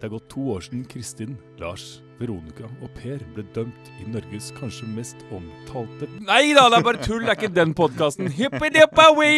Det 0.00 0.06
er 0.08 0.14
gått 0.14 0.30
to 0.32 0.40
år 0.54 0.62
siden 0.64 0.84
Kristin, 0.88 1.34
Lars, 1.60 1.98
Veronica 2.16 2.64
og 2.80 2.88
Per 2.96 3.20
ble 3.34 3.42
dømt 3.52 3.88
i 4.00 4.06
Norges 4.08 4.46
kanskje 4.56 4.86
mest 4.88 5.20
omtalte 5.28 6.06
Nei 6.24 6.54
da, 6.56 6.70
det 6.72 6.78
er 6.78 6.86
bare 6.86 7.02
tull! 7.04 7.20
Det 7.20 7.34
er 7.34 7.36
ikke 7.36 7.50
den 7.52 7.74
podkasten. 7.76 8.30
Hippidippawi! 8.32 9.28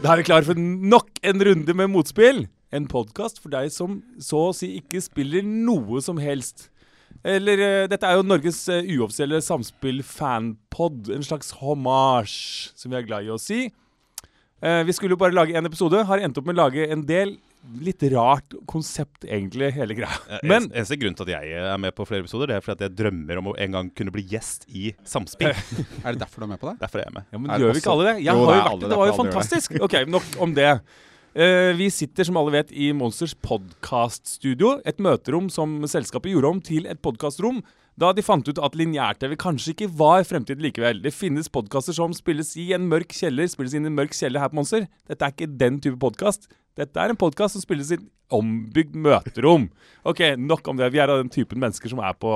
Da 0.00 0.14
er 0.14 0.22
vi 0.22 0.26
klare 0.30 0.48
for 0.48 0.56
nok 0.56 1.20
en 1.28 1.44
runde 1.50 1.76
med 1.76 1.92
motspill. 1.92 2.46
En 2.72 2.88
podkast 2.88 3.42
for 3.44 3.52
deg 3.52 3.68
som 3.74 4.00
så 4.16 4.46
å 4.48 4.56
si 4.56 4.78
ikke 4.80 5.04
spiller 5.04 5.44
noe 5.44 6.00
som 6.00 6.16
helst. 6.24 6.70
Eller 7.26 7.58
eh, 7.64 7.86
Dette 7.90 8.06
er 8.06 8.20
jo 8.20 8.26
Norges 8.26 8.60
eh, 8.70 8.86
uoffisielle 8.96 9.40
samspill-fanpod. 9.42 11.10
En 11.16 11.24
slags 11.26 11.50
hommage, 11.60 12.70
som 12.78 12.92
vi 12.92 13.00
er 13.00 13.06
glad 13.08 13.26
i 13.26 13.32
å 13.34 13.40
si. 13.40 13.64
Eh, 14.62 14.82
vi 14.86 14.94
skulle 14.96 15.16
jo 15.16 15.20
bare 15.20 15.34
lage 15.36 15.56
én 15.58 15.66
episode. 15.68 16.04
Har 16.08 16.22
endt 16.22 16.38
opp 16.40 16.46
med 16.48 16.56
å 16.58 16.64
lage 16.66 16.86
en 16.92 17.02
del. 17.08 17.36
Litt 17.82 18.04
rart 18.12 18.54
konsept, 18.70 19.24
egentlig, 19.26 19.72
hele 19.74 19.96
greia. 19.98 20.14
Men 20.46 20.68
Eneste 20.70 20.94
grunn 21.00 21.16
til 21.18 21.26
at 21.26 21.32
jeg 21.34 21.56
er 21.58 21.80
med 21.82 21.96
på 21.98 22.04
flere 22.06 22.22
episoder, 22.22 22.52
Det 22.52 22.60
er 22.60 22.62
fordi 22.62 22.76
at 22.78 22.84
jeg 22.86 22.94
drømmer 23.00 23.40
om 23.40 23.48
å 23.50 23.56
en 23.58 23.74
gang 23.74 23.88
kunne 23.90 24.14
bli 24.14 24.22
gjest 24.30 24.68
i 24.70 24.92
Samspill. 25.02 25.50
Er 26.06 26.14
det 26.14 26.20
derfor 26.22 26.44
du 26.44 26.46
er 26.46 26.52
med 26.54 26.62
på 26.62 26.70
det? 26.70 26.76
Derfor 26.84 27.02
er 27.02 27.08
jeg 27.10 27.16
med. 27.18 27.26
Ja, 27.34 27.40
men 27.42 27.50
Er 27.56 27.64
Gjør 27.64 27.74
vi 27.74 27.82
ikke 27.82 27.96
alle 27.96 28.06
det? 28.12 28.14
Jeg 28.22 28.30
Jo, 28.30 28.36
har 28.38 28.46
det 28.46 28.60
jo 28.60 28.68
vært 28.68 28.78
det. 28.84 28.92
det, 28.92 29.00
var 29.02 29.10
jo 29.10 29.16
det. 29.16 29.18
fantastisk. 29.24 29.76
Ok, 29.88 29.98
nok 30.14 30.38
om 30.46 30.54
det. 30.60 30.70
Eh, 31.36 31.76
vi 31.76 31.90
sitter 31.92 32.24
som 32.24 32.36
alle 32.40 32.54
vet 32.54 32.70
i 32.72 32.86
Monsters 32.96 33.34
podkaststudio. 33.44 34.78
Et 34.88 34.96
møterom 35.04 35.50
som 35.52 35.74
selskapet 35.84 36.32
gjorde 36.32 36.48
om 36.48 36.62
til 36.64 36.86
et 36.88 37.02
podkastrom. 37.04 37.58
Da 38.00 38.14
de 38.16 38.24
fant 38.24 38.48
ut 38.48 38.60
at 38.64 38.78
lineær-TV 38.80 39.34
kanskje 39.42 39.74
ikke 39.74 39.90
var 39.98 40.24
fremtiden 40.24 40.64
likevel. 40.64 41.02
Det 41.04 41.12
finnes 41.12 41.52
podkaster 41.52 41.92
som 41.92 42.14
spilles 42.16 42.54
i 42.56 42.70
en 42.72 42.86
mørk 42.88 43.12
kjeller, 43.12 43.50
spilles 43.52 43.76
inn 43.76 43.84
i 43.84 43.90
en 43.92 43.98
mørk 43.98 44.16
kjeller 44.16 44.40
her 44.40 44.48
på 44.48 44.56
Monster. 44.62 44.88
Dette 45.12 45.28
er 45.28 45.36
ikke 45.36 45.50
den 45.60 45.76
type 45.84 46.00
podkast. 46.00 46.48
Dette 46.80 47.04
er 47.04 47.12
en 47.12 47.20
podkast 47.20 47.58
som 47.58 47.66
spilles 47.66 47.92
i 47.92 47.98
et 48.00 48.08
ombygd 48.32 48.96
møterom. 48.96 49.68
Ok, 50.08 50.24
nok 50.40 50.72
om 50.72 50.80
det. 50.80 50.88
Vi 50.96 51.04
er 51.04 51.12
av 51.12 51.20
den 51.20 51.32
typen 51.36 51.60
mennesker 51.60 51.92
som 51.92 52.00
er 52.00 52.16
på, 52.16 52.32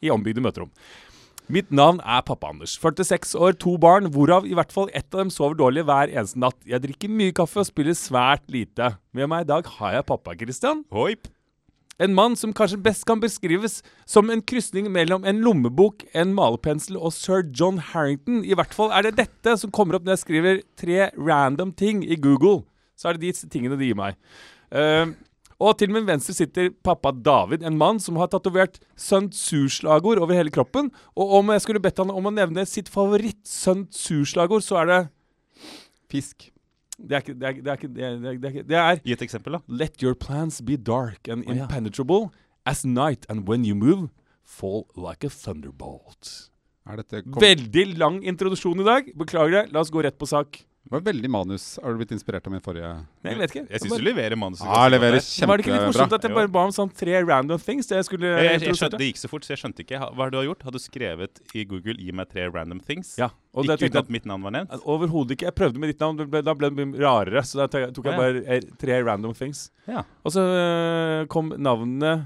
i 0.00 0.08
ombygde 0.16 0.40
møterom. 0.40 0.72
Mitt 1.50 1.72
navn 1.74 1.98
er 2.06 2.20
Pappa-Anders. 2.22 2.76
46 2.78 3.32
år, 3.34 3.56
to 3.58 3.72
barn, 3.82 4.06
hvorav 4.14 4.44
i 4.46 4.54
hvert 4.54 4.70
fall 4.70 4.86
ett 4.94 5.08
av 5.10 5.24
dem 5.24 5.32
sover 5.34 5.56
dårlig 5.58 5.82
hver 5.88 6.12
eneste 6.12 6.38
natt. 6.38 6.54
Jeg 6.62 6.78
drikker 6.84 7.10
mye 7.10 7.34
kaffe 7.34 7.58
og 7.58 7.66
spiller 7.66 7.96
svært 7.98 8.44
lite. 8.54 8.92
Med 9.10 9.26
meg 9.32 9.42
i 9.42 9.48
dag 9.48 9.66
har 9.80 9.96
jeg 9.96 10.06
pappa 10.06 10.36
Christian. 10.38 10.84
Hoip. 10.94 11.26
En 11.98 12.14
mann 12.14 12.36
som 12.38 12.52
kanskje 12.54 12.78
best 12.84 13.02
kan 13.08 13.18
beskrives 13.20 13.80
som 14.06 14.30
en 14.30 14.44
krysning 14.46 14.86
mellom 14.94 15.26
en 15.26 15.42
lommebok, 15.42 16.04
en 16.14 16.30
malerpensel 16.38 17.00
og 17.00 17.10
sir 17.18 17.42
John 17.50 17.82
Harrington. 17.90 18.44
I 18.46 18.54
hvert 18.54 18.76
fall 18.76 18.94
er 18.94 19.08
det 19.08 19.16
dette 19.18 19.56
som 19.58 19.74
kommer 19.74 19.98
opp 19.98 20.06
når 20.06 20.20
jeg 20.20 20.22
skriver 20.22 20.62
tre 20.78 21.10
random 21.18 21.74
ting 21.74 22.04
i 22.06 22.14
Google. 22.14 22.62
Så 22.94 23.10
er 23.10 23.18
det 23.18 23.26
de 23.26 23.50
tingene 23.50 23.80
de 23.80 23.90
gir 23.90 23.98
meg. 23.98 24.14
Eh, 24.70 25.10
og 25.60 25.76
til 25.80 25.92
min 25.92 26.06
venstre 26.08 26.32
sitter 26.32 26.70
pappa 26.84 27.12
David, 27.12 27.64
en 27.66 27.76
mann 27.76 28.00
som 28.00 28.16
har 28.16 28.30
tatovert 28.32 28.78
Sun 28.96 29.28
Tzu-slagord 29.28 30.20
over 30.22 30.32
hele 30.32 30.52
kroppen. 30.52 30.88
Og 31.12 31.34
om 31.40 31.52
jeg 31.52 31.64
skulle 31.66 31.82
bedt 31.84 32.00
han 32.00 32.12
om 32.12 32.30
å 32.30 32.32
nevne 32.32 32.64
sitt 32.68 32.88
favoritt-Sun 32.88 33.84
Tzu-slagord, 33.92 34.64
så 34.64 34.80
er 34.82 34.90
det 34.90 35.00
Fisk. 36.10 36.48
Det 36.96 37.16
er 37.16 37.22
ikke 37.22 37.34
Det 37.38 37.48
er, 37.48 37.52
det 37.52 37.70
er, 37.70 37.76
det 37.76 38.04
er, 38.04 38.16
det 38.20 38.30
er, 38.30 38.38
det 38.40 38.48
er, 38.48 38.62
det 38.68 38.78
er 38.78 39.02
Gi 39.04 39.12
et 39.14 39.26
eksempel, 39.28 39.58
da. 39.58 39.60
Let 39.68 40.02
your 40.02 40.16
plans 40.16 40.60
be 40.64 40.76
dark 40.76 41.28
and 41.28 41.44
ja. 41.44 41.62
impenetrable 41.62 42.30
as 42.66 42.84
night, 42.84 43.26
and 43.28 43.48
when 43.48 43.64
you 43.64 43.74
move, 43.74 44.10
fall 44.44 44.86
like 44.96 45.24
a 45.24 45.30
thunderbolt. 45.30 46.50
Er 46.88 47.00
dette 47.00 47.22
Veldig 47.24 47.98
lang 48.00 48.20
introduksjon 48.24 48.80
i 48.80 48.88
dag. 48.88 49.12
Beklager 49.16 49.60
det. 49.60 49.64
La 49.74 49.84
oss 49.84 49.92
gå 49.92 50.02
rett 50.02 50.18
på 50.18 50.28
sak. 50.28 50.62
Det 50.80 50.94
var 50.94 51.02
veldig 51.04 51.28
manus. 51.30 51.64
Har 51.82 51.92
du 51.92 52.00
blitt 52.00 52.12
inspirert 52.14 52.46
av 52.48 52.52
min 52.54 52.62
forrige 52.64 52.88
Nei, 53.20 53.34
jeg 53.34 53.38
vet 53.38 53.52
ikke. 53.52 53.62
Jeg 53.68 53.82
syns 53.82 54.00
du 54.00 54.04
leverer 54.06 54.34
manuset 54.40 54.64
Ja, 54.64 54.86
leverer 54.88 55.20
kjempebra. 55.20 55.48
Var 55.50 55.60
det 55.60 55.64
ikke 55.66 55.74
litt 55.74 55.84
morsomt 55.90 56.14
at 56.16 56.24
jeg 56.24 56.36
bare 56.38 56.50
ba 56.54 56.62
om 56.66 56.72
sånn 56.74 56.92
tre 56.96 57.18
random 57.20 57.60
things? 57.60 57.90
Det 57.90 57.98
jeg 57.98 58.06
skulle 58.08 58.30
Jeg, 58.32 58.62
jeg, 58.64 58.78
skjønte, 58.80 58.98
det 59.02 59.08
gikk 59.10 59.20
så 59.20 59.28
fort, 59.30 59.44
så 59.44 59.52
jeg 59.52 59.60
skjønte 59.60 59.84
ikke. 59.84 60.00
Hva 60.00 60.24
har 60.24 60.32
du 60.32 60.38
gjort? 60.48 60.64
Har 60.66 60.74
du 60.74 60.80
skrevet 60.80 61.42
i 61.52 61.66
Google 61.68 61.98
'gi 62.00 62.14
meg 62.16 62.30
tre 62.32 62.46
random 62.48 62.80
things'? 62.80 63.12
Ja, 63.20 63.28
og 63.52 63.68
ikke 63.68 63.90
uten 63.90 64.00
at 64.00 64.10
mitt 64.16 64.26
navn 64.30 64.42
var 64.48 64.56
nevnt? 64.56 64.72
Overhodet 64.82 65.36
ikke. 65.36 65.50
Jeg 65.50 65.56
prøvde 65.60 65.84
med 65.84 65.92
ditt 65.92 66.00
navn, 66.00 66.16
da 66.16 66.54
ble 66.56 66.72
det 66.72 66.88
rarere. 67.04 67.44
Så 67.44 67.60
da 67.60 67.68
tok 67.68 68.00
jeg 68.10 68.16
bare 68.16 68.42
eh, 68.48 68.64
tre 68.80 69.02
random 69.04 69.36
things. 69.36 69.68
Ja. 69.86 70.02
Og 70.24 70.32
så 70.32 70.46
eh, 70.48 71.26
kom 71.30 71.52
navnet 71.60 72.24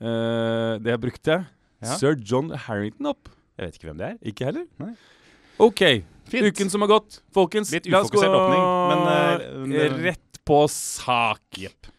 eh, 0.00 0.78
Det 0.78 0.94
jeg 0.94 1.02
brukte, 1.02 1.42
Ja. 1.82 1.96
sir 1.98 2.14
John 2.14 2.54
Harrington, 2.54 3.10
opp. 3.10 3.28
Jeg 3.58 3.66
vet 3.66 3.74
ikke 3.76 3.90
hvem 3.90 3.98
det 3.98 4.06
er. 4.14 4.18
Ikke 4.24 4.48
heller? 4.48 4.66
Nei. 4.78 4.94
OK. 5.60 5.82
Fint. 6.30 6.48
Uken 6.50 6.70
som 6.72 6.84
har 6.84 6.90
gått. 6.92 7.20
Folkens, 7.34 7.72
Litt 7.74 7.88
ufokusert 7.90 8.34
åpning, 8.36 8.66
men, 8.90 9.74
uh, 9.74 9.96
rett 10.06 10.40
på 10.46 10.60
sak. 10.72 11.42
Yep. 11.58 11.90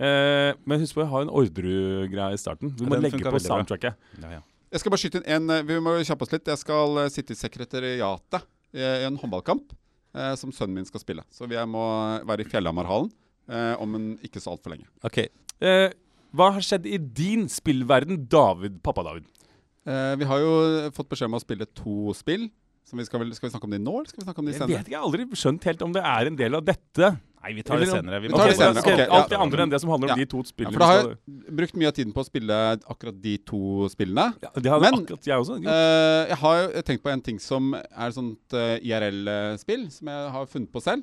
Uh, 0.00 0.52
men 0.66 0.82
husk 0.82 0.96
på, 0.96 1.04
jeg 1.04 1.12
har 1.12 1.26
en 1.26 1.32
Orderud-greie 1.32 2.36
i 2.36 2.40
starten. 2.40 2.74
Du 2.74 2.84
Ja, 2.84 2.90
må 2.92 3.00
legge 3.00 3.22
på 3.24 3.40
soundtracket. 3.42 3.96
Ja, 4.20 4.36
ja. 4.38 4.42
Jeg 4.74 4.82
skal 4.82 4.90
bare 4.90 5.02
skyte 5.04 5.20
inn 5.20 5.28
en 5.30 5.50
eh, 5.54 5.60
Vi 5.62 5.76
må 5.78 5.92
kjappe 6.02 6.26
oss 6.26 6.32
litt. 6.34 6.48
Jeg 6.50 6.58
skal 6.58 6.98
eh, 7.04 7.10
sitte 7.14 7.30
i 7.30 7.38
sekretariatet 7.38 8.42
i 8.74 8.82
i 8.82 9.04
en 9.06 9.14
håndballkamp 9.20 9.68
uh, 9.70 10.32
som 10.34 10.50
sønnen 10.50 10.80
min 10.80 10.88
skal 10.88 10.98
spille. 10.98 11.22
Så 11.30 11.46
jeg 11.46 11.68
må 11.70 11.84
være 12.26 12.42
i 12.42 12.48
Fjellhamarhallen 12.50 13.12
eh, 13.50 13.74
om 13.82 13.94
en 13.98 14.08
ikke 14.24 14.42
så 14.42 14.54
altfor 14.54 14.74
lenge. 14.74 14.88
Ok. 15.06 15.20
Eh, 15.62 15.92
hva 16.34 16.50
har 16.56 16.64
skjedd 16.66 16.88
i 16.90 16.98
din 16.98 17.46
spillverden, 17.52 18.24
David, 18.30 18.80
pappa 18.82 19.04
David? 19.06 19.28
Eh, 19.86 20.14
vi 20.18 20.28
har 20.28 20.42
jo 20.42 20.54
fått 20.96 21.10
beskjed 21.12 21.30
om 21.30 21.38
å 21.38 21.42
spille 21.44 21.68
to 21.78 22.14
spill. 22.18 22.48
Vi 22.92 23.04
skal, 23.08 23.22
vel, 23.22 23.30
skal 23.34 23.48
vi 23.48 23.52
snakke 23.54 23.64
om 23.64 23.72
det 23.72 23.80
nå, 23.80 23.92
eller 23.96 24.10
skal 24.10 24.20
vi 24.20 24.26
snakke 24.26 24.42
om 24.42 24.48
det 24.48 24.54
senere? 24.54 24.70
Jeg 24.70 24.78
vet 24.78 24.88
ikke, 24.88 24.92
jeg 24.92 25.00
har 25.00 25.06
aldri 25.08 25.38
skjønt 25.40 25.64
helt 25.70 25.84
om 25.86 25.94
det 25.94 26.02
er 26.04 26.28
en 26.30 26.36
del 26.36 26.54
av 26.58 26.64
dette. 26.66 27.08
Nei, 27.44 27.52
vi 27.56 27.62
tar 27.64 27.80
det 27.80 27.88
senere. 27.88 28.20
Vi 28.20 28.28
vi 28.28 28.36
tar 28.36 28.50
det 28.50 28.56
senere, 28.58 28.82
ok, 28.82 28.90
ok, 28.92 29.14
Alt 29.18 29.32
det 29.32 29.38
andre 29.40 29.64
enn 29.64 29.72
det 29.72 29.80
som 29.80 29.90
handler 29.92 30.12
om 30.12 30.12
Ja. 30.12 30.16
de 30.20 30.26
to 30.30 30.42
spillene. 30.44 30.72
Ja, 30.72 30.76
for 30.76 30.84
da 30.84 30.90
har 30.90 31.00
jeg 31.00 31.56
brukt 31.60 31.76
mye 31.80 31.88
av 31.88 31.96
tiden 31.96 32.12
på 32.14 32.22
å 32.22 32.28
spille 32.28 32.58
akkurat 32.94 33.20
de 33.24 33.34
to 33.38 33.88
spillene. 33.92 34.26
ja, 34.42 34.50
det 34.54 34.70
hadde 34.72 34.84
Men- 34.84 35.00
akkurat 35.00 35.24
jeg 35.24 35.38
også. 35.40 35.58
Eh, 35.64 36.28
jeg 36.28 36.38
har 36.44 36.56
jo 36.62 36.82
tenkt 36.82 37.02
på 37.02 37.12
en 37.12 37.20
ting 37.20 37.38
som 37.40 37.74
er 37.74 38.06
et 38.08 38.14
sånt 38.14 38.52
uh, 38.52 38.78
IRL-spill, 38.78 39.90
som 39.90 40.08
jeg 40.08 40.30
har 40.30 40.46
funnet 40.46 40.70
på 40.72 40.82
selv. 40.82 41.02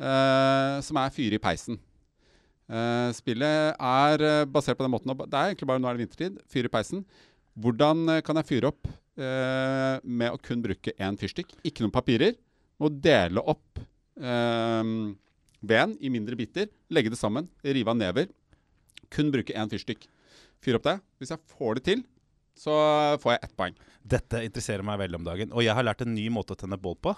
Uh, 0.00 0.80
som 0.80 0.96
er 0.96 1.10
Fyre 1.10 1.34
i 1.34 1.38
peisen. 1.38 1.78
Eh, 2.72 3.10
spillet 3.12 3.74
er 3.76 4.22
eh, 4.24 4.44
basert 4.48 4.78
på 4.78 4.86
den 4.86 4.92
måten 4.94 5.12
Det 5.12 5.34
er 5.36 5.50
egentlig 5.52 5.68
bare 5.68 5.82
nå 5.82 5.90
er 5.90 5.98
det 5.98 6.06
vintertid. 6.06 6.38
Fyr 6.48 6.64
i 6.68 6.72
peisen. 6.72 7.04
Hvordan 7.58 8.06
eh, 8.08 8.22
kan 8.24 8.38
jeg 8.40 8.48
fyre 8.48 8.70
opp 8.70 8.88
eh, 9.18 9.96
med 10.02 10.32
å 10.32 10.40
kun 10.42 10.62
bruke 10.64 10.94
én 10.98 11.18
fyrstikk? 11.20 11.54
Ikke 11.66 11.84
noen 11.84 11.94
papirer. 11.94 12.36
Må 12.82 12.90
dele 12.92 13.42
opp 13.52 13.80
eh, 14.18 14.92
veden 15.62 15.96
i 16.00 16.12
mindre 16.12 16.38
biter. 16.38 16.70
Legge 16.92 17.12
det 17.12 17.20
sammen. 17.20 17.50
Rive 17.64 17.92
av 17.92 17.98
never. 17.98 18.30
Kun 19.12 19.32
bruke 19.34 19.56
én 19.56 19.70
fyrstikk. 19.72 20.08
Fyr 20.62 20.78
opp 20.78 20.86
det. 20.86 20.98
Hvis 21.20 21.34
jeg 21.34 21.54
får 21.56 21.78
det 21.78 21.84
til, 21.90 22.04
så 22.58 22.74
får 23.22 23.34
jeg 23.34 23.42
ett 23.46 23.58
poeng. 23.58 23.76
Dette 24.02 24.42
interesserer 24.44 24.86
meg 24.86 25.00
veldig 25.02 25.20
om 25.20 25.26
dagen. 25.26 25.52
Og 25.54 25.64
jeg 25.64 25.74
har 25.76 25.86
lært 25.86 26.04
en 26.04 26.14
ny 26.14 26.28
måte 26.32 26.56
å 26.56 26.58
tenne 26.58 26.78
bål 26.80 26.98
på. 27.02 27.14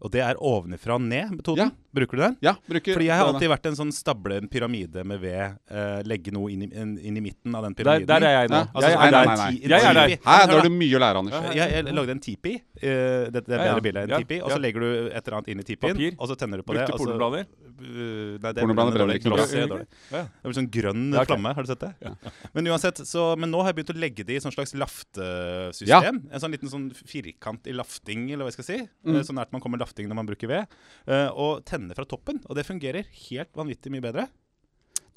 Og 0.00 0.12
det 0.14 0.20
er 0.22 0.36
ovenfra 0.38 0.94
og 0.94 1.02
ned-metoden. 1.02 1.70
Ja. 1.72 1.84
Bruker 1.98 2.16
du 2.16 2.22
den? 2.22 2.34
Ja, 2.44 2.52
bruker 2.68 2.94
Fordi 2.94 3.06
jeg 3.08 3.16
har 3.18 3.26
alltid 3.32 3.48
vært 3.50 3.64
en 3.66 3.74
sånn 3.74 3.90
stable 3.96 4.36
en 4.38 4.46
pyramide 4.52 5.02
med 5.08 5.18
ved. 5.20 5.56
eh, 5.72 6.02
legge 6.06 6.30
noe 6.30 6.52
inn 6.52 6.62
i, 6.62 6.68
inn, 6.70 6.92
inn 7.02 7.16
i 7.16 7.22
midten 7.24 7.54
av 7.58 7.64
den 7.66 7.74
pyramiden. 7.74 8.06
der 8.06 8.22
er 8.28 8.34
jeg 8.42 8.50
nå. 8.52 8.60
Ja, 8.60 8.68
Altså, 8.74 8.90
jeg 8.90 8.98
nei, 8.98 9.06
er 9.08 9.10
nei, 9.10 9.24
nei, 9.26 9.36
nei. 9.36 9.68
Jeg 9.72 9.82
er 9.88 9.94
der. 9.98 10.08
Her, 10.28 10.46
Men 10.46 10.54
har 10.54 10.62
du 10.62 10.70
mye 10.76 10.94
å 10.94 11.00
lære, 11.02 11.18
Anders. 11.24 11.34
Jeg, 11.48 11.56
jeg, 11.58 11.84
jeg 11.88 11.94
lagde 11.98 12.14
en 12.14 12.20
tipi. 12.28 12.52
Uh, 12.78 12.84
det, 13.34 13.42
det 13.48 13.56
er 13.56 13.58
bedre 13.58 13.72
ja. 13.74 13.80
bilde 13.88 14.04
enn 14.06 14.10
Ja, 14.14 14.18
tipi. 14.22 14.38
Og 14.44 14.50
ja. 14.52 14.54
så 14.54 14.60
legger 14.62 14.80
du 14.86 14.90
et 15.08 15.18
eller 15.26 15.36
annet 15.40 15.48
inn 15.48 15.58
i 15.58 15.66
tipien, 15.66 15.96
Papir. 15.96 16.14
og 16.18 16.28
så 16.30 16.36
tenner 16.38 16.62
du 16.62 16.62
på 16.68 16.76
det. 16.78 16.84
Brukte 16.86 16.94
og 16.94 17.00
så- 17.00 17.08
pornoblader? 17.08 17.48
Uh, 17.78 18.38
nei, 18.42 18.50
det 18.52 18.62
Pornoblader 18.62 18.94
brenner 18.94 18.98
brenner 18.98 19.18
ikke 19.18 19.30
noe 19.30 19.38
bra. 19.38 19.66
dårlig. 19.74 19.86
Ja. 20.12 20.22
Det 20.28 20.46
blir 20.50 20.56
sånn 20.60 20.70
grønn 20.70 21.04
flamme. 21.26 21.54
Har 21.54 21.62
du 21.62 21.68
sett 21.72 21.82
det? 21.82 21.90
Ja. 22.02 22.14
Men 22.54 22.66
uansett, 22.74 23.02
så, 23.06 23.26
men 23.38 23.50
nå 23.54 23.58
har 23.62 23.72
jeg 23.72 23.76
begynt 23.80 23.94
å 23.96 23.98
legge 23.98 24.24
det 24.26 24.34
i 24.38 24.42
sånn 24.42 24.54
slags 24.54 24.74
laftesystem. 24.74 26.22
En 26.30 26.40
sånn 26.42 26.54
liten 26.54 26.70
sånn 26.70 26.88
firkant 26.94 27.66
i 27.70 27.74
lafting, 27.76 28.28
eller 28.32 28.44
hva 28.46 28.52
jeg 28.52 28.58
skal 28.60 28.68
si. 28.70 28.78
Mm. 29.06 29.16
Eh, 29.16 29.22
Så 29.28 29.32
nært 29.34 29.50
man 29.54 29.60
kommer 29.62 29.78
lafting 29.78 29.87
når 29.96 30.18
man 30.20 30.28
bruker 30.28 30.50
ved. 30.50 30.76
Eh, 31.06 31.28
og 31.32 31.64
tenne 31.68 31.96
fra 31.96 32.06
toppen. 32.08 32.42
Og 32.46 32.58
det 32.58 32.66
fungerer 32.68 33.08
helt 33.28 33.50
vanvittig 33.56 33.92
mye 33.94 34.04
bedre. 34.04 34.28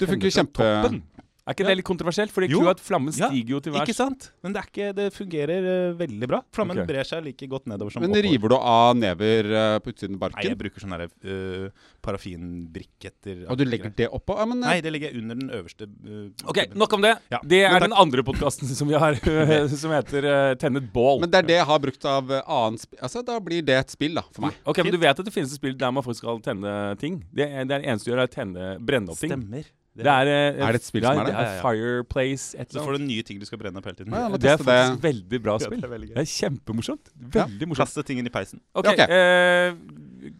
Du 0.00 0.08
funker 0.08 0.32
kjempe... 0.32 0.62
toppen. 0.62 1.02
Er 1.42 1.56
ikke 1.56 1.66
det 1.66 1.74
litt 1.80 1.86
kontroversielt? 1.88 2.30
Fordi 2.30 2.48
Jo. 2.52 2.62
at 2.70 2.78
flammen 2.78 3.10
Ja, 3.16 3.28
stiger 3.28 3.56
jo 3.56 3.60
til 3.60 3.72
Ikke 3.74 3.90
værs. 3.90 3.96
sant? 3.98 4.30
Men 4.42 4.52
det, 4.54 4.62
er 4.62 4.68
ikke, 4.70 4.90
det 4.94 5.06
fungerer 5.12 5.66
uh, 5.66 5.96
veldig 5.98 6.28
bra. 6.30 6.42
Flammen 6.54 6.78
okay. 6.78 6.86
brer 6.86 7.08
seg 7.08 7.24
like 7.24 7.48
godt 7.50 7.66
nedover 7.66 7.90
som 7.90 8.04
Men 8.04 8.12
oppover. 8.14 8.28
river 8.30 8.48
du 8.48 8.56
av 8.56 8.96
never 8.96 9.50
uh, 9.50 9.78
på 9.82 9.90
utsiden 9.90 10.14
av 10.14 10.22
barken? 10.22 10.38
Nei, 10.38 10.52
jeg 10.52 10.60
bruker 10.60 10.84
sånne 10.84 11.08
uh, 11.10 11.88
parafinbriketter. 12.02 13.42
Og 13.50 13.58
du 13.58 13.64
legger 13.66 13.90
det 13.96 14.08
oppå? 14.14 14.36
Ja, 14.38 14.46
men, 14.46 14.62
eh, 14.62 14.68
Nei, 14.68 14.78
det 14.84 14.92
legger 14.94 15.10
jeg 15.10 15.22
under 15.22 15.40
den 15.40 15.50
øverste 15.50 15.88
uh, 15.90 16.30
Ok, 16.46 16.62
nok 16.78 16.96
om 16.98 17.02
det. 17.02 17.14
Ja, 17.34 17.42
Det 17.42 17.62
er 17.66 17.78
den 17.80 17.96
andre 18.04 18.22
podkasten 18.26 18.70
som 18.70 18.90
vi 18.90 18.98
har, 18.98 19.18
som 19.82 19.94
heter 19.96 20.28
uh, 20.30 20.54
Tennet 20.62 20.88
bål. 20.94 21.20
men 21.22 21.30
det 21.32 21.42
er 21.42 21.50
det 21.50 21.58
jeg 21.58 21.68
har 21.68 21.82
brukt 21.82 22.04
av 22.06 22.30
eh, 22.30 22.42
annen 22.46 22.78
spill. 22.78 23.02
Altså, 23.02 23.22
da 23.26 23.38
blir 23.42 23.66
det 23.66 23.78
et 23.82 23.94
spill, 23.94 24.14
da, 24.18 24.24
for 24.30 24.46
meg. 24.46 24.58
Ok, 24.68 24.82
men 24.84 24.94
Du 24.94 25.00
vet 25.02 25.18
at 25.18 25.26
det 25.26 25.34
finnes 25.34 25.50
et 25.50 25.58
spill 25.58 25.74
der 25.78 25.90
man 25.90 26.06
faktisk 26.06 26.22
skal 26.22 26.42
tenne 26.44 26.72
ting? 27.02 27.22
Det, 27.34 27.48
er, 27.48 27.66
det 27.66 27.78
er 27.78 27.84
det 27.84 27.90
eneste 27.90 28.10
du 28.10 28.14
gjør, 28.14 28.26
er 28.26 28.30
å 28.30 28.74
brenne 28.78 29.14
opp 29.14 29.18
ting. 29.18 29.32
Stemmer. 29.34 29.70
Det 29.94 30.06
er, 30.08 30.26
eh, 30.26 30.56
Er 30.64 30.72
det 30.72 30.80
et 30.80 30.84
spill 30.86 31.02
som 31.04 31.18
er 31.20 31.24
det? 31.26 31.32
det? 31.32 31.36
Ja, 31.36 31.42
ja, 31.42 31.56
ja. 31.56 31.62
Fireplace, 31.62 32.54
et 32.58 32.70
Så 32.72 32.80
får 32.80 32.96
du 32.96 33.04
nye 33.04 33.22
ting 33.28 33.38
du 33.38 33.44
skal 33.44 33.58
brenne 33.60 33.76
opp 33.76 33.84
hele 33.84 33.96
tiden. 33.98 34.14
Ja, 34.16 34.28
Det 34.40 34.48
er 34.48 34.56
faktisk 34.56 35.02
det. 35.02 35.02
veldig 35.04 35.42
bra 35.44 35.58
spill. 35.60 35.80
det 35.82 35.90
er. 35.92 35.98
Det 36.14 36.22
er 36.22 36.30
kjempemorsomt. 36.32 37.10
Veldig 37.36 37.68
morsomt. 37.68 37.76
Kaste 37.92 38.02
tingen 38.08 38.24
i 38.26 38.30
peisen. 38.32 38.60
Ok, 38.74 38.84
Ja, 38.86 38.92
okay. 38.92 39.06
eh, 39.10 39.74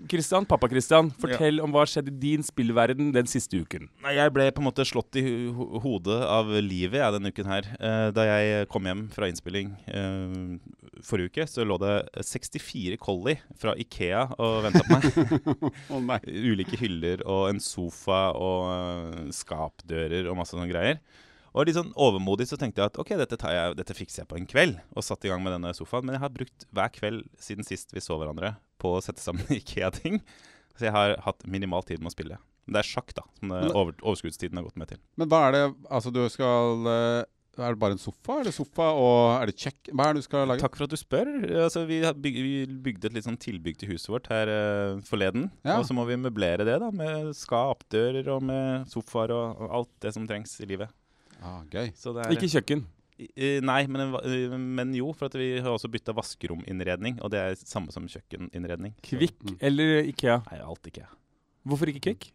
Christian, 0.08 0.46
Pappa-Kristian, 0.46 1.10
fortell 1.18 1.60
om 1.60 1.70
hva 1.74 1.84
skjedde 1.84 2.08
i 2.08 2.18
din 2.22 2.42
spillverden 2.42 3.12
den 3.12 3.26
siste 3.26 3.60
uken. 3.60 3.88
Jeg 4.08 4.32
ble 4.32 4.50
på 4.52 4.62
en 4.62 4.68
måte 4.70 4.86
slått 4.88 5.14
i 5.20 5.24
ho 5.52 5.78
hodet 5.82 6.22
av 6.22 6.46
livet 6.62 7.00
jeg, 7.02 7.12
denne 7.12 7.28
uken 7.34 7.44
her. 7.46 7.62
Eh, 7.78 8.10
da 8.14 8.22
jeg 8.24 8.68
kom 8.68 8.84
hjem 8.84 9.10
fra 9.12 9.26
innspilling 9.28 9.76
eh, 9.88 10.58
forrige 11.06 11.32
uke, 11.32 11.46
så 11.50 11.64
lå 11.66 11.76
det 11.82 11.94
64 12.28 12.98
Collie 13.02 13.40
fra 13.58 13.74
Ikea 13.78 14.24
og 14.36 14.62
venta 14.66 14.84
på 14.86 14.96
meg. 14.96 15.50
oh, 15.92 16.00
nei. 16.04 16.20
Ulike 16.28 16.78
hyller 16.80 17.24
og 17.26 17.48
en 17.50 17.60
sofa 17.62 18.30
og 18.38 18.70
eh, 18.72 19.20
skapdører 19.36 20.30
og 20.30 20.38
masse 20.38 20.56
sånne 20.56 20.70
greier. 20.70 21.02
Og 21.52 21.68
litt 21.68 21.76
sånn 21.76 21.92
overmodig 22.00 22.46
så 22.48 22.56
tenkte 22.60 22.80
jeg 22.80 22.92
at 22.92 22.98
ok, 23.00 23.12
dette, 23.20 23.36
tar 23.40 23.52
jeg, 23.52 23.74
dette 23.76 23.96
fikser 23.96 24.22
jeg 24.22 24.30
på 24.30 24.38
en 24.38 24.48
kveld. 24.48 24.78
Og 24.96 25.04
satte 25.04 25.28
i 25.28 25.32
gang 25.32 25.42
med 25.44 25.52
denne 25.52 25.74
sofaen. 25.76 26.06
Men 26.08 26.16
jeg 26.16 26.24
har 26.24 26.32
brukt 26.32 26.64
hver 26.72 26.94
kveld 26.94 27.26
siden 27.42 27.68
sist 27.68 27.92
vi 27.92 28.04
så 28.04 28.16
hverandre 28.20 28.54
på 28.80 28.96
å 28.96 29.02
sette 29.04 29.22
sammen 29.22 29.44
Ikea-ting. 29.60 30.22
Så 30.78 30.88
jeg 30.88 30.96
har 30.96 31.18
hatt 31.26 31.44
minimal 31.44 31.84
tid 31.84 32.00
med 32.00 32.12
å 32.12 32.16
spille. 32.16 32.40
Men 32.64 32.76
det 32.76 32.82
er 32.84 32.88
sjakk, 32.88 33.12
da, 33.18 33.24
som 33.40 33.52
det 33.52 33.60
over, 33.74 33.94
overskuddstiden 34.00 34.58
har 34.58 34.64
gått 34.68 34.78
med 34.78 34.92
til. 34.92 35.00
Men 35.18 35.28
hva 35.28 35.40
er 35.48 35.56
det 35.56 35.62
Altså, 35.90 36.12
du 36.14 36.22
skal 36.30 36.86
eh, 36.88 37.24
Er 37.58 37.74
det 37.74 37.78
bare 37.82 37.92
en 37.92 38.00
sofa? 38.00 38.38
Er 38.40 38.44
det 38.48 38.54
sofa, 38.56 38.86
og 38.96 39.42
er 39.42 39.50
det 39.50 39.56
kjekk? 39.60 39.90
Hva 39.92 40.06
er 40.08 40.14
det 40.16 40.22
du 40.22 40.24
skal 40.24 40.46
lage? 40.48 40.62
Takk 40.64 40.76
for 40.78 40.86
at 40.86 40.94
du 40.94 40.96
spør. 40.96 41.28
Altså, 41.66 41.82
vi, 41.84 41.98
byg, 42.00 42.38
vi 42.46 42.54
bygde 42.86 43.10
et 43.10 43.18
litt 43.18 43.26
sånn 43.26 43.36
tilbygg 43.36 43.76
til 43.82 43.90
huset 43.92 44.08
vårt 44.14 44.30
her 44.32 44.48
uh, 44.48 45.02
forleden. 45.04 45.50
Ja. 45.66 45.76
Og 45.76 45.84
så 45.84 45.92
må 45.96 46.06
vi 46.08 46.16
møblere 46.16 46.64
det 46.64 46.78
da 46.80 46.88
med 46.90 47.34
skapdører 47.36 48.30
og 48.32 48.42
med 48.48 48.88
sofaer 48.88 49.34
og, 49.36 49.60
og 49.66 49.76
alt 49.82 49.92
det 50.06 50.14
som 50.16 50.24
trengs 50.30 50.56
i 50.64 50.70
livet. 50.72 50.88
Ah, 51.42 51.60
gøy. 51.68 51.92
Så 51.98 52.14
det 52.16 52.24
er, 52.24 52.32
Ikke 52.38 52.48
kjøkken. 52.56 52.86
I- 53.20 53.60
Nei, 53.62 53.82
men, 53.86 54.14
en 54.16 54.68
men 54.80 54.94
jo, 54.96 55.12
for 55.12 55.28
at 55.28 55.36
vi 55.38 55.52
har 55.60 55.68
også 55.76 55.90
bytta 55.92 56.14
vaskerominnredning. 56.16 57.20
Og 57.22 57.30
det 57.34 57.38
er 57.42 57.58
samme 57.60 57.92
som 57.94 58.08
kjøkkeninnredning. 58.08 58.96
Kvikk 59.04 59.36
Mm. 59.44 59.58
eller 59.60 60.08
Ikea? 60.08 60.40
Nei, 60.50 60.58
alt 60.64 60.88
Ikea. 60.88 61.06
Hvorfor 61.68 61.92
ikke 61.92 62.00
Kvikk? 62.08 62.30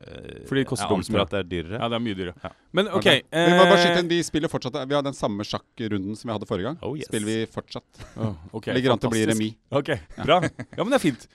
Eh, 0.00 0.42
Fordi 0.48 0.62
det 0.62 0.68
koster 0.68 0.90
dobbelt 0.90 1.06
så 1.06 1.14
mye. 1.14 1.24
at 1.24 1.32
det 1.32 1.40
er 1.40 1.48
dyrere. 1.50 1.78
Ja, 1.78 1.88
det 1.88 1.98
er 1.98 2.04
mye 2.04 2.18
dyrere. 2.18 2.34
Ja. 2.42 2.50
Men 2.74 2.90
OK. 2.90 3.08
Vi 3.08 3.54
må 3.54 3.64
bare 3.64 3.80
eh, 3.80 3.98
inn, 4.00 4.10
vi 4.10 4.20
spiller 4.26 4.52
fortsatt 4.52 4.78
Vi 4.90 4.96
har 4.96 5.04
den 5.06 5.16
samme 5.16 5.46
sjakkrunden 5.46 6.18
som 6.18 6.28
vi 6.30 6.36
hadde 6.36 6.48
forrige 6.50 6.70
gang. 6.70 6.78
Oh, 6.82 6.96
yes. 6.98 7.08
Spiller 7.10 7.30
vi 7.30 7.36
fortsatt. 7.54 8.04
Oh, 8.16 8.34
okay, 8.52 8.74
Ligger 8.76 8.94
an 8.94 9.02
til 9.02 9.12
å 9.12 9.14
bli 9.14 9.26
remis. 9.30 9.58
Ok, 9.74 9.94
bra. 10.20 10.40
Ja, 10.44 10.80
men 10.82 10.94
det 10.94 10.98
er 11.00 11.04
fint. 11.04 11.28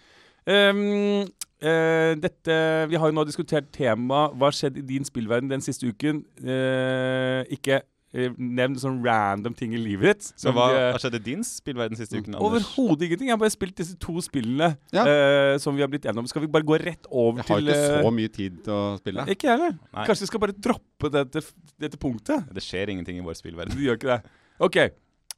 Um, 0.49 1.27
uh, 1.61 2.15
dette, 2.17 2.57
vi 2.89 2.97
har 2.97 3.11
jo 3.11 3.13
nå 3.13 3.25
diskutert 3.27 3.67
tema 3.75 4.29
Hva 4.31 4.47
har 4.47 4.55
skjedd 4.55 4.79
i 4.79 4.85
din 4.95 5.05
spillverden 5.05 5.51
den 5.51 5.63
siste 5.63 5.89
uken. 5.89 6.23
Uh, 6.41 7.43
ikke 7.53 7.83
eh, 8.13 8.29
nevn 8.37 8.75
sånn 8.81 8.99
random 9.05 9.53
ting 9.57 9.73
i 9.73 9.79
livet 9.81 10.17
ditt. 10.17 10.29
Så 10.39 10.53
hva 10.55 10.67
vi, 10.71 10.77
eh, 10.79 10.91
har 10.95 10.99
skjedd 11.03 11.15
i 11.19 11.23
din 11.27 11.43
spillverden 11.45 11.97
siste 11.99 12.17
uken? 12.19 12.35
Overhodet 12.35 13.05
ingenting. 13.07 13.27
Jeg 13.29 13.35
har 13.37 13.41
bare 13.41 13.53
spilt 13.53 13.75
disse 13.77 13.95
to 13.99 14.17
spillene 14.25 14.77
Ja. 14.91 15.03
uh, 15.05 15.57
som 15.61 15.75
vi 15.75 15.81
har 15.81 15.89
blitt 15.91 16.05
enige 16.05 16.19
om. 16.23 16.27
Skal 16.27 16.41
vi 16.41 16.47
bare 16.47 16.63
gå 16.63 16.79
rett 16.81 17.05
over 17.11 17.43
til 17.43 17.65
Jeg 17.65 17.65
har 17.65 17.65
til 17.65 17.67
ikke 17.69 18.03
så 18.03 18.13
mye 18.13 18.31
tid 18.33 18.63
til 18.63 18.73
å 18.73 18.97
spille. 18.99 19.27
Ikke 19.29 19.47
jeg 19.49 19.57
heller. 19.57 19.77
Kanskje 20.05 20.25
vi 20.25 20.31
skal 20.33 20.39
bare 20.39 20.53
droppe 20.57 21.11
dette, 21.11 21.43
dette 21.79 21.97
punktet? 21.97 22.49
Det 22.53 22.63
skjer 22.63 22.89
ingenting 22.95 23.17
i 23.17 23.25
vår 23.25 23.37
spillverden. 23.37 23.75
Det 23.75 23.85
gjør 23.85 23.97
ikke 23.99 24.13
det. 24.15 24.21
OK. 24.59 24.77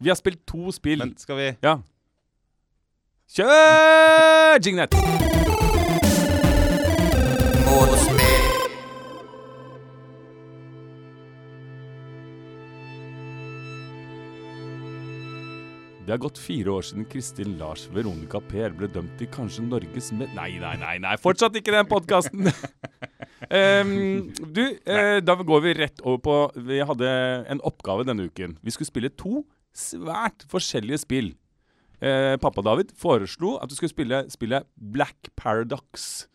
Vi 0.01 0.09
har 0.09 0.15
spilt 0.15 0.45
to 0.47 0.71
spill. 0.71 0.99
Men 0.99 1.17
skal 1.17 1.35
vi 1.37 1.57
Ja. 1.61 1.77
Kjør 3.31 4.59
jingnet! 4.59 4.91
Det 16.11 16.17
har 16.17 16.25
gått 16.25 16.39
fire 16.43 16.73
år 16.75 16.83
siden 16.83 17.05
Kristin 17.07 17.53
Lars 17.55 17.85
Veronica 17.87 18.41
Per 18.43 18.73
ble 18.75 18.89
dømt 18.91 19.13
til 19.15 19.29
kanskje 19.31 19.61
Norges 19.63 20.09
med... 20.11 20.33
Nei, 20.35 20.57
nei, 20.59 20.73
nei, 20.81 20.97
nei, 20.99 21.13
fortsatt 21.23 21.55
ikke 21.55 21.71
den 21.71 21.87
podkasten! 21.87 22.49
du, 24.57 24.59
uh, 24.91 25.21
da 25.23 25.37
går 25.39 25.63
vi 25.63 25.73
rett 25.79 26.03
over 26.03 26.19
på 26.25 26.35
Vi 26.67 26.81
hadde 26.83 27.15
en 27.55 27.63
oppgave 27.63 28.03
denne 28.09 28.27
uken. 28.27 28.57
Vi 28.59 28.75
skulle 28.75 28.91
spille 28.91 29.13
to 29.15 29.45
svært 29.71 30.43
forskjellige 30.51 31.05
spill. 31.05 31.31
Uh, 32.03 32.35
pappa 32.43 32.67
David 32.67 32.91
foreslo 32.99 33.55
at 33.63 33.71
du 33.71 33.79
skulle 33.79 33.95
spille 33.95 34.25
spillet 34.35 34.67
Black 34.75 35.31
Paradox. 35.39 36.25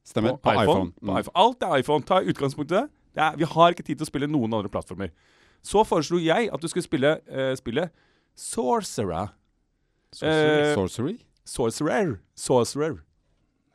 Stemmer. 0.00 0.40
På, 0.40 0.56
iPhone. 0.56 0.64
IPhone. 0.64 0.92
Mm. 0.96 1.16
iPhone. 1.20 1.40
Alt 1.44 1.68
er 1.68 1.80
iPhone. 1.84 2.08
Ta 2.08 2.24
utgangspunkt 2.24 2.72
i 2.72 2.80
det. 2.80 2.86
det 3.12 3.28
er, 3.28 3.36
vi 3.36 3.52
har 3.52 3.76
ikke 3.76 3.84
tid 3.84 4.00
til 4.00 4.08
å 4.08 4.14
spille 4.16 4.32
noen 4.32 4.48
andre 4.48 4.72
plattformer. 4.72 5.12
Så 5.60 5.84
foreslo 5.84 6.16
jeg 6.24 6.48
at 6.48 6.64
du 6.64 6.72
skulle 6.72 6.88
spille 6.88 7.18
uh, 7.28 7.52
spillet 7.60 7.92
Sorcerer. 8.40 9.28
Eh, 10.22 10.72
Sorcery? 10.74 11.18
Sorcerer. 11.44 12.16
Sorcerer. 12.40 12.98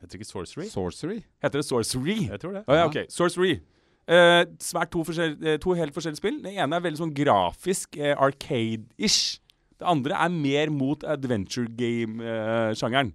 Heter 0.00 0.12
det 0.12 0.20
ikke 0.20 0.28
Sorcery? 0.28 0.66
Sorcery? 0.72 1.20
Heter 1.42 1.60
det 1.62 1.66
Sorcery? 1.68 2.16
Jeg 2.28 2.40
tror 2.42 2.56
det. 2.58 2.64
Å 2.68 2.76
ja, 2.80 2.86
ok. 2.90 2.98
Sorcery. 3.12 3.60
Eh, 4.06 4.42
svært 4.62 4.90
to, 4.94 5.02
eh, 5.22 5.56
to 5.62 5.74
helt 5.78 5.94
forskjellige 5.96 6.20
spill. 6.20 6.40
Det 6.44 6.52
ene 6.54 6.76
er 6.76 6.82
veldig 6.84 7.00
sånn 7.00 7.14
grafisk, 7.16 7.96
eh, 7.98 8.14
arcade-ish. 8.14 9.38
Det 9.78 9.86
andre 9.86 10.14
er 10.24 10.28
mer 10.34 10.70
mot 10.70 11.02
adventure 11.04 11.66
game-sjangeren. 11.68 13.12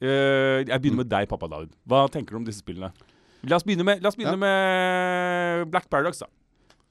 Eh, 0.00 0.64
jeg 0.64 0.80
begynner 0.80 1.02
med 1.04 1.10
deg, 1.12 1.28
pappa 1.28 1.48
David. 1.50 1.74
Hva 1.86 2.06
tenker 2.10 2.30
du 2.32 2.36
om 2.40 2.44
disse 2.46 2.62
spillene? 2.62 2.92
La 3.44 3.56
oss 3.56 3.64
begynne 3.64 3.84
med, 3.84 4.04
oss 4.04 4.16
begynne 4.16 4.36
Ja. 4.36 4.42
med 4.44 5.70
Black 5.70 5.88
Paradox, 5.90 6.18
da. 6.20 6.26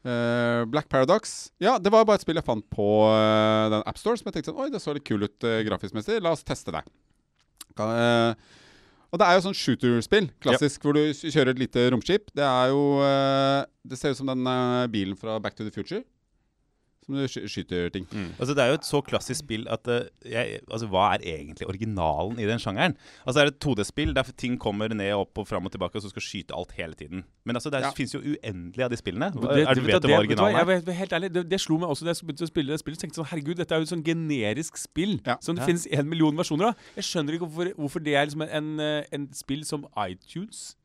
Eh, 0.05 0.65
Black 0.65 0.87
Paradox. 0.89 1.51
Ja, 1.59 1.77
det 1.79 1.91
var 1.91 2.05
bare 2.07 2.19
et 2.19 2.23
spill 2.23 2.39
jeg 2.39 2.47
fant 2.47 2.65
på 2.71 2.87
uh, 3.11 3.67
den 3.73 3.83
AppStore 3.89 4.19
som 4.19 4.29
jeg 4.29 4.37
tenkte 4.37 4.53
sånn 4.53 4.61
Oi, 4.63 4.69
det 4.71 4.79
så 4.79 4.95
litt 4.95 5.07
kul 5.07 5.25
ut 5.27 5.47
uh, 5.47 5.59
grafisk 5.67 5.97
messig. 5.97 6.21
La 6.23 6.31
oss 6.35 6.45
teste 6.47 6.71
det. 6.75 6.85
Eh, 7.79 8.31
og 9.09 9.19
det 9.19 9.25
er 9.25 9.37
jo 9.37 9.43
sånn 9.45 9.55
shooter-spill, 9.55 10.27
klassisk, 10.43 10.83
hvor 10.83 10.97
du 10.97 11.13
kjører 11.15 11.53
et 11.53 11.61
lite 11.61 11.85
romskip. 11.93 12.27
Det 12.35 12.43
er 12.45 12.73
jo 12.73 12.81
Det 13.87 13.97
ser 13.97 14.13
ut 14.13 14.19
som 14.19 14.29
den 14.29 14.43
bilen 14.91 15.17
fra 15.17 15.39
Back 15.39 15.55
to 15.55 15.63
the 15.63 15.73
Future. 15.73 16.03
Som 17.09 17.17
du 17.17 17.47
skyter 17.49 17.89
ting. 17.89 18.05
Altså 18.37 18.53
Det 18.53 18.61
er 18.61 18.67
jo 18.69 18.77
et 18.77 18.85
så 18.85 18.99
klassisk 19.01 19.39
spill 19.41 19.63
at 19.73 19.87
uh, 19.89 20.03
jeg, 20.29 20.59
altså 20.69 20.85
Hva 20.91 21.07
er 21.15 21.23
egentlig 21.25 21.65
originalen 21.67 22.37
i 22.37 22.45
den 22.45 22.59
sjangeren? 22.61 22.93
Altså 23.25 23.39
Det 23.39 23.41
er 23.41 23.49
et 23.49 23.59
2D-spill 23.65 24.13
der 24.13 24.29
ting 24.37 24.59
kommer 24.61 24.93
ned 24.93 25.09
og 25.15 25.21
opp 25.25 25.41
og 25.41 25.47
fram 25.49 25.65
og 25.65 25.71
tilbake, 25.73 25.95
og 25.97 26.03
så 26.05 26.11
skal 26.13 26.21
skyte 26.21 26.53
alt 26.53 26.71
hele 26.77 26.93
tiden. 26.93 27.23
Men 27.45 27.55
altså 27.57 27.71
det 27.73 27.81
Ja. 27.81 27.89
fins 27.97 28.13
jo 28.13 28.19
uendelig 28.21 28.83
av 28.85 28.91
de 28.93 28.97
spillene. 29.01 29.31
Hva- 29.33 29.55
Det- 29.55 29.65
er, 29.67 29.73
du 29.73 29.81
vet 29.81 30.01
du 30.01 30.07
det- 30.07 30.13
hva 30.13 30.19
originalen 30.21 30.55
er? 30.55 30.59
jeg 30.59 30.77
er? 30.77 30.81
vet- 30.85 30.95
Helt 30.99 31.13
ærlig, 31.17 31.33
det, 31.33 31.49
det 31.49 31.59
slo 31.61 31.77
meg 31.79 31.89
også 31.89 32.05
da 32.05 32.13
jeg 32.13 32.21
begynte 32.27 32.45
å 32.45 32.51
spille 32.53 32.67
det 32.75 32.79
spillet. 32.79 32.99
Tenkte 32.99 33.15
sånn, 33.23 33.29
herregud, 33.33 33.55
dette 33.57 33.71
er 33.73 33.79
jo 33.79 33.87
et 33.89 33.93
sånn 33.95 34.03
generisk 34.05 34.77
spill 34.77 35.19
Ja. 35.25 35.37
som 35.41 35.55
det 35.55 35.61
Ja. 35.63 35.65
finnes 35.73 35.87
en 35.91 36.07
million 36.09 36.35
versjoner 36.37 36.67
av. 36.69 36.75
Jeg 36.95 37.03
skjønner 37.09 37.33
ikke 37.33 37.49
hvorfor, 37.49 37.73
hvorfor 37.73 38.03
det 38.03 38.13
er 38.13 38.25
liksom 38.27 38.43
en, 38.45 38.79
en, 38.79 39.03
en 39.11 39.33
spill 39.33 39.65
som 39.65 39.87
iTunes, 39.97 40.75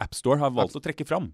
AppStore, 0.00 0.38
har 0.38 0.50
valgt 0.54 0.76
å 0.78 0.80
trekke 0.82 1.04
fram. 1.06 1.32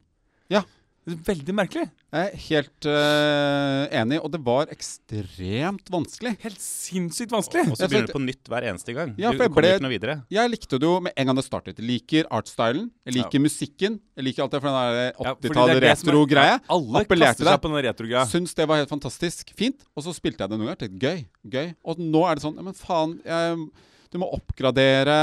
Ja. 0.48 0.62
Det 1.04 1.14
veldig 1.26 1.54
merkelig. 1.54 1.82
Jeg 2.14 2.28
er 2.30 2.36
helt 2.46 2.86
uh, 2.88 3.82
enig, 4.00 4.18
og 4.24 4.30
det 4.32 4.38
var 4.46 4.70
ekstremt 4.72 5.90
vanskelig. 5.92 6.32
Helt 6.40 6.62
sinnssykt 6.64 7.32
vanskelig. 7.34 7.66
Og 7.72 7.76
så 7.76 7.88
begynner 7.90 8.08
du 8.08 8.14
på 8.16 8.22
nytt 8.24 8.48
hver 8.48 8.66
eneste 8.70 8.94
gang. 8.96 9.12
Ja, 9.20 9.32
du 9.32 9.36
for 9.36 9.44
jeg 9.44 9.52
kommer 9.52 9.66
ble- 9.66 9.74
ikke 9.76 9.84
noe 9.84 9.92
videre. 9.92 10.14
Jeg 10.32 10.52
likte 10.54 10.78
det 10.80 10.88
jo 10.88 10.94
med 11.04 11.12
en 11.20 11.28
gang 11.30 11.36
det 11.40 11.44
startet. 11.44 11.80
Jeg 11.82 11.88
liker 11.90 12.30
artstylen, 12.32 12.88
jeg 13.04 13.18
liker 13.18 13.44
musikken. 13.44 13.98
Jeg 14.16 14.28
liker 14.30 14.46
alt 14.46 14.56
det 14.56 14.62
for 14.64 14.70
den 14.70 14.80
der 14.80 15.20
80-tallet 15.20 15.74
det 15.74 15.76
er 15.76 15.86
det 15.88 15.94
som 16.00 16.08
er- 16.08 16.14
retro-greie. 16.14 16.54
Ja, 16.56 16.60
Alle 16.78 17.04
Appellerte 17.04 17.30
kaster 17.34 17.44
det. 17.44 17.52
seg 17.52 17.64
på 17.66 17.72
den 17.74 17.84
retro-greia. 17.90 18.26
Syns 18.32 18.54
det 18.56 18.68
var 18.72 18.80
helt 18.80 18.94
fantastisk 18.96 19.52
fint. 19.58 19.84
Og 19.94 20.06
så 20.08 20.14
spilte 20.16 20.40
jeg 20.46 20.54
det 20.54 20.60
noen 20.60 20.72
ganger. 20.72 20.96
Gøy, 21.04 21.26
gøy. 21.52 21.74
Og 21.84 22.00
nå 22.00 22.24
er 22.30 22.34
det 22.40 22.46
sånn 22.48 22.56
Ja, 22.56 22.62
men 22.64 22.74
faen, 22.80 23.18
jeg, 23.28 23.68
du 24.14 24.20
må 24.22 24.28
oppgradere 24.30 25.14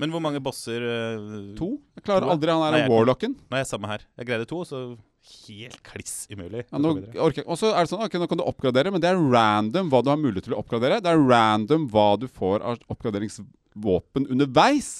Men 0.00 0.12
hvor 0.14 0.22
mange 0.24 0.40
bosser 0.42 0.80
uh, 0.80 1.50
to. 1.58 1.74
Jeg 1.98 2.06
klarer 2.06 2.24
To, 2.24 2.32
aldri 2.32 2.54
han 2.54 2.72
der 2.72 2.88
warlocken. 2.88 3.34
Nei, 3.52 3.60
samme 3.68 3.90
her. 3.90 4.06
Jeg 4.16 4.30
greide 4.30 4.48
to, 4.48 4.62
så 4.64 4.86
helt 5.24 5.80
kliss 5.84 6.24
umulig. 6.32 6.64
Ja, 6.70 6.80
nå 6.80 6.94
orker. 7.20 7.44
Og 7.44 7.58
så 7.60 7.70
er 7.72 7.84
det 7.84 7.92
sånn, 7.92 8.02
okay, 8.04 8.20
nå 8.20 8.28
kan 8.28 8.40
du 8.40 8.44
oppgradere, 8.46 8.92
men 8.92 9.02
det 9.02 9.10
er 9.10 9.20
random 9.20 9.92
hva 9.92 10.02
du 10.04 10.10
har 10.12 10.20
mulighet 10.20 10.48
til 10.48 10.56
å 10.56 10.60
oppgradere. 10.60 11.02
Det 11.04 11.12
er 11.12 11.20
random 11.20 11.86
hva 11.92 12.08
du 12.20 12.26
får 12.28 12.64
av 12.64 12.82
oppgraderingsvåpen 12.92 14.28
underveis. 14.32 14.92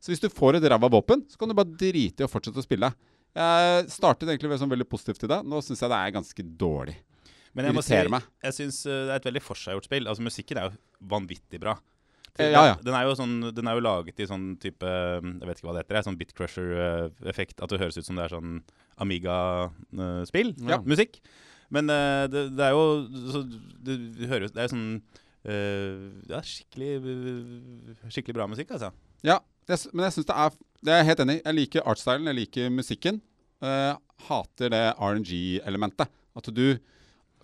Så 0.00 0.14
hvis 0.14 0.22
du 0.22 0.30
får 0.32 0.58
et 0.58 0.70
ræva 0.70 0.90
våpen, 0.90 1.26
så 1.30 1.38
kan 1.38 1.50
du 1.50 1.58
bare 1.58 1.74
drite 1.74 2.24
i 2.24 2.26
å 2.26 2.30
fortsette 2.30 2.62
å 2.62 2.66
spille. 2.66 2.90
Jeg 3.36 3.84
startet 3.92 4.30
egentlig 4.30 4.58
sånn 4.58 4.72
veldig 4.72 4.88
positivt 4.90 5.22
til 5.22 5.30
det. 5.30 5.42
Nå 5.46 5.60
syns 5.62 5.82
jeg 5.84 5.92
det 5.92 6.00
er 6.00 6.18
ganske 6.18 6.46
dårlig. 6.58 6.96
Men 7.54 7.66
jeg 7.66 7.74
må 7.74 7.82
si, 7.82 7.98
meg. 8.10 8.26
jeg 8.46 8.56
syns 8.56 8.84
det 8.86 8.98
er 9.08 9.16
et 9.18 9.26
veldig 9.26 9.42
forseggjort 9.42 9.86
spill. 9.86 10.06
Altså 10.10 10.22
Musikken 10.22 10.58
er 10.58 10.70
jo 10.70 10.78
vanvittig 11.10 11.58
bra. 11.62 11.76
Eh, 12.38 12.52
ja, 12.52 12.62
ja. 12.70 12.76
Den, 12.84 12.94
er 12.94 13.10
sånn, 13.18 13.36
den 13.54 13.68
er 13.68 13.76
jo 13.76 13.84
laget 13.84 14.20
i 14.22 14.28
sånn 14.28 14.52
type 14.62 14.86
Jeg 14.86 15.48
vet 15.48 15.58
ikke 15.58 15.68
hva 15.68 15.76
det 15.76 15.84
heter. 15.84 15.98
er 15.98 16.06
Sånn 16.06 16.18
Bitcrusher-effekt. 16.20 17.58
At 17.60 17.72
det 17.72 17.80
høres 17.82 17.98
ut 17.98 18.06
som 18.06 18.18
det 18.18 18.26
er 18.26 18.34
sånn 18.36 18.60
Amiga-spill. 19.00 20.54
Ja. 20.68 20.80
Musikk. 20.86 21.20
Men 21.74 21.90
eh, 21.92 22.24
det, 22.30 22.44
det 22.58 22.66
er 22.66 22.74
jo 22.74 22.84
så, 23.30 23.44
Det 23.86 24.26
høres 24.30 24.50
Det 24.54 24.64
er 24.64 24.72
sånn 24.72 24.86
uh, 24.98 26.08
Ja, 26.26 26.40
skikkelig 26.42 26.96
Skikkelig 28.10 28.36
bra 28.40 28.48
musikk, 28.50 28.72
altså. 28.74 28.90
Ja, 29.22 29.38
men 29.92 30.06
jeg 30.08 30.16
syns 30.16 30.26
det 30.26 30.34
er 30.34 30.56
Det 30.82 30.94
er 30.94 31.02
jeg 31.02 31.10
helt 31.12 31.22
enig 31.26 31.36
i. 31.38 31.42
Jeg 31.44 31.58
liker 31.58 31.90
artstylen, 31.92 32.30
jeg 32.30 32.38
liker 32.40 32.72
musikken. 32.74 33.20
Uh, 33.62 33.92
hater 34.26 34.72
det 34.72 34.86
RNG-elementet. 34.96 36.08
At 36.36 36.48
du 36.56 36.64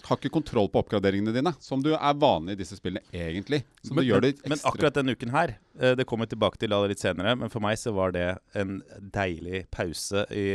har 0.04 0.16
ikke 0.16 0.30
kontroll 0.32 0.68
på 0.72 0.82
oppgraderingene 0.82 1.32
dine, 1.34 1.52
som 1.60 1.82
du 1.82 1.92
er 1.94 2.14
vanlig 2.14 2.56
i 2.56 2.60
disse 2.62 2.76
spillene 2.78 3.02
egentlig. 3.12 3.64
Så 3.82 3.92
Men, 3.94 4.02
det 4.02 4.06
gjør 4.10 4.20
det 4.22 4.32
men, 4.48 4.58
akkurat 4.64 4.94
denne 4.94 5.12
uken 5.16 5.30
her, 5.34 5.56
eh, 5.80 5.94
det 5.98 6.06
kommer 6.06 6.26
vi 6.26 6.34
tilbake 6.36 6.58
til 6.58 6.70
litt 6.70 6.98
senere, 7.02 7.36
men 7.36 7.48
for 7.52 7.60
meg 7.60 7.76
så 7.76 7.92
var 7.94 8.12
det 8.12 8.38
en 8.54 8.80
deilig 9.12 9.66
pause 9.70 10.24
i 10.30 10.46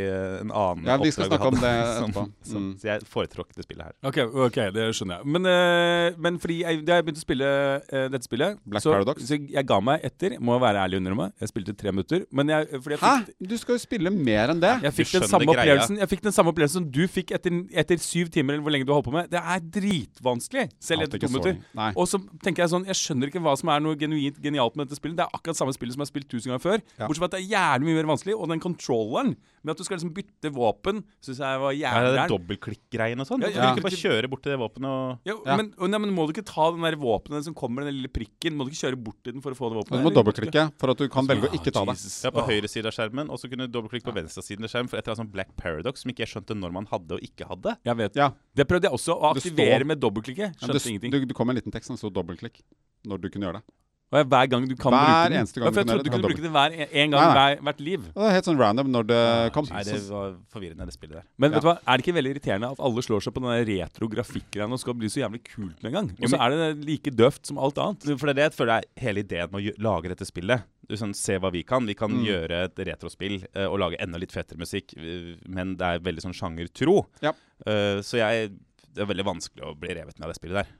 en 0.42 0.52
annen 0.52 0.86
Ja, 0.86 0.98
vi 0.98 1.12
skal 1.12 1.26
oppdrag 1.28 1.38
snakke 1.38 1.48
om 1.48 1.60
det 1.62 1.76
som- 2.00 2.10
etterpå. 2.12 2.32
som- 2.44 2.62
Mm. 2.62 2.76
Så 2.80 2.84
jeg 2.88 3.02
foretråkket 3.08 3.56
det 3.56 3.64
spillet 3.66 3.84
her. 3.86 3.94
Ok, 4.04 4.18
ok, 4.18 4.58
det 4.74 4.84
skjønner 4.96 5.18
jeg. 5.22 5.26
Men, 5.26 5.46
eh, 5.46 6.14
men 6.18 6.38
fordi 6.40 6.60
jeg, 6.62 6.86
da 6.86 6.96
jeg 7.00 7.06
begynte 7.06 7.22
å 7.22 7.26
spille 7.26 7.48
eh, 7.92 8.08
dette 8.10 8.24
spillet 8.28 8.60
Black 8.66 8.84
så, 8.84 8.92
Paradox. 8.94 9.24
Så 9.24 9.38
jeg 9.50 9.66
ga 9.66 9.80
meg 9.82 10.02
etter, 10.04 10.38
må 10.40 10.60
være 10.60 10.78
ærlig 10.84 10.98
under 10.98 11.12
innrømme. 11.12 11.32
Jeg 11.42 11.50
spilte 11.52 11.76
tre 11.78 11.92
minutter. 11.92 12.26
Men 12.32 12.52
jeg, 12.52 12.68
fordi 12.82 12.96
jeg 12.98 13.02
Hæ? 13.02 13.14
fikk, 13.26 13.48
Du 13.52 13.58
skal 13.58 13.76
jo 13.76 13.82
spille 13.84 14.12
mer 14.14 14.54
enn 14.54 14.62
det. 14.62 14.74
jeg 14.84 14.94
fikk 14.94 15.12
den 15.20 15.28
samme 15.30 15.56
Jeg 16.02 16.10
fikk 16.12 16.22
den 16.22 16.32
samme 16.36 16.52
opplevelsen 16.54 16.80
som 16.82 16.92
du 16.92 17.02
fikk 17.08 17.32
etter, 17.36 17.58
etter 17.74 17.98
syv 18.02 18.30
timer, 18.34 18.54
eller 18.56 18.64
hvor 18.66 18.72
lenge 18.76 18.86
du 18.88 18.92
har 18.94 19.02
holdt 19.02 19.10
på 19.10 19.16
med. 19.16 19.31
Det 19.32 19.40
er 19.40 19.62
dritvanskelig, 19.78 20.66
selv 20.84 21.06
etter 21.06 21.22
to 21.24 21.30
minutter. 21.32 21.62
Og 21.96 22.08
så 22.10 22.20
tenker 22.44 22.66
jeg 22.66 22.72
sånn 22.74 22.86
Jeg 22.90 22.98
skjønner 23.00 23.32
ikke 23.32 23.42
hva 23.44 23.54
som 23.60 23.72
er 23.74 23.84
noe 23.84 23.96
genuint 24.00 24.38
genialt 24.44 24.76
med 24.76 24.90
dette 24.90 25.00
spillet. 25.00 25.18
Det 25.20 25.26
er 25.26 25.38
akkurat 25.38 25.60
samme 25.60 25.76
spillet 25.76 25.96
som 25.96 26.04
jeg 26.04 26.10
har 26.10 26.14
spilt 26.14 26.30
tusen 26.32 26.52
ganger 26.52 26.64
før. 26.66 26.84
Ja. 27.00 27.08
Bortsett 27.08 27.24
fra 27.24 27.30
at 27.32 27.38
det 27.38 27.42
er 27.46 27.50
jævlig 27.56 27.88
mye 27.90 28.00
mer 28.02 28.12
vanskelig. 28.12 28.36
Og 28.38 28.52
den 28.52 28.64
controlleren 28.64 29.36
med 29.62 29.74
at 29.76 29.78
du 29.78 29.86
skal 29.86 30.00
liksom 30.00 30.14
bytte 30.16 30.50
våpen, 30.56 31.04
syns 31.22 31.38
jeg 31.44 31.60
var 31.62 31.70
det 31.72 31.82
jævlig 31.84 32.14
gæren. 32.18 32.32
dobbeltklikk-greiene 32.34 33.22
og 33.22 33.28
sånn? 33.30 33.44
Ja, 33.46 33.50
Ja, 33.52 33.54
ja. 33.54 33.62
Du 33.62 33.62
kan 33.62 33.78
ikke 33.78 33.88
bare 33.90 34.00
kjøre 34.02 34.30
bort 34.32 34.42
til 34.42 34.52
det 34.56 34.60
våpenet 34.62 34.90
og 34.90 35.20
Ja, 35.30 35.36
Ja. 35.46 35.58
Men, 35.58 35.70
nei, 35.78 36.00
men 36.02 36.14
må 36.16 36.26
du 36.26 36.34
ikke 36.34 36.46
ta 36.46 36.72
den 36.72 36.82
der 36.82 36.98
våpenet 36.98 37.46
som 37.46 37.54
kommer, 37.54 37.86
den 37.86 37.94
lille 37.94 38.10
prikken? 38.10 38.58
Må 38.58 38.66
du 38.66 38.72
ikke 38.72 38.90
kjøre 38.90 38.98
bort 38.98 39.22
til 39.24 39.34
den 39.34 39.42
for 39.42 39.52
å 39.54 39.58
få 39.58 39.70
det 39.70 39.78
våpenet? 39.78 40.02
du 40.02 40.10
må 40.10 40.14
dobbeltklikke 40.16 40.66
for 40.82 40.90
at 40.90 40.98
du 40.98 41.08
kan 41.14 41.28
velge 41.30 41.46
å 41.50 41.54
ikke 41.54 41.72
ta 41.72 41.86
det. 41.86 41.98
Ja, 42.26 42.32
på 42.34 42.42
høyre 42.50 42.68
side 42.68 42.90
av 42.90 42.96
skjermen, 42.98 43.30
og 43.30 43.38
så 43.38 43.50
kunne 43.52 43.68
du 43.70 43.72
dobbeltklikke 43.78 44.10
på 44.10 44.16
venstre 44.18 44.42
side 44.42 44.66
av 44.66 44.70
skjermen 44.74 44.90
for 44.90 44.98
et 44.98 45.06
eller 45.06 45.14
annet 45.14 45.24
sånn 45.26 45.32
Black 45.32 45.54
Paradox 45.56 46.02
som 46.02 46.10
ikke 46.10 46.26
jeg 46.26 46.34
skjønte 46.34 46.58
når 46.58 46.72
man 46.74 46.86
hadde 46.90 47.14
og 47.20 47.22
ikke 47.22 47.46
hadde. 47.46 47.78
Jeg 47.86 47.98
vet. 48.02 48.16
Ja, 48.18 48.32
Det 48.56 48.68
prøvde 48.68 48.90
jeg 48.90 48.98
også 48.98 49.21
å 49.22 49.36
aktivere 49.36 49.82
står- 49.82 49.86
med 49.94 50.00
dobbeltklikket. 50.02 50.58
Skjønte 50.58 50.74
det, 50.80 50.86
ingenting. 50.96 51.12
du, 51.12 51.26
du 51.26 51.34
kom 51.38 51.48
med 51.48 51.56
en 51.58 51.62
liten 51.64 51.72
tekst 51.78 51.88
som 51.94 51.98
sto 52.02 52.10
dobbeltklikk 52.10 52.62
når 53.06 53.22
du 53.22 53.30
kunne 53.30 53.48
gjøre 53.48 53.62
det. 53.62 53.78
Og 54.12 54.18
jeg- 54.20 54.28
hver 54.28 54.48
gang 54.52 54.66
du 54.68 54.76
kan 54.76 54.92
Hver 54.92 55.00
bruke 55.08 55.30
den. 55.32 55.40
eneste 55.40 55.56
gang 55.56 55.64
ja, 55.64 55.72
for 55.72 55.80
jeg 55.80 55.86
du 55.86 55.88
kan 55.88 55.96
trodde 55.96 56.04
du 56.04 56.10
kunne 56.12 56.28
bruke 56.28 56.42
det 56.44 56.52
hver 56.52 56.72
en 56.92 57.12
gang 57.12 57.22
Nei, 57.22 57.28
nei. 57.32 57.36
hver, 57.56 57.62
hvert 57.64 57.80
liv. 57.80 58.02
Det 58.12 58.24
er 58.28 58.34
helt 58.36 58.44
sånn 58.50 58.58
random 58.60 58.88
når 58.92 59.06
det 59.08 59.20
kom. 59.56 59.66
Nei, 59.72 59.84
det 59.88 60.00
var 60.12 60.34
forvirrende, 60.52 60.84
det 60.90 60.92
spillet 60.98 61.16
der. 61.16 61.24
Men 61.40 61.52
Ja. 61.52 61.56
vet 61.56 61.64
du 61.64 61.68
hva, 61.70 61.78
er 61.88 61.96
det 61.98 62.04
ikke 62.04 62.16
veldig 62.20 62.32
irriterende 62.36 62.72
at 62.74 62.80
alle 62.84 63.02
slår 63.08 63.22
seg 63.24 63.34
på 63.34 63.40
den 63.40 63.52
der 63.56 63.64
retro 63.72 64.10
grafikkgreiene 64.12 64.74
og 64.76 64.80
skal 64.84 64.94
bli 65.00 65.08
så 65.08 65.24
jævlig 65.24 65.42
kult 65.48 65.80
med 65.82 65.86
en 65.86 65.94
gang? 65.96 66.10
Og 66.20 66.28
så 66.28 66.38
er 66.44 66.50
det 66.76 66.86
like 66.86 67.10
døvt 67.16 67.46
som 67.48 67.58
alt 67.58 67.76
annet. 67.80 68.04
For 68.20 68.26
det 68.28 68.36
er 68.36 68.40
det 68.42 68.52
jeg 68.52 68.58
føler 68.60 68.74
er 68.82 68.84
hele 69.00 69.24
ideen 69.24 69.50
med 69.50 69.64
å 69.64 69.80
lage 69.80 70.10
dette 70.12 70.28
spillet. 70.28 70.62
Du 70.90 70.96
sånn, 70.98 71.16
Se 71.16 71.40
hva 71.40 71.50
vi 71.50 71.64
kan. 71.64 71.86
Vi 71.88 71.94
kan 71.96 72.12
Mm. 72.12 72.26
gjøre 72.26 72.64
et 72.66 72.76
retrospill 72.76 73.46
eh, 73.56 73.64
og 73.66 73.80
lage 73.80 73.96
enda 73.98 74.20
litt 74.20 74.34
fetere 74.34 74.58
musikk, 74.60 74.92
eh, 74.98 75.38
men 75.48 75.78
det 75.78 75.88
er 75.88 76.00
veldig 76.04 76.20
sånn 76.20 76.36
sjangertro. 76.36 77.06
Ja. 77.22 77.32
Uh, 77.66 78.02
så 78.04 78.18
jeg 78.20 78.52
Det 78.94 79.04
er 79.06 79.08
veldig 79.12 79.26
vanskelig 79.28 79.64
å 79.64 79.74
bli 79.80 79.94
revet 79.96 80.18
med 80.20 80.26
av 80.28 80.34
det 80.34 80.40
spillet 80.40 80.62
der, 80.64 80.72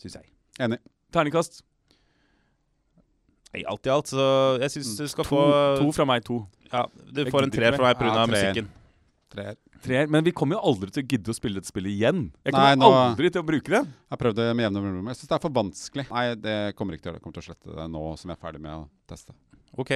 syns 0.00 0.14
jeg. 0.20 0.30
Enig. 0.64 0.78
Terningkast. 1.12 1.62
Nei, 3.52 3.64
alt 3.68 3.84
i 3.86 3.90
alt, 3.92 4.08
så 4.08 4.24
jeg 4.62 4.72
syns 4.78 4.94
du 4.96 5.04
skal 5.12 5.26
To, 5.28 5.34
få 5.34 5.40
to 5.82 5.90
fra 5.92 6.06
meg, 6.08 6.22
to. 6.24 6.38
Ja, 6.72 6.86
du 7.12 7.20
Jeg 7.26 7.32
får 7.34 7.44
en 7.44 7.52
treer 7.52 7.74
tre 7.74 7.76
fra 7.82 7.90
meg 7.90 7.98
pga. 8.00 8.14
Ja, 8.16 8.24
musikken. 8.30 8.70
Treer. 9.32 9.58
Treer. 9.82 10.08
Men 10.12 10.24
vi 10.24 10.32
kommer 10.36 10.56
jo 10.56 10.62
aldri 10.72 10.88
til 10.94 11.02
å 11.02 11.08
gidde 11.10 11.32
å 11.32 11.36
spille 11.36 11.60
dette 11.60 11.68
spillet 11.68 11.92
igjen. 11.92 12.22
Jeg 12.46 12.54
Nei, 12.54 12.72
kommer 12.76 12.80
nå- 12.80 13.02
aldri 13.10 13.30
til 13.32 13.42
å 13.42 13.46
bruke 13.48 13.68
det. 13.72 13.82
Jeg 13.84 14.12
har 14.14 14.20
prøvd 14.20 14.36
det 14.40 14.46
med 14.56 14.64
jevne 14.68 14.80
mellomrom. 14.84 15.08
Jeg 15.12 15.16
syns 15.20 15.28
det 15.28 15.36
er 15.36 15.42
for 15.44 15.50
vanskelig. 15.58 16.04
Nei, 16.12 16.24
det 16.46 16.56
kommer 16.78 16.96
ikke 16.96 17.02
til 17.04 17.10
å 17.10 17.12
gjøre 17.12 17.18
det. 17.18 17.20
Jeg 17.20 17.24
kommer 17.26 17.36
til 17.36 17.44
å 17.44 17.48
slette 17.50 17.76
det 17.80 17.86
nå 17.92 18.04
som 18.20 18.30
jeg 18.32 18.36
er 18.38 18.42
ferdig 18.46 18.60
med 18.64 18.72
å 18.72 18.88
teste. 19.12 19.34
Ok. 19.76 19.92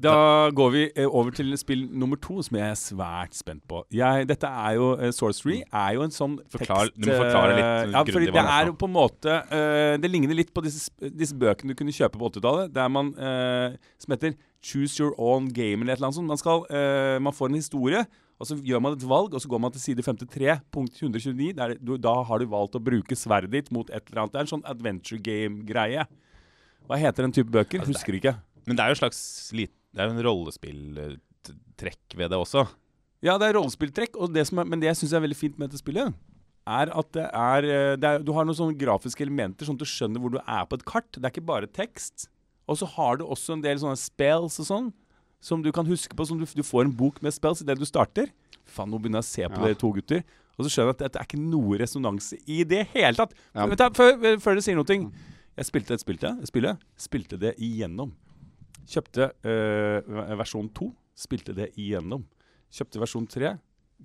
Da 0.00 0.48
går 0.56 0.70
vi 0.72 0.82
eh, 0.96 1.04
over 1.04 1.34
til 1.36 1.50
spill 1.60 1.82
nummer 1.92 2.16
to, 2.16 2.38
som 2.46 2.56
jeg 2.56 2.72
er 2.72 2.78
svært 2.78 3.34
spent 3.36 3.60
på. 3.68 3.82
Jeg, 3.92 4.24
dette 4.30 4.48
er 4.48 4.78
jo 4.78 4.86
uh, 4.96 5.10
Sorcery 5.12 5.58
er 5.66 5.96
jo 5.98 6.04
en 6.06 6.14
sånn 6.14 6.38
Forklar- 6.54 6.88
tekst... 6.88 7.02
du 7.04 7.10
må 7.10 7.18
forklare 7.18 7.56
litt 7.58 7.66
uh, 7.66 7.92
ja, 7.98 8.02
fordi 8.08 8.30
det 8.32 8.44
er 8.54 8.70
jo 8.70 8.76
på 8.80 8.88
en 8.88 8.94
måte 8.94 9.34
uh, 9.50 9.98
Det 10.00 10.08
ligner 10.08 10.38
litt 10.38 10.54
på 10.56 10.64
disse, 10.64 10.88
disse 11.04 11.36
bøkene 11.36 11.74
du 11.74 11.76
kunne 11.82 11.92
kjøpe 11.92 12.16
på 12.16 12.30
80-tallet, 12.30 12.72
der 12.72 12.88
man 12.88 13.10
eh, 13.18 13.76
som 14.00 14.14
heter 14.16 14.32
Choose 14.64 14.96
your 15.02 15.12
own 15.20 15.50
game, 15.56 15.82
eller 15.84 15.94
et 15.94 16.00
eller 16.00 16.08
annet 16.10 16.18
sånt. 16.22 16.28
Man, 16.32 16.40
skal, 16.40 16.64
eh, 16.72 17.18
man 17.24 17.32
får 17.36 17.48
en 17.52 17.60
historie, 17.60 18.02
og 18.40 18.48
så 18.48 18.56
gjør 18.64 18.80
man 18.84 18.96
et 18.96 19.04
valg, 19.08 19.32
og 19.36 19.40
så 19.44 19.48
går 19.52 19.60
man 19.66 19.72
til 19.72 19.80
side 19.84 20.04
53, 20.04 20.56
punkt 20.72 20.96
129. 21.00 21.52
Der, 21.56 21.76
du, 21.80 21.94
da 22.00 22.12
har 22.28 22.40
du 22.40 22.48
valgt 22.52 22.76
å 22.76 22.82
bruke 22.84 23.16
sverdet 23.16 23.52
ditt 23.52 23.70
mot 23.72 23.88
et 23.92 24.04
eller 24.08 24.24
annet. 24.26 24.32
Det 24.34 24.40
er 24.42 24.48
en 24.48 24.52
sånn 24.52 24.64
adventure 24.68 25.20
game-greie. 25.24 26.04
Hva 26.88 26.98
heter 27.00 27.24
den 27.24 27.32
type 27.36 27.52
bøker? 27.52 27.80
Altså, 27.80 27.92
er- 27.92 27.96
Husker 28.00 28.16
ikke. 28.20 28.34
Men 28.66 28.76
det 28.76 28.84
er 28.84 28.88
jo 28.92 28.98
et 28.98 29.02
slags 29.04 29.20
lit, 29.56 29.72
Det 29.94 30.00
er 30.04 30.06
jo 30.10 30.14
en 30.18 30.24
rollespilltrekk 30.26 32.16
ved 32.16 32.30
det 32.30 32.38
også. 32.38 32.66
Ja, 33.24 33.36
det 33.40 33.50
er 33.50 33.56
rollespilltrekk, 33.58 34.16
og 34.20 34.32
det 34.34 34.46
som 34.48 34.60
er, 34.62 34.68
men 34.70 34.80
det 34.80 34.88
jeg 34.90 35.00
syns 35.02 35.14
er 35.16 35.24
veldig 35.24 35.36
fint 35.38 35.58
med 35.60 35.68
dette 35.70 35.82
spillet, 35.82 36.14
er 36.70 36.92
at 36.94 37.08
det 37.16 37.26
er, 37.26 37.64
eh, 37.66 37.96
det 38.00 38.04
er 38.08 38.22
Du 38.24 38.32
har 38.32 38.44
noen 38.46 38.56
sånne 38.56 38.78
grafiske 38.78 39.24
elementer, 39.24 39.66
sånn 39.66 39.76
at 39.76 39.82
du 39.82 39.88
skjønner 39.88 40.20
hvor 40.22 40.30
du 40.30 40.38
er 40.40 40.64
på 40.66 40.78
et 40.78 40.84
kart. 40.84 41.10
Det 41.12 41.24
er 41.24 41.32
ikke 41.34 41.46
bare 41.46 41.66
tekst. 41.66 42.28
Og 42.68 42.78
så 42.78 42.86
har 42.86 43.16
du 43.18 43.24
også 43.26 43.54
en 43.56 43.62
del 43.64 43.76
sånne 43.78 43.98
spells 43.98 44.60
og 44.62 44.66
sånn, 44.68 44.92
som 45.40 45.62
du 45.62 45.72
kan 45.72 45.86
huske 45.88 46.14
på. 46.14 46.26
Som 46.28 46.38
du, 46.38 46.44
du 46.46 46.62
får 46.62 46.84
en 46.86 46.92
bok 46.94 47.20
med 47.22 47.32
spells 47.34 47.62
idet 47.64 47.78
du 47.80 47.84
starter. 47.88 48.30
Faen, 48.70 48.90
nå 48.92 49.00
begynner 49.00 49.18
jeg 49.24 49.26
å 49.26 49.32
se 49.34 49.48
på 49.48 49.58
Ja. 49.58 49.64
dere 49.66 49.80
to 49.80 49.92
gutter. 49.92 50.22
Og 50.56 50.64
så 50.66 50.70
skjønner 50.70 50.92
jeg 50.94 51.06
at 51.08 51.12
det 51.12 51.20
er 51.20 51.26
ikke 51.26 51.42
noe 51.50 51.78
resonanse 51.80 52.36
i 52.46 52.62
det 52.64 52.86
hele 52.94 53.16
tatt. 53.16 53.32
Ja. 53.54 53.66
Før, 53.90 54.38
før 54.38 54.54
du 54.54 54.60
sier 54.60 54.76
noe 54.76 55.10
Jeg 55.56 55.66
spilte 55.66 55.92
et 55.92 56.00
spilte, 56.00 56.30
spillet, 56.46 56.78
spilte 56.96 57.36
det 57.40 57.56
igjennom. 57.58 58.12
Kjøpte 58.88 59.32
øh, 59.44 60.36
versjon 60.38 60.68
2, 60.74 60.92
spilte 61.16 61.54
det 61.54 61.70
igjennom. 61.76 62.24
Kjøpte 62.72 63.00
versjon 63.02 63.26
3, 63.28 63.52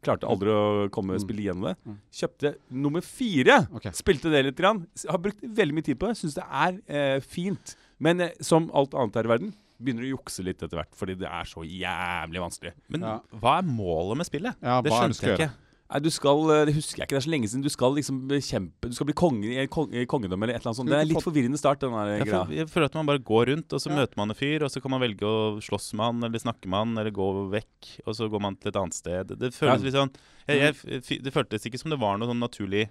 klarte 0.03 0.27
aldri 0.27 0.49
å 0.51 0.89
komme 0.91 1.15
Mm. 1.15 1.21
spille 1.23 1.41
igjennom 1.45 1.67
det. 1.69 1.75
Mm. 1.85 1.97
Kjøpte 2.11 2.55
nummer 2.71 3.01
4, 3.01 3.59
okay. 3.73 3.91
spilte 3.95 4.29
det 4.33 4.43
litt. 4.45 4.55
Grann. 4.57 4.85
Har 5.07 5.17
brukt 5.19 5.41
veldig 5.41 5.73
mye 5.77 5.83
tid 5.87 5.99
på 5.99 6.07
det, 6.11 6.17
syns 6.19 6.35
det 6.35 6.43
er 6.49 6.81
eh, 6.87 7.19
fint. 7.21 7.75
Men 7.99 8.19
eh, 8.21 8.33
som 8.41 8.69
alt 8.73 8.93
annet 8.93 9.15
her 9.15 9.23
i 9.29 9.33
verden, 9.35 9.53
begynner 9.81 10.03
å 10.07 10.11
jukse 10.17 10.43
litt 10.43 10.61
etter 10.63 10.77
hvert, 10.79 10.93
fordi 10.95 11.17
det 11.19 11.27
er 11.27 11.43
så 11.43 11.63
jævlig 11.67 12.39
vanskelig. 12.39 12.71
Men 12.89 13.01
Ja. 13.01 13.19
hva 13.35 13.57
er 13.59 13.63
målet 13.67 14.17
med 14.17 14.25
spillet? 14.27 14.55
Ja, 14.63 14.81
det 14.81 14.91
er 14.91 15.07
det 15.09 15.15
skjønte 15.15 15.27
jeg 15.27 15.39
ikke. 15.39 15.51
Nei, 15.85 15.99
du 16.01 16.09
skal, 16.09 16.39
eh, 16.49 16.63
Det 16.65 16.73
husker 16.73 17.03
jeg 17.03 17.05
ikke, 17.05 17.13
det 17.13 17.19
er 17.19 17.25
så 17.27 17.31
lenge 17.31 17.49
siden. 17.49 17.61
Du 17.61 17.69
skal 17.69 17.93
liksom 17.93 18.21
bekjempe 18.29 18.89
Du 18.89 18.95
skal 18.97 19.05
bli 19.05 19.13
konge 19.13 19.51
i 19.53 19.67
kong, 19.69 19.91
i 19.93 20.01
eller 20.01 20.49
et 20.49 20.57
eller 20.57 20.71
annet 20.71 20.79
sånt. 20.79 20.89
Det 20.89 20.97
er 20.97 21.05
litt 21.05 21.21
forvirrende 21.25 21.59
start, 21.61 21.79
den 21.79 21.93
der 21.93 22.25
Jeg, 22.25 22.57
jeg 22.57 22.69
føler 22.71 22.89
at 22.89 22.95
man 22.97 23.05
bare 23.05 23.19
går 23.21 23.51
rundt, 23.53 23.73
og 23.73 23.79
så 23.79 23.91
Ja. 23.91 23.97
møter 24.01 24.17
man 24.17 24.31
en 24.31 24.35
fyr, 24.35 24.63
og 24.65 24.71
så 24.71 24.81
kan 24.81 24.91
man 24.91 25.01
velge 25.01 25.21
å 25.21 25.61
slåss 25.61 25.93
med 25.93 26.05
han, 26.05 26.23
eller 26.23 26.39
snakke 26.39 26.65
med 26.65 26.79
han, 26.79 26.97
eller 26.97 27.11
gå 27.11 27.49
vekk, 27.51 28.01
og 28.07 28.15
så 28.15 28.29
går 28.29 28.41
man 28.41 28.55
til 28.55 28.69
et 28.69 28.75
annet 28.75 28.93
sted. 28.93 29.27
Det, 29.27 29.37
føltes 29.37 29.59
føles 29.59 29.81
Ja. 29.81 29.85
litt 29.85 29.93
sånn 29.93 30.13
jeg, 30.47 30.75
jeg, 31.05 31.21
Det 31.21 31.33
føltes 31.33 31.65
ikke 31.65 31.79
som 31.79 31.91
det 31.91 31.99
var 31.99 32.17
noe 32.17 32.27
sånn 32.27 32.41
naturlig 32.41 32.89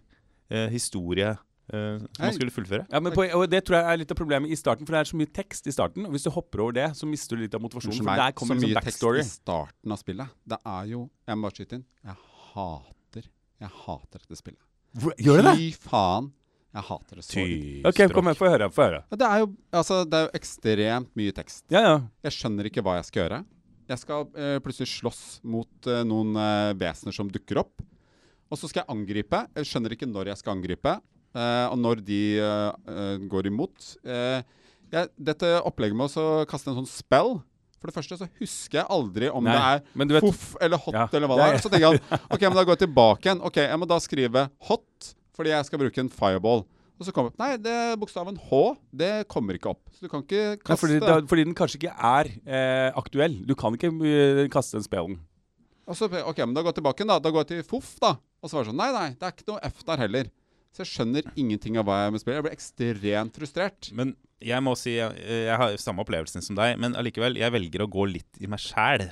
eh, 0.51 0.69
historie 0.69 1.37
Uh, 1.73 1.97
som 1.97 2.21
man 2.21 2.35
skulle 2.37 2.53
fullføre. 2.53 2.85
Ja, 2.93 3.01
men 3.01 3.15
på, 3.17 3.25
og 3.33 3.49
Det 3.49 3.65
tror 3.65 3.79
jeg 3.81 3.89
er 3.89 3.97
litt 3.97 4.11
av 4.13 4.19
problemet 4.19 4.53
i 4.53 4.55
starten, 4.55 4.85
for 4.85 4.93
det 4.93 5.01
er 5.01 5.09
så 5.09 5.17
mye 5.17 5.33
tekst 5.33 5.65
i 5.67 5.73
starten. 5.73 6.05
og 6.05 6.13
Hvis 6.13 6.27
du 6.27 6.31
hopper 6.31 6.61
over 6.61 6.73
det, 6.77 6.91
så 6.93 7.09
mister 7.09 7.37
du 7.37 7.41
litt 7.41 7.55
av 7.55 7.63
motivasjonen. 7.65 8.05
For 8.05 8.21
der 8.21 8.37
så 8.37 8.53
mye 8.53 8.69
liksom 8.69 8.85
tekst 8.85 9.01
i 9.01 9.25
starten 9.25 9.95
av 9.97 9.97
spillet. 9.97 10.29
Det 10.47 10.59
er 10.61 10.85
jo 10.93 11.09
Jeg 11.27 11.37
må 11.41 11.49
bare 11.49 11.57
skyte 11.57 11.79
inn. 11.81 11.87
Jeg 12.05 12.17
hater 12.55 13.29
Jeg 13.61 13.71
hater 13.85 14.23
dette 14.23 14.39
spillet. 14.41 14.61
Hvor- 14.99 15.15
Gjør 15.19 15.41
det 15.43 15.45
det? 15.47 15.55
Fy 15.59 15.89
faen. 15.89 16.33
Jeg 16.75 16.83
hater 16.89 17.17
det 17.21 17.25
så 17.25 17.39
mye. 17.39 17.83
Ok, 17.87 18.01
kom 18.11 18.27
igjen, 18.29 18.39
få 18.39 18.51
høre. 18.51 18.69
Få 18.75 18.83
høre. 18.89 19.03
Det 19.15 19.27
er 19.27 19.43
jo 19.45 19.49
altså, 19.73 20.01
det 20.11 20.19
er 20.19 20.25
jo 20.27 20.33
ekstremt 20.41 21.11
mye 21.15 21.35
tekst. 21.35 21.65
Ja, 21.71 21.83
ja. 21.87 21.97
Jeg 22.27 22.35
skjønner 22.35 22.67
ikke 22.71 22.83
hva 22.83 22.97
jeg 22.99 23.07
skal 23.11 23.23
gjøre. 23.23 23.41
Jeg 23.89 24.01
skal 24.01 24.25
uh, 24.33 24.59
plutselig 24.65 24.89
slåss 24.91 25.23
mot 25.45 25.87
uh, 25.91 26.01
noen 26.09 26.35
uh, 26.35 26.73
vesener 26.81 27.15
som 27.15 27.31
dukker 27.31 27.61
opp. 27.63 27.85
Og 28.51 28.59
så 28.59 28.69
skal 28.71 28.83
jeg 28.85 28.91
angripe. 28.95 29.41
Jeg 29.59 29.71
skjønner 29.71 29.95
ikke 29.95 30.09
når 30.11 30.31
jeg 30.31 30.39
skal 30.39 30.55
angripe, 30.55 30.93
eh, 31.35 31.67
og 31.67 31.79
når 31.81 32.03
de 32.07 32.19
går 33.27 33.49
imot. 33.51 33.87
Eh, 34.05 34.45
jeg, 34.93 35.09
dette 35.19 35.49
opplegget 35.65 35.97
med 35.99 36.13
å 36.21 36.45
kaste 36.47 36.71
en 36.71 36.77
sånn 36.79 36.91
spell 36.91 37.33
For 37.85 37.93
det 37.93 37.99
første 37.99 38.17
så 38.17 38.27
husker 38.41 38.79
jeg 38.79 38.89
aldri 38.95 39.29
om 39.29 39.45
Nei, 39.45 39.53
det 39.53 39.65
er 39.75 39.99
men 40.01 40.09
du 40.09 40.15
vet 40.17 40.25
Voff 40.25 40.55
eller 40.65 40.81
hot 40.81 40.95
Ja, 40.97 41.03
eller 41.13 41.29
hva 41.29 41.37
det 41.37 41.49
er-. 41.51 41.59
Så 41.61 41.69
tenker 41.69 41.91
han 41.91 41.99
OK, 42.33 42.47
men 42.47 42.57
da 42.57 42.63
går 42.65 42.79
jeg 42.79 42.83
tilbake 42.87 43.29
igjen. 43.29 43.43
Ok, 43.45 43.59
Jeg 43.61 43.81
må 43.83 43.89
da 43.91 43.99
skrive 44.01 44.47
hot 44.71 45.11
fordi 45.37 45.53
jeg 45.53 45.67
skal 45.69 45.83
bruke 45.83 46.01
en 46.01 46.09
fireball. 46.09 46.63
Og 46.95 47.05
så 47.05 47.13
kommer 47.13 47.35
Nei, 47.43 47.59
det 47.61 47.77
bokstaven 48.01 48.39
H, 48.49 48.61
det 48.97 49.13
kommer 49.29 49.59
ikke 49.59 49.75
opp. 49.75 49.83
Så 49.93 50.07
du 50.07 50.09
kan 50.09 50.25
ikke 50.25 50.55
kaste 50.55 50.65
kaste 50.71 50.81
fordi, 50.87 50.99
da, 51.03 51.19
fordi 51.29 51.45
den 51.51 51.57
kanskje 51.59 51.81
ikke 51.83 51.93
er 51.93 52.31
eh, 52.47 52.89
aktuell. 52.97 53.37
Du 53.45 53.53
kan 53.59 53.77
ikke 53.77 53.91
uh, 53.93 54.45
kaste 54.55 54.79
den 54.79 54.87
spelen. 54.87 55.19
Og 55.85 55.99
så, 55.99 56.09
ok, 56.09 56.41
men 56.47 56.55
da 56.57 56.63
går 56.63 56.73
jeg 56.73 56.79
tilbake 56.79 57.03
igjen, 57.03 57.13
da. 57.13 57.19
Da 57.21 57.35
går 57.35 57.45
jeg 57.45 57.51
til 57.51 57.67
FOF, 57.69 57.91
da. 58.01 58.15
Og 58.41 58.49
så 58.49 58.57
var 58.57 58.65
det 58.65 58.71
sånn 58.71 58.81
Nei, 58.81 58.89
nei, 58.95 59.09
det 59.19 59.27
er 59.29 59.35
ikke 59.35 59.51
noe 59.51 59.61
F 59.69 59.83
der 59.91 60.05
heller. 60.07 60.31
Så 60.73 60.87
jeg 60.87 60.93
skjønner 60.95 61.27
ingenting 61.39 61.77
av 61.83 61.91
hva 61.91 61.99
jeg 62.07 62.15
må 62.15 62.23
spille. 62.23 62.39
Jeg 62.39 62.47
blir 62.47 62.57
ekstremt 62.57 63.37
frustrert. 63.43 63.91
Men 63.99 64.15
jeg 64.43 64.65
må 64.65 64.75
si 64.79 64.97
jeg, 64.97 65.15
jeg 65.47 65.59
har 65.61 65.77
samme 65.81 66.03
opplevelsen 66.03 66.45
som 66.45 66.57
deg, 66.59 66.79
men 66.81 66.97
allikevel, 66.99 67.39
jeg 67.41 67.55
velger 67.55 67.85
å 67.85 67.91
gå 67.91 68.09
litt 68.11 68.43
i 68.43 68.51
meg 68.51 68.63
sjæl. 68.63 69.09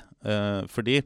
fordi 0.71 0.99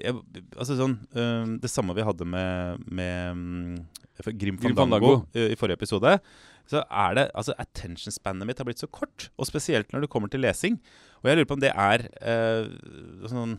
jeg, 0.00 0.16
altså 0.56 0.76
sånn, 0.78 0.94
uh, 1.16 1.44
Det 1.60 1.70
samme 1.70 1.92
vi 1.96 2.06
hadde 2.06 2.24
med, 2.28 2.86
med 2.88 3.36
um, 3.36 3.82
Grim 4.38 4.58
van 4.60 4.76
Fandango 4.76 5.14
eh, 5.34 5.52
i 5.52 5.58
forrige 5.58 5.80
episode. 5.80 6.14
Så 6.68 6.82
er 6.84 7.16
det, 7.18 7.24
altså 7.34 7.54
Attention 7.58 8.14
spannet 8.14 8.46
mitt 8.46 8.60
har 8.60 8.68
blitt 8.68 8.82
så 8.82 8.88
kort, 8.92 9.30
og 9.40 9.48
spesielt 9.48 9.90
når 9.92 10.04
det 10.04 10.10
kommer 10.12 10.30
til 10.30 10.44
lesing. 10.44 10.76
Og 11.22 11.30
jeg 11.30 11.38
lurer 11.38 11.48
på 11.48 11.56
om 11.56 11.62
det 11.64 11.72
er 11.72 12.04
eh, 12.20 12.68
sånn 13.30 13.56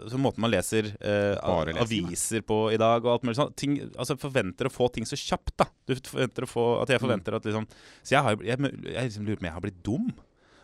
altså 0.00 0.18
måten 0.20 0.42
man 0.44 0.52
leser 0.52 0.88
eh, 1.02 1.36
aviser 1.82 2.44
på 2.46 2.58
i 2.74 2.78
dag 2.80 3.04
og 3.04 3.12
alt 3.14 3.26
mulig 3.26 3.38
sånn. 3.38 3.52
Ting, 3.58 3.76
altså 3.90 4.16
forventer 4.20 4.68
å 4.68 4.72
få 4.72 4.88
ting 4.94 5.08
så 5.08 5.18
kjapt, 5.18 5.54
da. 5.60 5.66
Du 5.88 5.94
forventer 5.96 6.46
å 6.46 6.50
få 6.50 6.66
At 6.82 6.92
jeg 6.94 7.02
forventer 7.02 7.36
at 7.36 7.46
liksom 7.48 7.66
Så 7.72 8.14
jeg, 8.14 8.22
har, 8.24 8.38
jeg, 8.46 8.72
jeg 8.86 9.10
liksom 9.10 9.26
lurer 9.26 9.40
på 9.40 9.44
om 9.44 9.50
jeg 9.50 9.56
har 9.58 9.66
blitt 9.66 9.84
dum. 9.86 10.08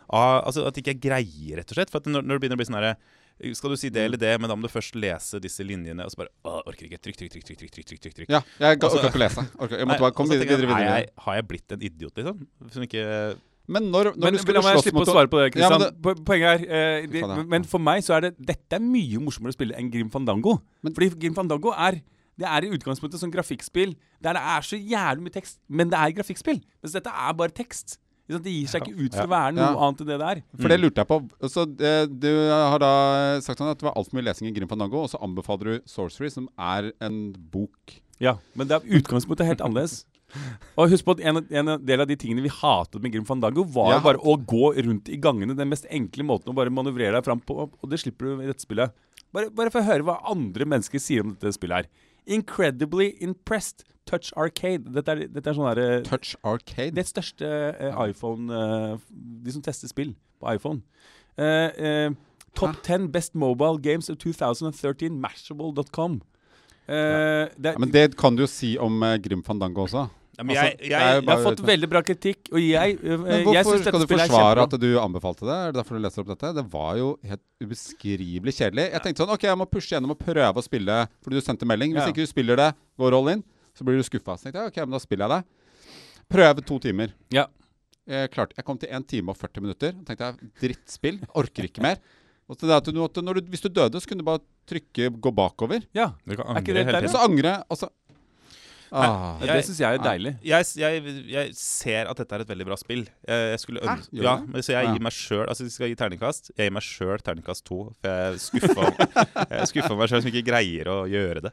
Ah, 0.07 0.39
altså 0.39 0.65
At 0.69 0.79
ikke 0.79 0.95
jeg 0.95 1.03
greier, 1.03 1.59
rett 1.59 1.71
og 1.71 1.79
slett. 1.79 1.93
For 1.93 2.01
at 2.01 2.09
når, 2.09 2.25
når 2.25 2.37
det 2.37 2.45
begynner 2.45 2.59
å 2.59 2.63
bli 2.63 2.69
sånn 2.69 2.79
herre 2.79 2.97
skal 3.53 3.69
du 3.69 3.77
si 3.77 3.89
det 3.93 4.01
eller 4.07 4.17
det, 4.17 4.31
men 4.41 4.49
da 4.49 4.55
må 4.57 4.65
du 4.65 4.71
først 4.73 4.95
lese 4.97 5.37
disse 5.41 5.61
linjene. 5.61 6.05
Og 6.07 6.13
så 6.13 6.23
bare 6.23 6.31
Å, 6.41 6.63
orker 6.71 6.87
ikke. 6.87 6.97
Trykk, 7.05 7.19
trykk, 7.19 7.33
trykk. 7.35 7.43
trykk, 7.45 7.73
trykk, 7.75 7.89
trykk, 8.01 8.15
trykk. 8.17 8.31
Ja, 8.33 8.39
jeg 8.63 8.79
orker 8.79 8.97
ikke 8.97 9.19
å 9.19 9.21
lese. 9.21 9.43
Orker. 9.61 9.77
jeg 9.77 9.89
måtte 9.89 10.05
bare 10.07 10.15
komme 10.17 10.33
videre. 10.33 10.57
videre. 10.63 10.87
jeg, 10.87 11.11
Har 11.25 11.37
jeg 11.37 11.45
blitt 11.51 11.75
en 11.75 11.85
idiot, 11.85 12.17
liksom? 12.17 12.47
Som 12.73 12.87
ikke 12.87 13.03
Men 13.67 13.89
når, 13.91 14.13
når 14.15 14.23
Men 14.29 14.33
du 14.33 14.39
skulle 14.39 14.61
slåss 14.63 14.91
mot 14.95 15.03
å 15.07 15.11
svare 15.11 15.27
på 15.31 15.39
det, 15.41 15.59
Ja, 15.59 15.69
men 15.73 15.81
det, 15.89 16.13
Poenget 16.23 16.61
er 16.63 16.67
eh, 16.71 17.07
det, 17.11 17.19
Faen, 17.25 17.37
ja. 17.41 17.43
Men 17.51 17.63
for 17.67 17.83
meg 17.83 17.99
så 18.05 18.15
er 18.15 18.21
det 18.29 18.35
Dette 18.39 18.77
er 18.79 18.83
mye 18.83 19.19
morsommere 19.19 19.51
å 19.51 19.57
spille 19.57 19.75
enn 19.75 19.89
Grim 19.91 20.09
Fandango. 20.13 20.61
Men- 20.81 20.93
Fordi 20.95 21.09
Grim 21.19 21.35
Fandango 21.35 21.73
er 21.75 21.99
det 22.37 22.45
er 22.45 22.67
i 22.67 22.69
utgangspunktet 22.77 23.17
sånn 23.17 23.31
grafikkspill 23.33 23.95
der 24.21 24.33
det 24.37 24.41
er 24.45 24.61
så 24.61 24.77
jævlig 24.77 25.23
mye 25.25 25.33
tekst, 25.33 25.57
men 25.67 25.89
det 25.89 25.97
er 25.97 26.11
grafikkspill. 26.19 26.59
Mens 26.83 26.93
dette 26.93 27.09
er 27.09 27.33
bare 27.33 27.49
tekst. 27.49 27.97
Det 28.29 28.43
gir 28.43 28.67
seg 28.69 28.83
ikke 28.85 29.05
ut 29.07 29.15
for 29.15 29.23
å 29.25 29.31
være 29.31 29.53
noe 29.55 29.63
Ja. 29.63 29.87
annet 29.87 30.01
enn 30.03 30.07
det 30.11 30.17
det 30.19 30.27
er. 30.29 30.41
For 30.61 30.67
det 30.69 30.79
lurte 30.79 31.01
jeg 31.01 31.07
på. 31.07 31.17
Så 31.49 31.63
det, 31.65 32.19
Du 32.19 32.27
har 32.51 32.77
da 32.77 33.39
sagt 33.41 33.57
sånn 33.57 33.71
at 33.71 33.79
det 33.79 33.87
var 33.87 33.95
altfor 33.95 34.13
mye 34.19 34.25
lesing 34.29 34.47
i 34.49 34.51
Grim 34.51 34.67
Fandango, 34.67 35.01
og 35.01 35.09
så 35.09 35.17
anbefaler 35.23 35.79
du 35.79 35.81
Sorcery, 35.87 36.29
som 36.29 36.47
er 36.59 36.91
en 37.01 37.31
bok. 37.33 37.97
Ja, 38.19 38.37
Men 38.55 38.67
det 38.67 38.75
er 38.83 39.01
utgangspunktet 39.01 39.45
helt 39.47 39.59
annerledes. 39.61 40.05
Og 40.77 40.91
husk 40.91 41.07
på 41.07 41.15
at 41.15 41.23
en, 41.23 41.39
en 41.39 41.73
del 41.87 42.03
av 42.03 42.09
de 42.09 42.17
tingene 42.19 42.43
vi 42.43 42.51
hatet 42.51 43.01
med 43.01 43.13
Grim 43.13 43.25
Fandango, 43.25 43.63
var 43.63 43.93
Ja. 43.95 43.99
bare 44.03 44.19
å 44.19 44.35
gå 44.37 44.73
rundt 44.75 45.09
i 45.09 45.17
gangene. 45.17 45.55
Den 45.55 45.69
mest 45.69 45.87
enkle 45.89 46.25
måten 46.27 46.51
å 46.51 46.55
bare 46.57 46.73
manøvrere 46.73 47.15
deg 47.15 47.25
fram 47.25 47.39
på. 47.39 47.69
Og 47.71 47.89
det 47.89 48.01
slipper 48.03 48.25
du 48.25 48.43
i 48.43 48.49
dette 48.49 48.65
spillet. 48.65 48.91
Bare, 49.33 49.49
bare 49.49 49.71
få 49.71 49.83
høre 49.83 50.03
hva 50.03 50.19
andre 50.29 50.65
mennesker 50.65 50.99
sier 50.99 51.23
om 51.23 51.33
dette 51.35 51.55
spillet 51.55 51.85
her. 51.85 51.87
Incredibly 52.27 53.15
impressed. 53.23 53.85
Touch 54.07 54.31
Arcade. 54.39 54.87
Dette 54.95 55.11
er, 55.11 55.27
dette 55.27 55.51
er 55.51 55.57
sånn 55.57 55.67
her, 55.67 55.81
Touch 56.07 56.35
Arcade. 56.47 56.95
Det 56.95 57.03
største 57.09 57.43
uh, 57.75 57.97
iPhone 58.07 58.47
uh, 58.47 58.95
De 59.11 59.51
som 59.51 59.63
tester 59.65 59.91
spill 59.91 60.13
på 60.39 60.53
iPhone. 60.53 60.79
Uh, 61.37 61.69
eh, 61.75 62.13
top 62.55 62.79
10 62.85 63.11
best 63.11 63.35
mobile 63.35 63.77
games 63.77 64.09
of 64.09 64.17
2013. 64.23 65.19
Mashable.com. 65.19 66.21
Eh, 66.87 67.49
det, 67.57 67.73
Ja, 67.73 67.79
men 67.83 67.91
det 67.91 68.05
kan 68.19 68.35
du 68.37 68.45
jo 68.45 68.47
si 68.51 68.77
om 68.79 69.01
uh, 69.03 69.17
Grim 69.19 69.43
Fandango 69.43 69.83
også. 69.83 70.05
ja, 70.37 70.43
men 70.43 70.55
Altså, 70.55 70.65
jeg, 70.79 70.91
jeg, 70.91 71.23
det 71.25 71.33
har 71.33 71.43
fått 71.43 71.63
veldig 71.67 71.89
bra 71.91 72.01
kritikk, 72.07 72.47
og 72.53 72.59
jeg, 72.63 72.95
uh, 73.01 73.17
Men 73.17 73.33
jeg 73.33 73.47
hvorfor 73.47 73.75
syns 73.75 73.83
skal 73.83 73.97
dette 73.97 74.05
du 74.05 74.07
spillet 74.07 74.23
er 74.23 74.31
forsvare 74.31 74.65
at 74.67 74.75
du 74.79 74.87
anbefalte 75.01 75.47
det? 75.49 75.57
Er 75.57 75.73
det 75.73 75.79
derfor 75.81 75.97
du 75.99 76.05
leser 76.05 76.23
opp 76.23 76.31
dette? 76.31 76.53
Det 76.59 76.65
var 76.77 76.95
jo 77.01 77.09
helt 77.27 77.43
ubeskrivelig 77.65 78.55
kjedelig. 78.55 78.87
Jeg 78.93 79.03
tenkte 79.03 79.23
sånn, 79.25 79.33
ok, 79.35 79.43
jeg 79.49 79.59
må 79.59 79.67
pushe 79.67 79.91
gjennom 79.95 80.15
og 80.15 80.21
prøve 80.21 80.63
å 80.63 80.65
spille 80.65 80.97
fordi 81.25 81.41
du 81.41 81.43
sendte 81.43 81.67
melding. 81.67 81.95
Hvis 81.97 82.07
Ja. 82.07 82.13
ikke 82.15 82.23
du 82.23 82.31
spiller 82.31 82.55
det, 82.63 82.69
går 82.97 83.17
all 83.19 83.33
in, 83.35 83.43
så 83.75 83.83
blir 83.83 83.99
du 83.99 84.03
skuffa. 84.07 84.37
Så 84.37 84.47
tenkte 84.47 84.63
jeg, 84.63 84.71
ok, 84.71 84.79
men 84.85 84.95
da 84.95 84.99
spiller 85.03 85.27
jeg 85.27 85.35
det. 85.35 85.91
Prøve 86.31 86.63
to 86.65 86.79
timer. 86.79 87.11
Ja. 87.31 87.47
Jeg, 88.07 88.31
klarte, 88.31 88.55
jeg 88.55 88.63
kom 88.63 88.77
til 88.79 88.87
1 88.95 89.03
time 89.11 89.33
og 89.33 89.37
40 89.37 89.63
minutter. 89.65 89.91
Da 89.91 90.13
tenkte 90.13 90.29
jeg, 90.31 90.51
drittspill. 90.63 91.19
Orker 91.35 91.67
ikke 91.67 91.83
mer. 91.83 91.99
Og 92.47 92.55
så 92.55 92.67
det 92.69 92.75
at 92.77 92.85
du, 92.87 92.99
måtte- 93.01 93.21
når 93.23 93.33
du, 93.41 93.41
hvis 93.51 93.61
du 93.61 93.67
døde, 93.69 93.99
så 93.99 94.07
kunne 94.07 94.19
du 94.23 94.27
bare 94.27 94.39
trykke 94.67 95.09
'gå 95.19 95.31
bakover'. 95.35 95.83
Ja, 95.93 96.11
Du 96.27 96.35
kan 96.35 96.45
Er 96.45 96.61
ikke 96.61 96.71
angre 96.71 96.73
det 96.73 96.85
hele 96.85 96.99
tiden. 97.01 97.09
så 97.11 97.23
angre, 97.27 97.63
altså 97.69 97.89
så 98.87 99.39
jeg, 99.43 99.55
det 99.57 99.65
syns 99.65 99.79
jeg 99.81 99.93
er 99.95 99.97
deilig. 100.03 100.31
Jeg, 100.47 100.65
jeg, 100.77 101.25
jeg 101.27 101.49
ser 101.55 102.07
at 102.07 102.17
dette 102.17 102.31
er 102.35 102.39
et 102.39 102.47
veldig 102.47 102.65
bra 102.69 102.75
spill. 102.79 103.01
Jeg, 103.27 103.59
skulle 103.59 103.81
Hæ? 103.83 103.97
ønske 103.97 104.15
Gjør 104.15 104.23
Ja, 104.23 104.35
det? 104.53 104.63
så 104.65 104.71
jeg 104.71 104.93
gir 104.93 105.01
meg 105.03 105.11
sjøl 105.11 105.47
Altså, 105.49 105.63
jeg 105.67 105.71
skal 105.71 105.87
gi 105.89 105.95
terningkast, 105.99 106.51
jeg 106.57 106.65
gir 106.69 106.71
meg 106.73 106.83
sjøl 106.87 107.19
terningkast 107.19 107.65
to. 107.65 107.93
For 108.01 108.07
jeg 108.07 108.39
skuffa 109.67 109.95
meg 109.99 110.07
sjøl 110.09 110.21
som 110.23 110.31
ikke 110.31 110.45
greier 110.47 110.87
å 110.87 111.03
gjøre 111.11 111.41
det. 111.41 111.51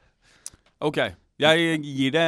OK. 0.81 0.99
Jeg 1.45 1.79
gir 1.85 2.11
det 2.15 2.25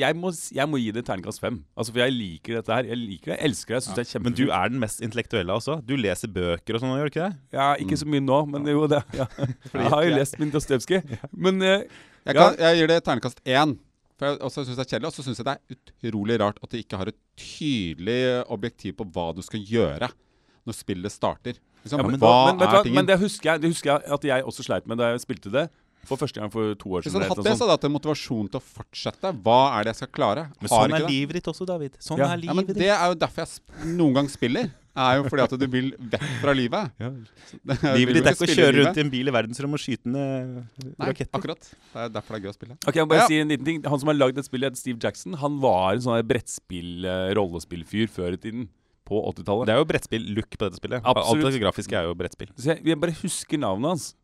Jeg 0.00 0.16
må, 0.18 0.30
jeg 0.58 0.68
må 0.68 0.80
gi 0.82 0.90
det 0.96 1.04
terningkast 1.06 1.40
fem. 1.42 1.60
Altså, 1.76 1.92
for 1.94 2.02
jeg 2.02 2.12
liker 2.16 2.58
dette 2.58 2.74
her. 2.74 2.88
Jeg 2.90 2.98
liker 3.00 3.32
det. 3.32 3.36
Jeg 3.38 3.50
elsker 3.50 3.74
det. 3.74 3.78
Jeg 3.80 3.86
synes 3.86 3.96
det 4.12 4.18
er 4.20 4.24
Men 4.26 4.36
du 4.38 4.44
er 4.50 4.68
den 4.74 4.80
mest 4.82 5.00
intellektuelle 5.06 5.56
også. 5.56 5.78
Du 5.86 5.94
leser 6.00 6.28
bøker 6.32 6.74
og 6.78 6.82
sånn, 6.82 6.94
gjør 6.98 7.08
du 7.10 7.12
ikke 7.14 7.28
det? 7.30 7.40
Ja, 7.58 7.68
ikke 7.80 7.98
så 8.02 8.08
mye 8.10 8.24
nå, 8.26 8.40
men 8.52 8.66
jo, 8.72 8.86
det 8.90 9.02
ja. 9.16 9.26
Jeg 9.76 9.90
har 9.94 10.04
jo 10.08 10.14
lest 10.18 10.38
min 10.42 10.50
Dostojevskij. 10.54 11.02
Men 11.32 11.62
eh, 11.62 11.84
Jeg, 12.26 12.34
Ja. 12.34 12.40
kan, 12.40 12.56
jeg 12.58 12.80
gir 12.80 12.88
det 12.90 13.00
terningkast 13.06 13.38
én. 13.46 13.76
For 14.18 14.26
jeg 14.32 14.38
også 14.48 14.64
synes 14.64 14.78
det 14.80 14.84
er 14.86 14.90
kjedelig. 14.96 15.06
Og 15.12 15.14
så 15.14 15.22
syns 15.26 15.38
jeg 15.38 15.46
det 15.46 15.54
er 15.56 15.76
utrolig 16.10 16.40
rart 16.40 16.58
at 16.64 16.70
de 16.72 16.80
ikke 16.82 16.96
har 16.98 17.10
et 17.12 17.18
tydelig 17.36 18.20
objektiv 18.52 18.96
på 18.98 19.06
hva 19.14 19.28
du 19.36 19.42
skal 19.44 19.60
gjøre 19.62 20.08
når 20.66 20.74
spillet 20.74 21.12
starter. 21.14 21.58
Liksom, 21.84 22.00
Ja, 22.00 22.06
men, 22.08 22.18
hva 22.18 22.30
men, 22.50 22.62
er 22.64 22.72
hva? 22.72 22.80
tingen? 22.82 22.96
men 22.98 23.06
det 23.06 23.18
husker 23.20 23.52
jeg 23.52 23.60
Det 23.62 23.68
husker 23.70 23.92
jeg 23.92 24.12
at 24.16 24.24
jeg 24.26 24.42
også 24.50 24.64
sleit 24.66 24.86
med 24.90 24.98
da 24.98 25.12
jeg 25.12 25.20
spilte 25.22 25.52
det. 25.54 25.66
For 26.06 26.20
første 26.20 26.40
gang 26.40 26.52
for 26.52 26.74
to 26.78 26.88
år 26.96 27.02
Hvis 27.06 27.12
han 27.16 27.22
hadde 27.26 27.42
det, 27.42 27.50
noe 27.50 27.58
så 27.58 27.64
hadde 27.66 27.72
jeg 27.74 27.78
hatt 27.80 27.86
en 27.88 27.94
motivasjon 27.96 28.48
til 28.52 28.60
å 28.60 28.64
fortsette. 28.64 29.32
Hva 29.42 29.60
er 29.76 29.86
det 29.86 29.92
jeg 29.94 30.00
skal 30.02 30.12
klare? 30.14 30.44
Men 30.62 30.72
sånn 30.72 30.94
er 30.96 31.06
livet 31.10 31.38
ditt 31.40 31.50
også, 31.52 31.66
David. 31.68 31.96
Sånn 32.02 32.18
Ja. 32.22 32.32
er 32.32 32.44
Ja, 32.46 32.54
men 32.54 32.66
ditt. 32.66 32.76
Det 32.78 32.90
er 32.94 33.06
jo 33.10 33.14
derfor 33.14 33.46
jeg 33.46 33.96
noen 33.96 34.14
gang 34.14 34.28
spiller. 34.30 34.70
er 34.96 35.16
jo 35.18 35.24
fordi 35.28 35.42
at 35.44 35.58
du 35.60 35.66
vil 35.66 35.90
vekk 35.98 36.26
fra 36.40 36.52
livet. 36.56 36.92
Ja. 36.98 37.10
Livet 37.98 38.14
ditt 38.16 38.26
er 38.26 38.32
ikke 38.32 38.46
å 38.48 38.54
kjøre 38.56 38.76
rundt 38.80 38.96
i 38.96 39.00
en 39.04 39.10
bil 39.12 39.28
i 39.28 39.34
verdensrommet 39.34 39.76
og 39.76 39.82
skyte 39.82 40.06
ned 40.08 40.62
raketter. 40.96 41.28
Nei, 41.28 41.40
akkurat. 41.40 41.68
Det 41.92 42.00
er 42.06 42.08
derfor 42.14 42.32
det 42.32 42.38
er 42.40 42.46
gøy 42.46 42.52
å 42.52 42.56
spille. 42.56 42.78
Ok, 42.86 42.94
jeg 42.94 43.04
må 43.04 43.08
bare 43.12 43.20
Ja. 43.20 43.26
si 43.28 43.40
en 43.40 43.48
liten 43.48 43.64
ting 43.64 43.82
Han 43.84 44.00
som 44.00 44.08
har 44.08 44.16
lagd 44.16 44.38
et 44.38 44.44
spill, 44.48 44.62
heter 44.64 44.76
Steve 44.76 44.98
Jackson. 44.98 45.34
Han 45.34 45.60
var 45.60 45.92
en 45.94 46.00
sånn 46.00 46.16
her 46.16 46.22
brettspill, 46.22 47.04
eh, 47.04 48.06
før 48.08 48.32
i 48.32 48.36
tiden. 48.40 48.68
På 49.06 49.22
80-tallet. 49.30 49.66
Det 49.66 49.74
er 49.74 49.78
jo 49.78 49.84
brettspill-look 49.86 50.50
på 50.50 50.64
dette 50.66 50.80
spillet. 50.80 51.02
Absolutt. 51.04 51.44
Alt 51.44 51.52
det 51.54 51.62
grafiske 51.62 51.94
er 51.94 52.08
jo 52.08 52.14
brettspill. 52.18 52.48
Så 52.58 52.74
jeg, 52.74 52.82
jeg 52.84 52.98
bare 52.98 53.14
husker 53.22 53.58
navnet 53.58 53.86
hans 53.94 54.14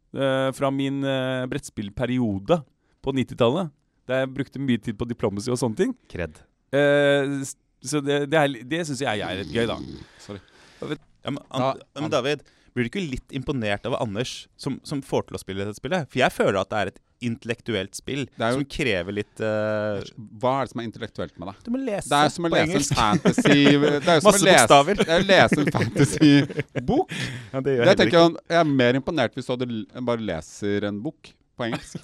fra 0.52 0.70
min 0.74 1.02
eh, 1.08 1.44
brettspillperiode 1.50 2.60
på 3.02 3.14
90-tallet. 3.16 3.70
Der 4.10 4.24
jeg 4.24 4.32
brukte 4.34 4.58
mye 4.62 4.80
tid 4.82 4.98
på 4.98 5.06
diplomacy 5.08 5.50
og 5.54 5.60
sånne 5.60 5.78
ting. 5.78 5.92
Kred. 6.10 6.40
Eh, 6.74 7.36
så 7.82 8.00
det, 8.04 8.18
det, 8.32 8.38
er 8.38 8.56
det 8.68 8.82
syns 8.88 9.00
jeg 9.02 9.22
er 9.22 9.38
litt 9.42 9.52
gøy, 9.54 9.66
da. 9.70 9.76
Sorry. 10.22 10.40
Ja, 10.82 11.30
men, 11.30 11.38
Da- 11.50 11.76
men 12.00 12.10
David, 12.10 12.42
blir 12.74 12.86
du 12.86 12.90
ikke 12.90 13.02
litt 13.04 13.34
imponert 13.36 13.84
over 13.86 14.00
Anders, 14.02 14.46
som, 14.58 14.80
som 14.86 15.02
får 15.06 15.28
til 15.28 15.38
å 15.38 15.42
spille 15.42 15.64
dette 15.66 15.78
spillet? 15.78 16.08
For 16.10 16.22
jeg 16.22 16.34
føler 16.34 16.58
at 16.62 16.70
det 16.72 16.78
er 16.82 16.90
et 16.92 17.00
intellektuelt 17.28 17.94
spill 17.96 18.24
Det 18.26 18.42
er 18.46 18.52
jo- 18.52 18.60
som 18.60 18.64
krever 18.76 19.16
litt 19.16 19.42
uh, 19.42 20.00
Hva 20.42 20.52
er 20.60 20.66
det 20.68 20.72
som 20.72 20.82
er 20.82 20.88
intellektuelt 20.88 21.34
med 21.40 21.48
det? 21.52 21.54
Du 21.66 21.70
må 21.74 21.80
lese 21.82 22.08
Det 22.12 22.18
er 22.18 22.32
som 22.34 22.48
å 22.48 22.52
på 22.52 22.60
lese 22.60 22.80
en 22.80 22.88
fantasy 23.02 23.58
Det 23.82 24.00
er 24.02 24.18
jo 24.18 24.24
som 24.24 24.28
Masse 24.30 24.42
å 24.42 24.48
lese, 24.48 24.62
bokstaver. 24.62 25.02
det 25.02 25.08
er 25.08 25.22
å 25.22 25.28
lese 25.28 25.60
en 25.62 25.70
fantasybok. 25.76 27.14
Ja, 27.52 27.60
det 27.66 27.76
gjør 27.76 27.92
Jeg 27.92 28.00
tenker 28.02 28.18
jeg, 28.18 28.34
jeg 28.54 28.60
er 28.64 28.72
mer 28.82 28.98
imponert 29.02 29.36
hvis 29.38 29.48
du 29.48 29.54
hadde 29.54 29.70
bare 30.10 30.26
leser 30.32 30.88
en 30.90 31.00
bok 31.04 31.32
på 31.58 31.66
engelsk 31.68 32.00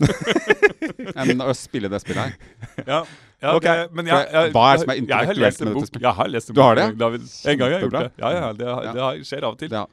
enn 1.18 1.40
å 1.40 1.54
spille 1.56 1.88
det 1.88 2.00
spillet 2.02 2.20
her. 2.20 2.84
Ja, 2.86 2.98
ja 3.42 3.52
Ok. 3.54 3.62
det, 3.62 3.74
men 3.94 4.06
jeg, 4.10 4.26
jeg, 4.32 4.50
hva 4.54 4.62
er 4.72 4.76
det 4.78 4.82
som 4.82 4.90
er 4.92 4.98
intellektuelt 5.02 5.38
med 5.38 5.68
dette 5.68 5.74
bok. 5.76 5.86
spillet? 5.88 6.06
Jeg 6.08 6.14
har 6.18 6.28
lest 6.34 6.48
en 6.50 6.56
Du 6.56 6.60
har 6.64 6.74
det? 6.78 6.86
David. 6.98 7.20
En 7.52 7.58
gang 7.60 7.70
jeg 7.70 7.78
har 7.78 7.84
gjort 7.86 7.96
det. 7.98 8.10
Ja, 8.22 8.30
ja, 8.34 8.48
det, 8.58 8.66
har, 8.68 8.88
det 9.18 9.26
skjer 9.28 9.46
av 9.46 9.52
og 9.54 9.58
til. 9.60 9.76
Ja. 9.78 9.84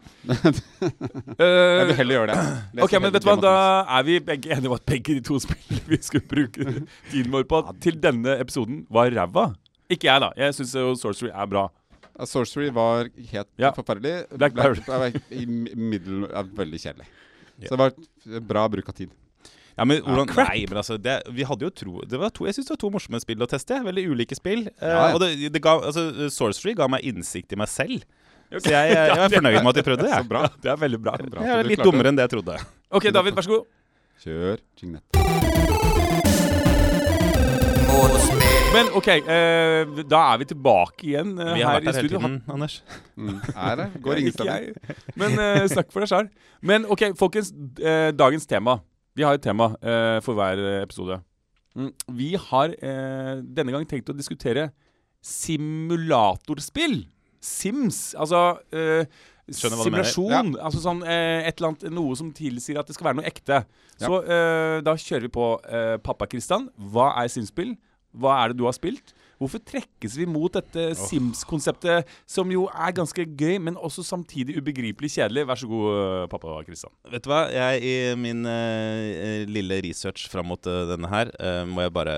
Eh, 1.35 1.45
Jeg 1.45 1.87
vil 1.91 1.95
heller 1.99 2.15
gjøre 2.19 2.27
det. 2.31 2.37
Lese 2.79 2.85
Ok, 2.87 2.95
men 3.03 3.13
vet 3.15 3.25
du 3.25 3.29
hva, 3.29 3.35
Da 3.45 3.53
er 3.99 4.03
vi 4.07 4.17
begge 4.31 4.51
enige 4.55 4.71
om 4.71 4.75
at 4.77 4.85
begge 4.89 5.15
de 5.17 5.23
to 5.25 5.37
spillene 5.45 5.81
vi 5.91 5.99
skulle 6.01 6.25
bruke 6.31 6.67
tiden 7.11 7.31
vår 7.33 7.45
på 7.51 7.61
til 7.83 7.99
denne 8.01 8.37
episoden, 8.41 8.83
var 8.89 9.11
ræva. 9.13 9.49
Ikke 9.91 10.09
jeg, 10.09 10.21
da. 10.23 10.31
Jeg 10.39 10.55
syns 10.57 10.73
Sorcery 11.01 11.29
er 11.29 11.45
bra. 11.51 11.67
Ja, 12.15 12.25
Sorcery 12.29 12.71
var 12.73 13.09
helt 13.31 13.49
Ja. 13.61 13.71
forferdelig. 13.75 14.25
Black 14.33 15.21
i 15.29 15.45
middel 15.45 16.25
er 16.31 16.49
veldig 16.57 16.79
kjedelig. 16.81 17.05
Yeah. 17.59 17.69
Så 17.69 17.75
det 17.75 17.79
var 18.33 18.41
bra 18.49 18.65
bruk 18.71 18.89
av 18.89 18.95
tid. 18.97 19.11
Ja, 19.75 19.83
men 19.83 19.99
hvordan, 20.05 20.29
crap. 20.31 20.49
Nei, 20.53 20.61
men 20.71 20.77
altså 20.79 20.95
det, 21.03 21.17
Vi 21.35 21.43
hadde 21.43 21.65
jo 21.67 21.69
tro 21.75 21.97
det 22.07 22.15
var 22.21 22.29
to, 22.31 22.45
Jeg 22.47 22.55
syns 22.55 22.69
det 22.69 22.75
var 22.77 22.79
to 22.85 22.89
morsomme 22.93 23.19
spill 23.19 23.43
å 23.43 23.47
teste. 23.51 23.81
Veldig 23.83 24.05
ulike 24.13 24.37
spill. 24.37 24.67
Eh, 24.79 24.87
Ja, 24.87 25.09
Uh, 25.09 25.17
og 25.17 25.19
det, 25.25 25.49
det 25.51 25.61
ga, 25.61 25.73
altså, 25.89 26.29
Sorcery 26.31 26.75
ga 26.79 26.87
meg 26.87 27.03
innsikt 27.03 27.51
i 27.51 27.59
meg 27.59 27.67
selv. 27.67 28.05
Så 28.55 28.69
jeg, 28.71 28.91
jeg, 28.95 28.95
jeg 28.95 29.25
er 29.25 29.33
fornøyd 29.35 29.59
med 29.59 29.71
at 29.73 29.79
de 29.81 29.83
prøvde 29.89 30.07
det. 30.07 30.13
Så 30.15 30.29
bra. 30.31 30.45
Det 30.63 30.71
er 30.71 30.79
veldig 30.85 31.01
bra. 31.03 31.17
Bra 31.19 31.43
Jeg 31.43 31.59
er 31.59 31.67
litt 31.67 31.81
klarte 31.81 31.91
dummere 31.91 32.13
enn 32.13 32.19
det 32.21 32.27
jeg 32.29 32.33
trodde. 32.37 32.59
Ok, 32.95 33.09
David, 33.19 33.35
vær 33.35 33.47
så 33.49 33.55
god. 33.57 33.67
Kjør 34.23 34.63
jignett. 34.79 36.25
Men 38.75 38.89
ok, 38.99 39.07
eh, 39.07 39.91
da 40.11 40.19
er 40.33 40.39
vi 40.41 40.45
tilbake 40.49 41.05
igjen 41.07 41.29
eh, 41.39 41.51
Vi 41.55 41.61
har 41.63 41.77
her 41.77 41.77
vært 41.77 41.85
i 41.85 41.91
her 41.93 41.99
hele 42.01 42.11
tiden, 42.11 42.33
Anders. 42.51 42.73
Mm. 43.15 43.37
Er 43.55 43.77
det? 43.79 43.85
Går 44.03 44.19
ingen 44.21 44.35
steder. 44.35 44.97
Men 45.15 45.37
eh, 45.39 45.61
snakk 45.71 45.93
for 45.93 46.03
deg 46.03 46.11
sjøl. 46.11 46.27
Men 46.65 46.87
ok, 46.91 47.05
folkens. 47.19 47.53
eh, 47.79 48.09
dagens 48.15 48.47
tema. 48.51 48.79
Vi 49.15 49.23
har 49.23 49.37
et 49.37 49.43
tema 49.45 49.69
eh, 49.79 50.17
for 50.25 50.35
hver 50.37 50.59
eh, 50.59 50.81
episode. 50.83 51.19
Mm, 51.75 51.91
Vi 52.17 52.33
har 52.49 52.73
eh, 52.75 53.37
denne 53.43 53.71
gang 53.75 53.85
tenkt 53.87 54.11
å 54.11 54.15
diskutere 54.15 54.69
simulatorspill. 55.25 57.05
Sims. 57.45 58.13
Altså 58.19 58.41
eh, 58.73 59.05
simulasjon. 59.53 60.55
Altså 60.59 60.81
sånn 60.83 61.03
eh, 61.05 61.45
et 61.47 61.57
eller 61.59 61.73
annet, 61.73 61.87
noe 61.93 62.15
som 62.17 62.31
tilsier 62.35 62.79
at 62.81 62.89
det 62.89 62.95
skal 62.97 63.11
være 63.11 63.19
noe 63.21 63.29
ekte. 63.29 63.61
Så 64.01 64.19
eh, 64.23 64.79
da 64.85 64.95
kjører 64.99 65.27
vi 65.27 65.33
på 65.35 65.49
Pappa 66.05 66.27
Kristian. 66.31 66.69
Hva 66.75 67.11
er 67.21 67.31
Sims-spill? 67.31 67.75
hva 68.15 68.31
er 68.39 68.53
det 68.53 68.55
du 68.61 68.63
har 68.63 68.71
spilt? 68.71 69.11
Hvorfor 69.41 69.61
trekkes 69.67 70.15
vi 70.19 70.27
mot 70.29 70.53
dette 70.53 70.87
Sims-konseptet, 70.99 72.07
som 72.29 72.51
jo 72.53 72.67
er 72.71 72.93
ganske 72.95 73.25
gøy, 73.25 73.57
men 73.63 73.75
også 73.75 74.05
samtidig 74.07 74.55
ubegripelig 74.61 75.11
kjedelig? 75.17 75.45
Vær 75.49 75.59
så 75.59 75.69
god, 75.71 75.89
eh, 75.99 76.27
pappa 76.31 76.55
Kristian. 76.67 76.93
Vet 77.11 77.25
du 77.25 77.31
hva? 77.33 77.43
Jeg, 77.51 77.83
I 77.83 78.15
min 78.19 78.47
uh, 78.47 79.43
lille 79.49 79.81
research 79.83 80.29
fram 80.31 80.47
mot 80.53 80.71
uh, 80.71 80.85
denne 80.93 81.11
her, 81.11 81.33
uh, 81.39 81.63
må 81.67 81.83
jeg 81.83 81.93
bare 81.95 82.15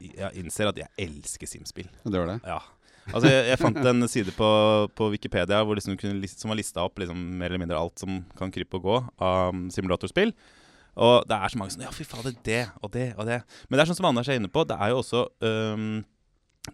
Jeg 0.00 0.32
innser 0.40 0.72
at 0.72 0.80
jeg 0.80 1.08
elsker 1.08 1.50
Sims-spill. 1.50 1.90
Det 2.04 2.16
var 2.16 2.32
det. 2.32 2.40
Ja. 2.48 2.60
Altså, 3.08 3.28
jeg, 3.30 3.44
jeg 3.48 3.60
fant 3.60 3.78
en 3.88 4.08
side 4.10 4.34
på, 4.36 4.48
på 4.96 5.08
Wikipedia 5.14 5.62
hvor 5.64 5.78
liksom 5.78 5.96
kunne, 6.00 6.28
som 6.28 6.52
har 6.52 6.58
lista 6.58 6.84
opp 6.84 7.00
liksom, 7.00 7.16
mer 7.40 7.52
eller 7.52 7.62
mindre 7.62 7.80
alt 7.80 8.00
som 8.02 8.20
kan 8.38 8.52
krype 8.52 8.80
og 8.80 8.84
gå 8.84 8.98
av 9.24 9.54
um, 9.54 9.68
simulatorspill. 9.72 10.34
Og 10.98 11.24
det 11.30 11.38
er 11.38 11.52
så 11.52 11.60
mange 11.60 11.74
sånn 11.74 11.86
Ja, 11.86 11.94
fy 11.94 12.04
fader, 12.08 12.34
det 12.44 12.62
og 12.82 12.92
det 12.94 13.12
og 13.16 13.28
det. 13.28 13.40
Men 13.68 13.78
det 13.78 13.84
er 13.84 13.90
sånn 13.90 14.00
som 14.00 14.08
Anders 14.10 14.28
er 14.28 14.40
inne 14.40 14.50
på, 14.52 14.64
det 14.68 14.76
er 14.76 14.92
jo 14.92 15.00
også 15.00 15.24
um, 15.46 16.00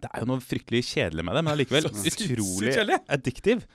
Det 0.02 0.10
er 0.10 0.24
jo 0.24 0.30
noe 0.30 0.44
fryktelig 0.44 0.84
kjedelig 0.90 1.24
med 1.26 1.36
det, 1.38 1.42
men 1.44 1.52
allikevel 1.56 1.90
utrolig 1.90 3.00
addictive. 3.12 3.66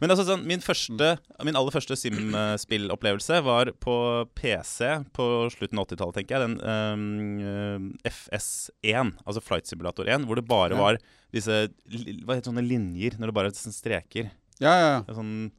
Men 0.00 0.14
altså 0.14 0.24
sånn, 0.24 0.46
min, 0.48 0.62
første, 0.64 1.10
min 1.44 1.56
aller 1.58 1.74
første 1.74 1.96
Sim-spillopplevelse 2.00 3.42
var 3.44 3.68
på 3.84 3.94
PC 4.38 4.88
på 5.16 5.26
slutten 5.52 5.80
av 5.80 5.90
80-tallet, 5.90 6.16
tenker 6.16 6.36
jeg. 6.36 6.46
Den 6.46 6.54
um, 6.64 7.90
FS1, 8.08 9.12
altså 9.26 9.44
Flight 9.44 9.68
Simulator 9.68 10.08
1, 10.08 10.24
hvor 10.24 10.40
det 10.40 10.46
bare 10.48 10.78
var 10.80 10.96
disse 11.34 11.66
Hva 12.24 12.34
heter 12.34 12.48
sånne 12.48 12.64
linjer 12.64 13.20
når 13.20 13.30
det 13.30 13.36
bare 13.36 13.52
er 13.52 13.58
sånne 13.60 13.76
streker? 13.76 14.32
Ja, 14.60 14.72
ja, 14.72 14.88
ja. 14.96 15.16
Sånn, 15.16 15.50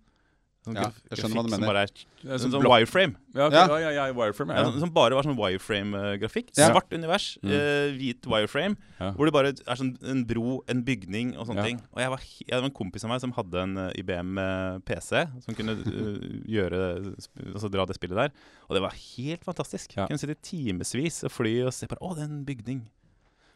sånn 0.61 0.75
Ja, 0.77 0.91
jeg 1.09 1.17
skjønner 1.17 1.35
hva 1.37 1.43
du 1.43 1.53
mener. 1.57 1.75
er 1.81 2.37
Sånn, 2.37 2.51
sånn 2.53 2.65
wireframe. 2.69 3.15
Ja, 3.33 3.47
ok, 3.47 3.53
Ja. 3.53 3.65
ja, 3.67 3.77
ja, 3.79 3.89
ja, 4.07 4.13
wireframe. 4.13 4.53
Ja. 4.53 4.71
Som 4.79 4.91
bare 4.93 5.15
var 5.17 5.23
sånn 5.25 5.35
wireframe-grafikk. 5.35 6.51
Ja. 6.57 6.69
Svart 6.69 6.91
univers, 6.93 7.37
Mm. 7.41 7.49
eh, 7.51 7.91
hvit 7.97 8.21
wireframe. 8.29 8.77
Ja. 8.99 9.11
Hvor 9.13 9.25
det 9.25 9.33
bare 9.33 9.47
er 9.49 9.75
sånn 9.75 9.97
en 10.05 10.23
bro, 10.23 10.61
en 10.67 10.83
bygning 10.83 11.35
og 11.35 11.47
sånne 11.47 11.57
Ja. 11.57 11.63
ting. 11.65 11.81
Og 11.93 11.99
jeg 11.99 12.09
var, 12.09 12.19
jeg 12.19 12.61
var 12.61 12.65
en 12.65 12.71
kompis 12.71 13.03
av 13.03 13.09
meg 13.09 13.21
som 13.21 13.31
hadde 13.33 13.55
en 13.63 13.77
eh, 13.77 13.93
IBM 13.97 14.37
eh, 14.37 14.79
PC 14.85 15.27
som 15.41 15.55
kunne 15.55 15.77
uh, 15.81 16.19
gjøre 16.47 17.15
Altså 17.55 17.71
dra 17.71 17.85
det 17.85 17.95
spillet 17.97 18.15
der. 18.15 18.31
Og 18.69 18.75
det 18.75 18.81
var 18.81 18.91
helt 19.17 19.43
fantastisk. 19.43 19.95
Ja. 19.97 20.05
Kunne 20.07 20.19
sitte 20.19 20.37
timevis 20.43 21.23
og 21.23 21.31
fly 21.31 21.63
og 21.65 21.73
se 21.73 21.87
på 21.87 21.97
Å, 21.99 22.13
det 22.15 22.21
er 22.21 22.29
en 22.29 22.45
bygning. 22.45 22.81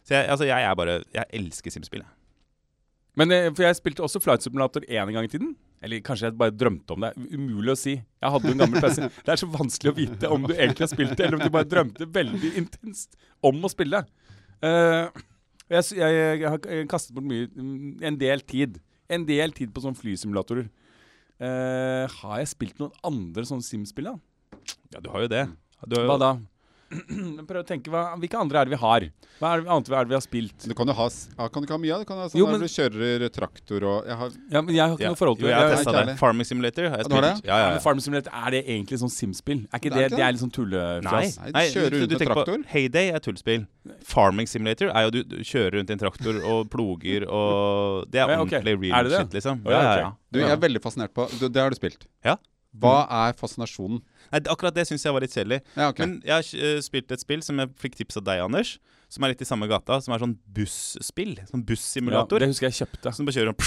Så 0.04 0.10
jeg, 0.18 0.28
altså, 0.30 0.46
jeg 0.46 0.62
er 0.64 0.76
bare 0.76 1.04
Jeg 1.14 1.26
elsker 1.34 1.70
Sim-spill. 1.72 2.02
jeg. 2.02 2.10
Men 3.16 3.30
for 3.56 3.64
jeg 3.64 3.76
spilte 3.78 4.04
også 4.04 4.20
Flight 4.22 4.42
Simulator 4.44 4.82
én 4.90 5.12
gang 5.14 5.24
i 5.24 5.28
tiden. 5.32 5.56
Eller 5.84 6.02
kanskje 6.06 6.30
jeg 6.30 6.38
bare 6.40 6.56
drømte 6.56 6.96
om 6.96 7.06
det. 7.06 7.12
Umulig 7.36 7.74
å 7.74 7.80
si. 7.80 7.96
Jeg 7.98 8.34
hadde 8.36 8.52
en 8.52 8.64
gammel 8.64 8.82
PC. 8.84 9.10
Det 9.26 9.34
er 9.34 9.42
så 9.42 9.50
vanskelig 9.52 9.92
å 9.92 9.98
vite 9.98 10.32
om 10.34 10.48
du 10.48 10.54
egentlig 10.56 10.86
har 10.88 10.92
spilt 10.92 11.16
det, 11.18 11.28
eller 11.28 11.38
om 11.40 11.44
du 11.46 11.54
bare 11.54 11.70
drømte 11.70 12.08
veldig 12.16 12.52
intenst 12.62 13.18
om 13.46 13.60
å 13.62 13.72
spille. 13.72 14.02
Uh, 14.64 15.12
jeg, 15.70 15.98
jeg, 15.98 16.24
jeg 16.42 16.50
har 16.50 16.88
kastet 16.90 17.12
bort 17.18 17.26
mye 17.28 17.50
mm, 17.52 18.04
En 18.08 18.18
del 18.22 18.42
tid. 18.48 18.80
En 19.12 19.26
del 19.28 19.54
tid 19.58 19.74
på 19.76 19.84
sånne 19.84 20.00
flysimulatorer. 20.00 20.70
Uh, 21.36 22.08
har 22.22 22.42
jeg 22.42 22.54
spilt 22.54 22.80
noen 22.80 22.96
andre 23.06 23.44
sånne 23.46 23.66
Sims-spill, 23.66 24.14
da? 24.14 24.66
Ja, 24.96 25.04
du 25.04 25.12
har 25.14 25.26
jo 25.26 25.32
det. 25.32 25.46
Har 25.82 25.92
jo, 25.92 26.06
Hva 26.08 26.20
da? 26.22 26.32
Prøv 27.50 27.60
å 27.62 27.66
tenke, 27.66 27.90
hva, 27.90 28.02
Hvilke 28.22 28.38
andre 28.40 28.60
er 28.62 28.68
det 28.70 28.76
vi 28.76 28.80
har? 28.82 29.06
Hva 29.40 29.50
er 29.56 29.62
det 29.64 29.72
annet 29.74 29.90
er 29.90 30.06
det 30.06 30.12
vi 30.12 30.16
har 30.16 30.24
spilt? 30.24 30.66
Du 30.70 30.74
kan 30.78 30.88
jo 30.88 30.94
ha, 30.96 31.08
ja, 31.10 31.48
kan 31.52 31.64
du 31.64 31.66
ikke 31.68 31.76
ha 31.76 31.82
mye 31.82 31.96
av 31.96 32.04
det? 32.04 32.08
Du 32.08 32.14
ha 32.16 32.28
sånn 32.30 32.40
Jo, 32.40 32.46
der 32.54 32.62
du 32.62 32.68
kjører 32.72 33.26
traktor 33.36 33.86
og 33.90 34.06
jeg 34.10 34.18
har, 34.22 34.36
Ja, 34.54 34.62
men 34.62 34.76
Jeg 34.76 34.84
har 34.86 34.94
ikke 34.96 35.06
Ja. 35.06 35.10
noe 35.16 35.20
forhold 35.20 35.40
til 35.42 35.48
Jo, 35.48 35.52
jeg 35.52 35.60
har 35.66 35.74
testa 35.76 36.06
det. 36.06 36.16
Farming 36.22 36.46
Simulator 36.48 36.90
har 36.94 36.98
jeg 37.02 37.08
spilt. 37.10 37.26
det? 37.26 37.34
Ja, 37.50 37.58
ja, 37.58 37.68
ja. 37.74 37.80
Farming 37.84 38.06
Simulator, 38.06 38.32
er 38.46 38.56
det 38.56 38.62
egentlig 38.70 39.00
sånn 39.02 39.12
Sim-spill? 39.16 39.66
Er 39.74 39.82
ikke 39.82 39.90
Det 39.90 39.98
det, 39.98 40.06
er 40.06 40.16
det, 40.16 40.24
er 40.28 40.32
litt 40.38 40.44
sånn 40.46 40.54
tullefjas? 40.56 41.38
Nei, 41.42 41.52
du 41.52 41.74
kjører 41.76 41.92
rundt 41.98 42.10
du 42.10 42.16
med 42.16 42.22
tenker 42.24 42.46
på. 42.46 42.58
Heyday 42.76 43.12
er 43.18 43.20
tullspill. 43.26 43.68
Farming 44.06 44.48
Simulator 44.48 44.90
er 44.94 45.10
jo 45.10 45.14
du, 45.18 45.22
du 45.24 45.38
kjører 45.44 45.80
rundt 45.80 45.90
i 45.90 45.94
en 45.98 46.04
traktor 46.06 46.42
og 46.46 46.70
ploger 46.70 47.26
og 47.28 48.10
Det 48.12 48.22
er 48.22 48.38
ordentlig 48.38 48.78
real 48.80 49.00
Er 49.00 49.04
det 49.10 49.12
det? 49.12 49.22
shit, 49.26 49.34
liksom. 49.42 49.62
Å, 49.66 49.72
ja, 49.74 49.82
Ja, 49.82 49.84
ja, 49.84 50.00
ja. 50.06 50.12
Du, 50.32 50.40
jeg 50.40 50.52
er 50.52 50.58
veldig 50.62 50.82
fascinert 50.82 51.14
på 51.16 51.26
du, 51.40 51.50
Det 51.50 51.62
har 51.62 51.70
du 51.70 51.76
spilt. 51.76 52.06
Ja. 52.24 52.38
Hva 52.82 53.06
er 53.28 53.38
fascinasjonen? 53.40 54.02
Nei, 54.32 54.42
akkurat 54.52 54.76
det 54.76 54.88
syns 54.90 55.06
jeg 55.06 55.16
var 55.16 55.24
litt 55.24 55.36
kjedelig. 55.36 55.62
Ja, 55.76 55.90
okay. 55.92 56.04
Men 56.04 56.18
jeg 56.26 56.36
har 56.36 56.68
eh, 56.68 56.82
spilt 56.84 57.14
et 57.14 57.24
spill 57.24 57.44
som 57.46 57.62
jeg 57.62 57.72
fikk 57.82 58.00
tips 58.02 58.20
av 58.20 58.26
deg, 58.28 58.44
Anders. 58.46 58.76
Som 59.16 59.24
er 59.24 59.32
litt 59.32 59.42
i 59.46 59.48
samme 59.48 59.68
gata. 59.72 60.02
Som 60.04 60.14
er 60.16 60.20
sånn 60.26 60.36
busspill. 60.56 61.38
Sånn 61.48 61.64
Ja, 62.12 62.24
det 62.44 62.50
husker 62.52 62.68
jeg 62.68 62.78
kjøpte. 62.84 63.14
som 63.16 63.28
bare 63.30 63.38
kjører 63.38 63.54
sånn 63.56 63.60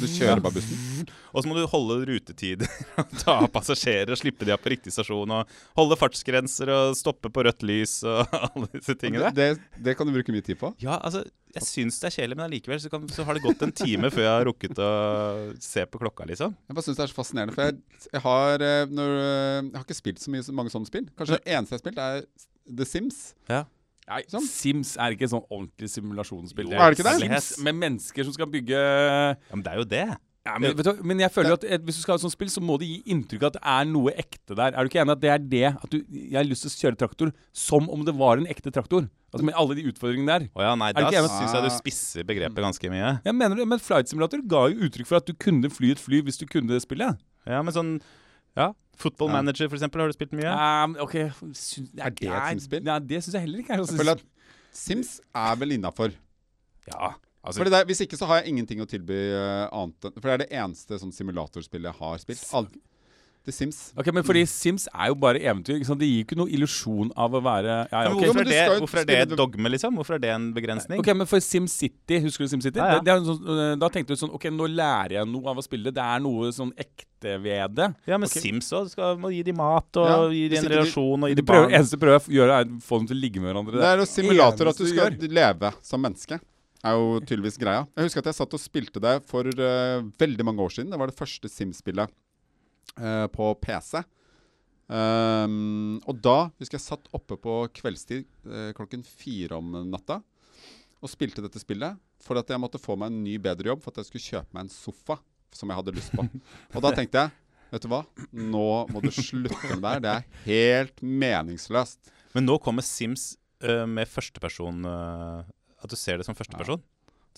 Du 0.00 0.06
kjører 0.08 0.40
bare 0.40 0.54
bussen? 0.56 1.08
Og 1.34 1.42
så 1.44 1.48
må 1.50 1.54
du 1.58 1.66
holde 1.70 1.98
rutetider, 2.08 2.70
ta 3.20 3.34
av 3.44 3.50
passasjerer 3.52 4.16
slippe 4.18 4.46
de 4.48 4.54
av 4.54 4.62
på 4.64 4.72
riktig 4.72 4.94
stasjon. 4.94 5.30
Og 5.36 5.52
holde 5.76 5.98
fartsgrenser 6.00 6.72
og 6.72 6.96
stoppe 6.98 7.28
på 7.30 7.44
rødt 7.46 7.62
lys 7.68 7.98
og 8.08 8.24
alle 8.48 8.70
disse 8.72 8.96
tingene. 8.98 9.28
Det, 9.36 9.50
det 9.76 9.94
kan 9.98 10.08
du 10.08 10.14
bruke 10.16 10.32
mye 10.34 10.42
tid 10.46 10.56
på. 10.62 10.72
Ja, 10.82 10.96
altså, 11.04 11.20
jeg 11.52 11.66
syns 11.66 11.98
det 12.00 12.08
er 12.08 12.16
kjedelig, 12.16 12.38
men 12.40 12.46
allikevel 12.48 12.80
så, 12.80 12.90
kan- 12.92 13.04
så 13.12 13.26
har 13.28 13.36
det 13.36 13.44
gått 13.44 13.62
en 13.66 13.74
time 13.76 14.08
før 14.14 14.24
jeg 14.24 14.32
har 14.38 14.46
rukket 14.48 14.80
å 14.80 14.90
se 15.60 15.84
på 15.90 16.00
klokka, 16.00 16.24
liksom. 16.32 16.56
Jeg 16.70 16.78
bare 16.78 16.86
synes 16.88 17.00
det 17.02 17.04
er 17.04 17.12
så 17.12 17.18
fascinerende. 17.20 17.56
For 17.58 17.68
jeg, 17.68 17.80
jeg, 18.14 18.22
har, 18.24 18.64
eh, 18.70 18.86
når, 18.88 19.14
eh, 19.20 19.58
jeg 19.68 19.76
har 19.76 19.84
ikke 19.86 19.98
spilt 20.00 20.24
så 20.24 20.32
mye, 20.32 20.46
mange 20.62 20.72
sånne 20.72 20.88
spill. 20.88 21.10
Kanskje 21.18 21.38
det 21.42 21.54
eneste 21.58 21.76
jeg 21.76 21.80
har 21.80 21.84
spilt, 21.84 22.02
er 22.08 22.76
The 22.80 22.86
Sims. 22.88 23.20
Nei, 24.10 24.24
Sånn. 24.30 24.42
Sims 24.50 24.96
er 24.98 25.14
ikke 25.14 25.28
sånn 25.30 25.44
ordentlig 25.46 25.90
simulasjonsspill. 25.92 26.72
Jo, 26.72 26.80
er 26.82 26.90
det 26.96 26.98
ikke 26.98 27.06
det? 27.12 27.20
Sims 27.22 27.52
med 27.62 27.78
mennesker 27.78 28.26
som 28.26 28.34
skal 28.34 28.50
bygge 28.50 28.74
Ja, 28.80 29.54
Men 29.54 29.62
det 29.62 29.72
er 29.72 29.78
jo 29.80 29.86
det. 29.92 30.02
ja, 30.48 30.54
men, 30.58 30.72
vet 30.74 30.88
du, 30.88 31.02
men 31.06 31.20
jeg 31.22 31.30
føler 31.30 31.52
jo 31.52 31.58
at 31.60 31.64
eh, 31.68 31.78
hvis 31.84 32.00
du 32.00 32.02
skal 32.02 32.16
ha 32.16 32.18
et 32.18 32.24
sånt 32.24 32.34
spill, 32.34 32.50
så 32.50 32.62
må 32.64 32.78
det 32.80 32.88
gi 32.88 32.98
inntrykk 33.12 33.44
av 33.44 33.52
at 33.52 33.58
det 33.60 33.62
er 33.76 33.88
noe 33.92 34.14
ekte 34.18 34.56
der. 34.58 34.74
Er 34.74 34.82
du 34.82 34.90
ikke 34.90 35.02
enig 35.04 35.14
at 35.14 35.22
det 35.22 35.30
er 35.34 35.44
det? 35.52 35.64
At 35.84 35.94
du, 35.94 35.98
jeg 36.10 36.36
har 36.40 36.48
lyst 36.48 36.66
til 36.66 36.72
å 36.72 36.80
kjøre 36.88 37.00
traktor 37.04 37.32
som 37.52 37.86
om 37.92 38.02
det 38.08 38.16
var 38.18 38.40
en 38.42 38.48
ekte 38.50 38.72
traktor. 38.74 39.06
Altså 39.30 39.46
Med 39.46 39.54
alle 39.54 39.76
de 39.78 39.84
utfordringene 39.92 40.26
der. 40.32 40.48
Å 40.58 40.64
ja, 40.66 40.74
nei, 40.80 40.90
det 40.96 41.04
da 41.06 41.22
syns 41.30 41.54
jeg 41.54 41.62
du 41.68 41.70
spisser 41.76 42.26
begrepet 42.26 42.64
ganske 42.66 42.90
mye. 42.90 43.12
Jeg 43.22 43.36
mener 43.36 43.60
det, 43.60 43.68
Men 43.70 43.78
Flight 43.78 44.10
Simulator 44.10 44.42
ga 44.42 44.64
jo 44.72 44.88
uttrykk 44.88 45.06
for 45.06 45.20
at 45.20 45.28
du 45.28 45.36
kunne 45.38 45.70
fly 45.70 45.92
et 45.94 46.02
fly 46.02 46.18
hvis 46.26 46.40
du 46.40 46.48
kunne 46.50 46.72
det 46.72 46.82
spillet. 46.82 47.20
Ja, 47.46 47.62
men 47.62 47.76
sånn 47.76 47.92
Ja. 48.58 48.72
Football 49.00 49.32
Manager, 49.32 49.70
for 49.70 49.78
eksempel, 49.78 50.02
har 50.02 50.12
du 50.12 50.16
spilt 50.16 50.34
mye? 50.36 50.50
Um, 50.52 50.96
ok 51.00 51.16
syns, 51.56 51.88
Er 51.96 52.12
det 52.12 52.28
et 52.28 52.50
Sims-spill? 52.52 52.84
Nei, 52.86 52.98
det 53.10 53.22
syns 53.24 53.38
jeg 53.38 53.46
heller 53.46 53.62
ikke 53.64 53.74
er. 53.76 53.82
Jeg 53.84 54.00
føler 54.02 54.18
at 54.18 54.26
Sims 54.76 55.16
er 55.34 55.58
vel 55.60 55.74
innafor. 55.78 56.14
Ja. 56.90 57.14
Altså, 57.40 57.62
Fordi 57.62 57.72
det, 57.72 57.84
Hvis 57.88 58.02
ikke 58.04 58.18
så 58.20 58.28
har 58.28 58.40
jeg 58.40 58.52
ingenting 58.52 58.82
å 58.84 58.88
tilby 58.88 59.16
uh, 59.32 59.66
annet 59.72 60.10
enn 60.10 60.16
For 60.18 60.28
det 60.28 60.34
er 60.34 60.42
det 60.44 60.50
eneste 60.60 60.98
sånn 61.00 61.14
simulatorspillet 61.16 61.88
jeg 61.88 61.98
har 62.02 62.20
spilt. 62.22 62.44
All, 62.56 62.68
The 63.50 63.56
Sims. 63.56 63.78
Ok, 63.98 64.10
Men 64.14 64.24
fordi 64.26 64.44
Sims 64.48 64.86
er 64.90 65.10
jo 65.10 65.16
bare 65.20 65.42
eventyr. 65.42 65.76
Ikke 65.78 65.88
sant? 65.88 66.00
Det 66.00 66.08
gir 66.08 66.22
jo 66.22 66.26
ikke 66.28 66.38
noe 66.38 66.52
illusjon 66.54 67.10
av 67.18 67.34
å 67.36 67.42
være 67.44 67.68
ja, 67.70 67.82
ja, 67.90 68.12
okay. 68.12 68.30
hvorfor, 68.30 68.42
er 68.44 68.50
det, 68.50 68.78
hvorfor 68.84 69.02
er 69.02 69.08
det 69.10 69.18
et 69.24 69.34
dogme, 69.40 69.72
liksom? 69.74 69.98
Hvorfor 69.98 70.16
er 70.16 70.22
det 70.22 70.32
en 70.34 70.48
begrensning? 70.56 71.02
Ok, 71.02 71.12
men 71.16 71.28
for 71.30 71.42
SimCity, 71.44 72.20
husker 72.26 72.46
du 72.46 72.52
SimCity? 72.54 72.80
Ja, 72.80 72.96
ja. 72.96 73.00
Det, 73.00 73.08
det 73.08 73.16
en 73.18 73.28
sånn, 73.28 73.40
øh, 73.54 73.72
da 73.80 73.90
tenkte 73.92 74.16
du 74.16 74.20
sånn 74.20 74.34
Ok, 74.36 74.46
nå 74.54 74.68
lærer 74.70 75.18
jeg 75.18 75.30
noe 75.30 75.52
av 75.52 75.60
å 75.60 75.64
spille. 75.64 75.94
Det 75.94 76.04
er 76.04 76.22
noe 76.24 76.52
sånn 76.54 76.70
ekte 76.80 77.36
ved 77.42 77.76
det. 77.76 77.90
Ja, 78.08 78.16
men 78.16 78.30
okay. 78.30 78.44
Sims 78.44 78.70
òg. 78.76 78.94
Må 79.20 79.32
gi 79.34 79.42
dem 79.46 79.58
mat 79.60 80.00
og 80.00 80.08
Ja, 80.08 80.20
gi 80.32 80.46
dem 80.54 80.62
en 80.62 80.70
relasjon 80.76 81.26
og 81.26 81.32
gi 81.32 81.36
Det 81.36 81.42
dem 81.42 81.50
prøver, 81.50 81.68
barn. 81.68 81.76
eneste 81.80 82.00
prøver 82.00 82.20
jeg 82.20 82.38
gjør, 82.38 82.54
er 82.56 82.70
å 82.70 82.80
få 82.86 83.02
dem 83.02 83.10
til 83.10 83.18
å 83.18 83.24
ligge 83.26 83.42
med 83.42 83.52
hverandre. 83.52 83.82
Det 83.82 83.90
er 83.90 84.04
jo 84.04 84.08
simulator 84.08 84.72
at 84.72 84.80
du 84.80 84.86
skal 84.86 85.18
gjør. 85.18 85.36
leve 85.40 85.74
som 85.84 86.02
menneske. 86.02 86.40
Er 86.80 86.96
jo 86.96 87.20
tydeligvis 87.20 87.58
greia. 87.60 87.84
Jeg 87.92 88.08
husker 88.08 88.22
at 88.22 88.30
jeg 88.30 88.38
satt 88.38 88.54
og 88.56 88.62
spilte 88.62 89.02
det 89.04 89.18
for 89.28 89.44
uh, 89.44 90.00
veldig 90.20 90.46
mange 90.48 90.64
år 90.64 90.72
siden. 90.72 90.88
Det 90.92 91.00
var 91.00 91.10
det 91.10 91.18
første 91.18 91.50
Sims-spillet 91.52 92.08
eh, 92.98 93.26
på 93.32 93.52
PC. 93.62 94.00
Um, 94.90 96.00
og 96.10 96.16
da 96.18 96.48
husker 96.58 96.74
jeg 96.74 96.82
satt 96.82 97.04
oppe 97.14 97.36
på 97.38 97.60
kveldstid 97.76 98.24
eh, 98.50 98.72
klokken 98.74 99.04
fire 99.06 99.60
om 99.60 99.76
natta 99.86 100.16
og 100.98 101.12
spilte 101.12 101.44
dette 101.44 101.62
spillet 101.62 101.94
for 102.20 102.40
at 102.40 102.50
jeg 102.50 102.58
måtte 102.58 102.80
få 102.82 102.96
meg 102.98 103.12
en 103.12 103.20
ny, 103.22 103.36
bedre 103.38 103.70
jobb 103.70 103.84
for 103.84 103.94
at 103.94 104.00
jeg 104.02 104.08
skulle 104.08 104.24
kjøpe 104.24 104.56
meg 104.56 104.66
en 104.66 104.72
sofa 104.74 105.20
som 105.54 105.70
jeg 105.70 105.78
hadde 105.78 105.94
lyst 105.94 106.16
på. 106.16 106.26
Og 106.74 106.84
da 106.84 106.92
tenkte 106.96 107.24
jeg 107.24 107.36
Vet 107.70 107.84
du 107.84 107.92
hva? 107.92 108.00
Nå 108.34 108.66
må 108.90 108.98
du 108.98 109.12
slutte 109.14 109.76
med 109.78 109.84
det 109.84 109.92
her. 109.92 110.00
Det 110.02 110.10
er 110.10 110.24
helt 110.48 111.04
meningsløst. 111.06 112.10
Men 112.34 112.42
nå 112.48 112.56
kommer 112.58 112.82
Sims 112.82 113.36
uh, 113.62 113.86
med 113.86 114.10
førsteperson 114.10 114.82
uh, 114.90 115.46
At 115.78 115.92
du 115.92 115.94
ser 115.94 116.18
det 116.18 116.26
som 116.26 116.34
førsteperson. 116.34 116.82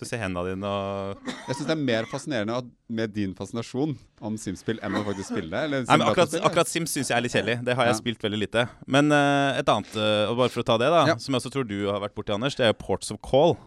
Du 0.00 0.06
ser 0.08 0.18
hendene 0.18 0.54
dine 0.54 0.66
og 0.66 1.18
Jeg 1.46 1.54
syns 1.58 1.66
det 1.68 1.74
er 1.76 1.82
mer 1.84 2.06
fascinerende 2.10 2.54
at, 2.62 2.68
med 2.90 3.12
din 3.14 3.34
fascinasjon 3.38 3.92
om 4.24 4.36
Sims-spill 4.40 4.80
enn 4.82 4.96
å 4.98 5.02
faktisk 5.06 5.30
spille. 5.34 5.50
det. 5.70 5.82
Sim 5.86 6.00
akkurat, 6.02 6.32
akkurat 6.48 6.66
Sims 6.70 6.90
syns 6.96 7.10
jeg 7.12 7.16
er 7.18 7.22
litt 7.22 7.32
kjedelig. 7.36 7.56
Det 7.64 7.76
har 7.76 7.86
jeg 7.86 7.94
Ja. 7.94 7.98
spilt 8.00 8.22
veldig 8.24 8.40
lite. 8.40 8.64
Men 8.86 9.12
uh, 9.12 9.52
et 9.58 9.68
annet, 9.68 9.92
øh, 9.94 10.30
og 10.32 10.36
bare 10.40 10.48
for 10.48 10.62
å 10.62 10.66
ta 10.66 10.78
det, 10.78 10.88
da, 10.90 11.06
Ja. 11.12 11.16
som 11.18 11.34
jeg 11.34 11.40
også 11.42 11.52
tror 11.54 11.68
du 11.68 11.76
har 11.90 12.00
vært 12.00 12.14
borti, 12.16 12.32
Anders, 12.34 12.54
det 12.56 12.64
er 12.66 12.72
jo 12.72 12.78
Ports 12.80 13.10
of 13.12 13.20
Call. 13.22 13.58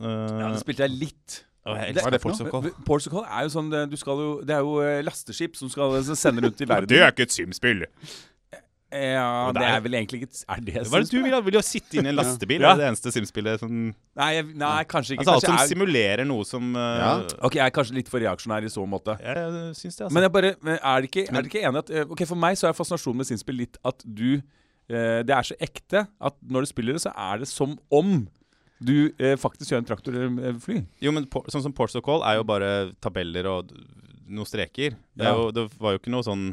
Uh, 0.00 0.06
Ja, 0.40 0.52
det 0.54 0.62
spilte 0.64 0.86
jeg 0.86 0.90
litt. 0.96 1.44
å, 1.66 1.76
jeg 1.76 1.94
Det- 1.94 2.02
elsker 2.02 2.06
er 2.06 2.10
det 2.16 2.22
Ports 2.22 2.40
of 2.40 2.50
Call. 2.50 2.70
Ports 2.86 3.06
of 3.06 3.12
Call 3.12 3.24
er 3.26 3.42
jo 3.42 3.48
sånn 3.58 3.70
det- 3.70 3.90
du 3.90 3.96
skal 3.96 4.16
jo, 4.16 4.40
Det 4.40 4.50
er 4.56 4.60
jo 4.62 4.78
eh, 4.80 5.02
lasteskip 5.02 5.56
som 5.56 5.68
skal 5.68 5.98
sender 6.16 6.42
rundt 6.48 6.60
i 6.60 6.64
verden. 6.64 6.88
ikke 6.88 7.20
et 7.26 7.30
Sims-spill. 7.30 7.84
Ja, 8.92 9.50
det 9.56 9.62
er- 9.64 9.80
vel 9.84 9.94
egentlig 9.96 10.20
ikke 10.22 10.44
Er 10.52 10.60
det 10.60 10.74
Hva 10.74 10.98
er 10.98 11.04
det 11.06 11.10
du 11.10 11.22
vil? 11.22 11.36
Vil 11.46 11.56
du 11.56 11.60
sitte 11.64 11.98
inne 11.98 12.10
i 12.10 12.12
en 12.12 12.18
lastebil? 12.22 12.60
Ja. 12.60 12.72
Er 12.72 12.76
det 12.76 12.84
det 12.84 12.88
eneste 12.92 13.12
Sims-spillet 13.14 13.62
som 13.62 13.72
Nei, 13.72 14.28
jeg, 14.36 14.46
nei, 14.60 14.84
kanskje 14.84 15.14
ikke. 15.16 15.24
Altså 15.24 15.34
alt 15.38 15.46
som 15.46 15.54
jeg, 15.56 15.64
er, 15.64 15.70
simulerer 15.72 16.24
noe 16.28 16.44
som 16.44 16.74
uh... 16.76 16.82
Ja. 17.00 17.12
ok, 17.48 17.54
jeg 17.56 17.64
er 17.64 17.72
kanskje 17.78 17.96
litt 17.96 18.10
for 18.12 18.20
reaksjonær 18.20 18.66
i 18.68 18.72
så 18.72 18.84
måte. 18.84 19.14
Jeg 19.24 19.54
syns 19.78 19.96
det, 19.96 20.04
altså. 20.04 20.12
Men 20.12 20.26
jeg 20.26 20.32
bare, 20.34 20.50
er 20.76 21.00
det 21.06 21.08
ikke, 21.08 21.24
er 21.30 21.38
det 21.40 21.48
ikke 21.52 21.62
enig 21.64 21.80
at 21.80 21.90
eh, 21.96 22.04
Ok, 22.12 22.26
For 22.28 22.36
meg 22.36 22.58
så 22.60 22.68
er 22.68 22.76
fascinasjonen 22.76 23.22
med 23.22 23.30
Sinnspill 23.30 23.56
litt 23.62 23.78
at 23.88 24.04
du 24.04 24.28
uh, 24.42 25.20
Det 25.24 25.32
er 25.32 25.48
så 25.48 25.56
ekte 25.64 26.04
at 26.20 26.36
når 26.44 26.66
du 26.66 26.72
spiller 26.74 26.98
det, 26.98 27.02
så 27.06 27.14
er 27.16 27.40
det 27.42 27.48
som 27.48 27.78
om 27.90 28.22
du 28.82 29.12
uh, 29.22 29.36
faktisk 29.38 29.70
gjør 29.72 29.82
en 29.84 29.88
traktor 29.88 30.16
eller 30.18 30.48
eh, 30.50 30.56
fly. 30.60 30.80
Jo, 31.00 31.12
men 31.14 31.24
på, 31.30 31.44
sånn 31.54 31.62
som 31.64 31.72
Ports 31.76 31.94
of 31.96 32.02
Call 32.04 32.24
er 32.26 32.40
jo 32.40 32.46
bare 32.48 32.70
tabeller 33.00 33.46
og 33.46 33.70
noen 34.32 34.48
streker. 34.48 34.96
Det, 35.14 35.24
Ja. 35.28 35.32
jo, 35.38 35.50
det 35.54 35.68
var 35.78 35.94
jo 35.94 36.00
ikke 36.02 36.10
noe 36.12 36.24
sånn 36.26 36.48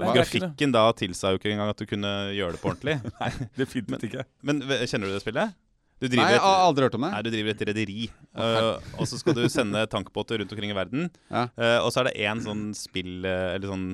Nei, 0.00 0.14
Grafikken 0.16 0.72
da 0.74 0.86
tilsa 0.96 1.34
jo 1.34 1.40
ikke 1.40 1.52
engang 1.52 1.72
at 1.74 1.82
du 1.82 1.86
kunne 1.90 2.12
gjøre 2.36 2.56
det 2.56 2.62
på 2.62 2.70
ordentlig. 2.72 2.96
Nei, 3.20 3.30
Definitivt 3.58 4.08
ikke. 4.08 4.24
Men 4.46 4.62
kjenner 4.64 5.10
du 5.10 5.16
det 5.16 5.22
spillet? 5.24 5.54
Du 6.02 6.16
Nei, 6.18 6.32
jeg 6.34 6.40
har 6.42 6.64
aldri 6.66 6.82
hørt 6.88 6.96
om 6.98 7.04
det. 7.06 7.10
nei, 7.14 7.22
du 7.22 7.30
driver 7.30 7.52
et 7.54 7.60
rederi, 7.68 8.08
uh, 8.34 8.80
og 8.98 9.06
så 9.06 9.18
skal 9.20 9.36
du 9.38 9.44
sende 9.52 9.84
tankbåter 9.86 10.40
rundt 10.42 10.50
omkring 10.54 10.72
i 10.72 10.74
verden. 10.74 11.04
Ja. 11.30 11.44
Uh, 11.54 11.78
og 11.84 11.92
så 11.94 12.02
er 12.02 12.08
det 12.10 12.16
én 12.26 12.40
sånn 12.42 12.64
spill 12.74 13.22
eh, 13.28 13.52
Eller 13.54 13.70
sånn 13.70 13.84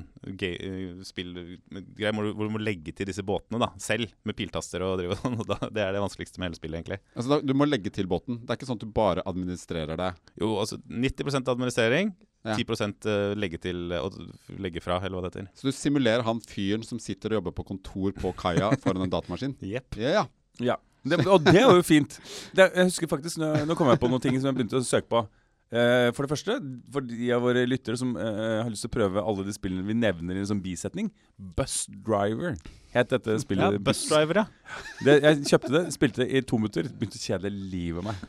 spillgreie 1.04 2.12
hvor, 2.14 2.24
du- 2.24 2.32
hvor 2.36 2.48
du 2.48 2.54
må 2.54 2.60
legge 2.62 2.94
til 2.96 3.08
disse 3.10 3.24
båtene 3.26 3.60
da 3.62 3.68
selv, 3.82 4.08
med 4.24 4.36
piltaster 4.38 4.82
og 4.86 4.96
drive 5.00 5.16
og 5.16 5.20
sånn. 5.22 5.36
Og 5.42 5.46
da, 5.50 5.58
det 5.70 5.84
er 5.84 5.92
det 5.94 6.00
vanskeligste 6.02 6.40
med 6.40 6.48
hele 6.50 6.58
spillet, 6.58 6.80
egentlig. 6.80 6.98
Altså, 7.14 7.28
da, 7.34 7.38
du 7.44 7.52
må 7.54 7.66
legge 7.68 7.92
til 7.94 8.08
båten. 8.10 8.40
Det 8.42 8.50
er 8.54 8.58
ikke 8.58 8.68
sånn 8.70 8.80
at 8.80 8.86
du 8.86 8.94
bare 8.96 9.22
administrerer 9.28 10.00
det. 10.00 10.08
Jo, 10.40 10.54
altså 10.62 10.80
90 10.88 11.38
administrering, 11.52 12.14
Ja. 12.46 12.54
10 12.54 12.64
eh, 13.10 13.34
legge 13.36 13.58
til 13.60 13.92
og 13.98 14.14
legge 14.62 14.80
fra, 14.82 15.00
eller 15.02 15.18
hva 15.18 15.24
det 15.28 15.32
heter. 15.34 15.48
Så 15.58 15.68
du 15.68 15.74
simulerer 15.74 16.22
han 16.26 16.40
fyren 16.40 16.84
som 16.86 17.00
sitter 17.02 17.34
og 17.34 17.40
jobber 17.42 17.56
på 17.58 17.66
kontor 17.74 18.14
på 18.16 18.32
kaia 18.38 18.70
foran 18.82 19.04
en 19.06 19.10
datamaskin. 19.12 19.56
Jepp. 19.74 19.98
Yeah, 19.98 20.14
ja. 20.22 20.26
Ja. 20.72 20.76
Det, 21.10 21.20
og 21.26 21.44
det 21.44 21.64
var 21.64 21.76
jo 21.78 21.84
fint. 21.86 22.18
Det, 22.54 22.70
jeg 22.74 22.88
husker 22.90 23.10
faktisk, 23.10 23.40
Nå, 23.42 23.52
nå 23.68 23.76
kom 23.78 23.90
jeg 23.92 24.00
på 24.02 24.10
noen 24.10 24.24
ting 24.24 24.38
som 24.38 24.50
jeg 24.50 24.60
begynte 24.60 24.80
å 24.80 24.86
søke 24.86 25.08
på. 25.10 25.26
Uh, 25.68 26.08
for 26.16 26.24
det 26.24 26.30
første, 26.32 26.54
for 26.94 27.04
de 27.04 27.26
av 27.36 27.42
våre 27.44 27.66
lyttere 27.68 27.98
som 28.00 28.14
uh, 28.16 28.62
har 28.64 28.70
lyst 28.72 28.86
til 28.86 28.88
å 28.88 28.94
prøve 28.94 29.20
alle 29.20 29.44
de 29.44 29.52
spillene 29.52 29.84
vi 29.84 29.96
nevner 29.98 30.38
i 30.38 30.40
en 30.40 30.48
sånn 30.48 30.62
bisetning. 30.64 31.10
Bus 31.36 31.82
Driver 32.06 32.56
het 32.94 33.10
dette 33.12 33.36
Ja, 33.36 33.42
spillet. 33.42 33.76
Busdriver, 33.84 34.42
ja. 34.42 34.46
Det, 35.04 35.18
jeg 35.26 35.44
kjøpte 35.50 35.72
det, 35.74 35.84
spilte 35.92 36.24
det 36.24 36.30
i 36.32 36.40
to 36.40 36.56
minutter. 36.60 36.88
Begynte 36.88 37.20
å 37.20 37.24
kjede 37.26 37.52
livet 37.52 38.00
av 38.00 38.08
meg. 38.08 38.26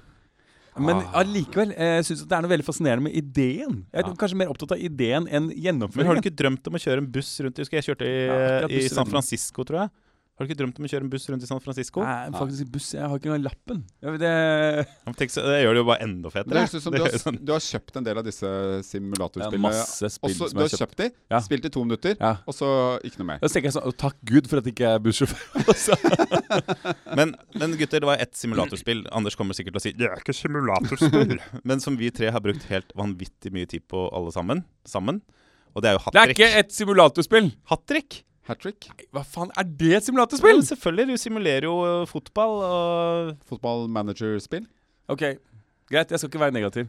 Men 0.79 0.99
Ah. 1.01 1.21
allikevel 1.23 1.71
ah. 1.73 1.95
jeg 1.97 2.05
synes 2.07 2.19
jeg 2.21 2.29
det 2.29 2.35
er 2.37 2.43
noe 2.45 2.51
veldig 2.51 2.65
fascinerende 2.67 3.03
med 3.07 3.15
ideen. 3.15 3.79
Jeg 3.91 4.03
er 4.03 4.07
Ja. 4.07 4.13
kanskje 4.15 4.37
mer 4.37 4.51
opptatt 4.51 4.75
av 4.75 4.79
ideen 4.79 5.27
enn 5.27 5.49
gjennomføringen. 5.51 5.97
Men 5.97 6.05
har 6.07 6.15
du 6.15 6.21
ikke 6.23 6.35
drømt 6.43 6.67
om 6.67 6.75
å 6.75 6.83
kjøre 6.83 6.97
en 7.03 7.11
buss 7.11 7.31
rundt 7.39 7.57
Jeg 7.57 7.83
kjørte 7.83 8.05
i, 8.05 8.27
Ja, 8.27 8.67
i 8.67 8.87
San. 8.87 9.05
Francisco, 9.05 9.63
tror 9.63 9.79
jeg. 9.81 9.89
Har 10.39 10.47
du 10.47 10.53
ikke 10.53 10.55
drømt 10.61 10.77
om 10.79 10.85
å 10.87 10.89
kjøre 10.89 11.03
en 11.03 11.09
buss 11.11 11.25
rundt 11.27 11.43
i 11.43 11.47
San 11.49 11.59
Francisco? 11.59 11.99
Nei, 11.99 12.29
faktisk 12.31 12.63
i 12.63 12.67
buss. 12.71 12.85
Jeg 12.95 13.03
har 13.03 13.17
ikke 13.19 13.27
engang 13.27 13.43
lappen. 13.43 13.81
Ja, 13.99 14.13
det, 14.21 14.29
Ja, 15.03 15.11
Tenk 15.19 15.33
så, 15.33 15.43
det 15.43 15.57
gjør 15.65 15.75
det 15.75 15.81
jo 15.81 15.87
bare 15.89 16.05
enda 16.05 16.29
Det 16.29 16.35
fetere. 16.37 16.61
Det, 16.63 16.79
som 16.85 16.91
Det 16.95 17.01
du 17.01 17.03
har, 17.03 17.17
sånn- 17.19 17.39
du 17.43 17.51
har 17.51 17.59
kjøpt 17.65 17.99
en 17.99 18.07
del 18.07 18.21
av 18.21 18.23
disse 18.29 18.47
det 18.47 19.43
er 19.49 19.57
masse 19.59 20.09
spill 20.15 20.31
Også, 20.31 20.47
som 20.53 20.55
du 20.55 20.63
har 20.63 20.71
kjøpt. 20.71 20.79
kjøpt 20.79 21.01
de, 21.03 21.09
Ja. 21.35 21.41
spilt 21.43 21.65
i 21.67 21.71
to 21.75 21.83
minutter, 21.83 22.15
Ja. 22.21 22.31
og 22.47 22.55
så 22.55 22.69
ikke 23.03 23.19
noe 23.19 23.27
mer. 23.33 23.39
Da 23.43 23.47
tenker 23.51 23.67
jeg 23.67 23.75
sånn, 23.75 23.97
Takk 23.99 24.15
Gud 24.23 24.47
for 24.47 24.57
at 24.63 24.65
jeg 24.69 24.73
ikke 24.77 24.93
er 24.95 25.03
bussjåfør. 25.03 25.43
Men, 27.19 27.35
men 27.59 27.75
gutter, 27.77 27.99
det 27.99 28.07
var 28.07 28.21
ett 28.23 28.35
simulatorspill. 28.37 29.03
Anders 29.11 29.35
kommer 29.35 29.57
sikkert 29.57 29.75
til 29.75 29.81
å 29.81 29.83
si 29.83 29.91
det 29.97 30.07
er 30.07 30.21
ikke 30.21 30.35
simulatorspill. 30.37 31.35
men 31.67 31.81
som 31.83 31.97
vi 31.99 32.09
tre 32.15 32.31
har 32.31 32.39
brukt 32.43 32.63
helt 32.71 32.93
vanvittig 32.97 33.51
mye 33.55 33.67
tid 33.69 33.83
på 33.91 34.07
alle 34.15 34.31
sammen. 34.35 34.63
sammen. 34.87 35.21
Og 35.75 35.83
det 35.83 35.91
er 35.91 35.97
jo 35.99 36.13
Det 36.15 36.21
er 36.23 36.33
ikke 36.33 36.49
et 36.63 36.71
simulatorspill! 36.73 37.51
Hat 37.69 37.83
trick? 37.89 38.23
Hat 38.49 38.59
trick, 38.63 38.87
Hva 39.13 39.21
faen, 39.23 39.51
er 39.55 39.63
det 39.63 39.91
et 39.93 39.99
Ja, 39.99 40.05
simulatorspill? 40.09 40.61
selvfølgelig. 40.65 41.07
Du 41.13 41.17
simulerer 41.21 41.67
jo 41.69 41.75
uh, 41.85 42.05
fotball 42.09 42.63
og 42.65 43.35
fotballmanager-spill. 43.49 44.65
Ok, 45.09 45.21
greit. 45.89 46.09
Jeg 46.11 46.19
skal 46.19 46.29
ikke 46.31 46.41
være 46.41 46.55
negativ. 46.55 46.87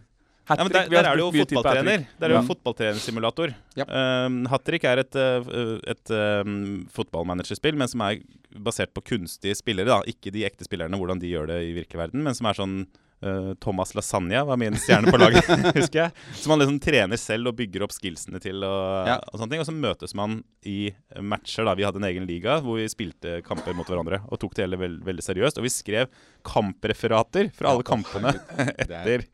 ja, 0.50 0.56
men 0.64 0.72
der, 0.72 0.88
vi 0.90 0.96
har 0.96 1.04
der 1.04 1.10
er 1.12 1.16
det 1.20 1.22
jo 1.22 1.30
fotballtrener. 1.44 1.90
hat-trick. 2.00 2.18
Der 2.18 2.24
er 2.24 2.28
det 2.28 2.34
jo 2.36 2.40
Ja. 2.40 2.48
fotballtrenersimulator. 2.48 3.54
Ja. 3.76 3.84
Um, 4.26 4.46
hat 4.50 4.64
trick 4.64 4.84
er 4.84 4.98
et, 5.04 5.14
uh, 5.14 5.78
et 5.86 6.10
um, 6.10 6.88
fotballmanagerspill, 6.90 7.76
men 7.76 7.88
som 7.88 8.00
er 8.00 8.18
basert 8.58 8.92
på 8.94 9.00
kunstige 9.04 9.54
spillere. 9.54 9.86
da 9.86 10.00
Ikke 10.06 10.32
de 10.32 10.44
ekte 10.48 10.64
spillerne, 10.64 10.96
hvordan 10.96 11.20
de 11.20 11.28
gjør 11.30 11.46
det 11.52 11.60
i 11.68 11.72
virkeverden, 11.76 12.22
men 12.24 12.34
som 12.34 12.46
er 12.50 12.54
sånn 12.58 12.86
uh, 13.24 13.52
Thomas 13.62 13.94
Lasagna 13.94 14.42
var 14.48 14.56
min 14.60 14.76
stjerne 14.80 15.10
på 15.12 15.18
laget, 15.20 15.48
husker 15.78 16.00
jeg. 16.04 16.14
Som 16.38 16.52
man 16.54 16.62
liksom 16.62 16.78
trener 16.82 17.20
selv 17.20 17.50
og 17.52 17.58
bygger 17.58 17.84
opp 17.86 17.94
skillsene 17.96 18.40
til. 18.42 18.62
Og, 18.66 19.08
Ja. 19.10 19.18
og 19.30 19.38
sånne 19.40 19.50
ting 19.54 19.62
Og 19.64 19.68
så 19.68 19.74
møtes 19.76 20.14
man 20.18 20.40
i 20.66 20.92
matcher. 21.20 21.64
da 21.68 21.74
Vi 21.78 21.84
hadde 21.86 22.00
en 22.02 22.08
egen 22.10 22.26
liga 22.28 22.58
hvor 22.64 22.80
vi 22.80 22.88
spilte 22.92 23.38
kamper 23.46 23.76
mot 23.76 23.88
hverandre 23.88 24.22
og 24.28 24.40
tok 24.42 24.54
det 24.56 24.66
hele 24.66 24.80
veld, 24.80 25.00
veldig 25.06 25.24
seriøst. 25.26 25.60
Og 25.60 25.66
vi 25.68 25.72
skrev 25.74 26.10
kampreferater 26.46 27.50
fra 27.56 27.72
alle 27.74 27.86
kampene 27.86 28.34
er, 28.58 28.74
etter, 28.86 29.24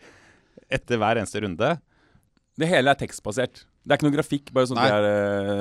etter 0.73 1.01
hver 1.01 1.21
eneste 1.21 1.43
runde. 1.45 1.75
Det 2.57 2.69
hele 2.71 2.93
er 2.93 2.99
tekstbasert. 3.01 3.65
Det 3.87 3.93
er 3.95 3.99
ikke 4.01 4.09
noe 4.09 4.17
grafikk, 4.17 4.49
bare 4.57 4.67
sånn 4.71 4.81
det 4.81 4.91
er 4.91 5.05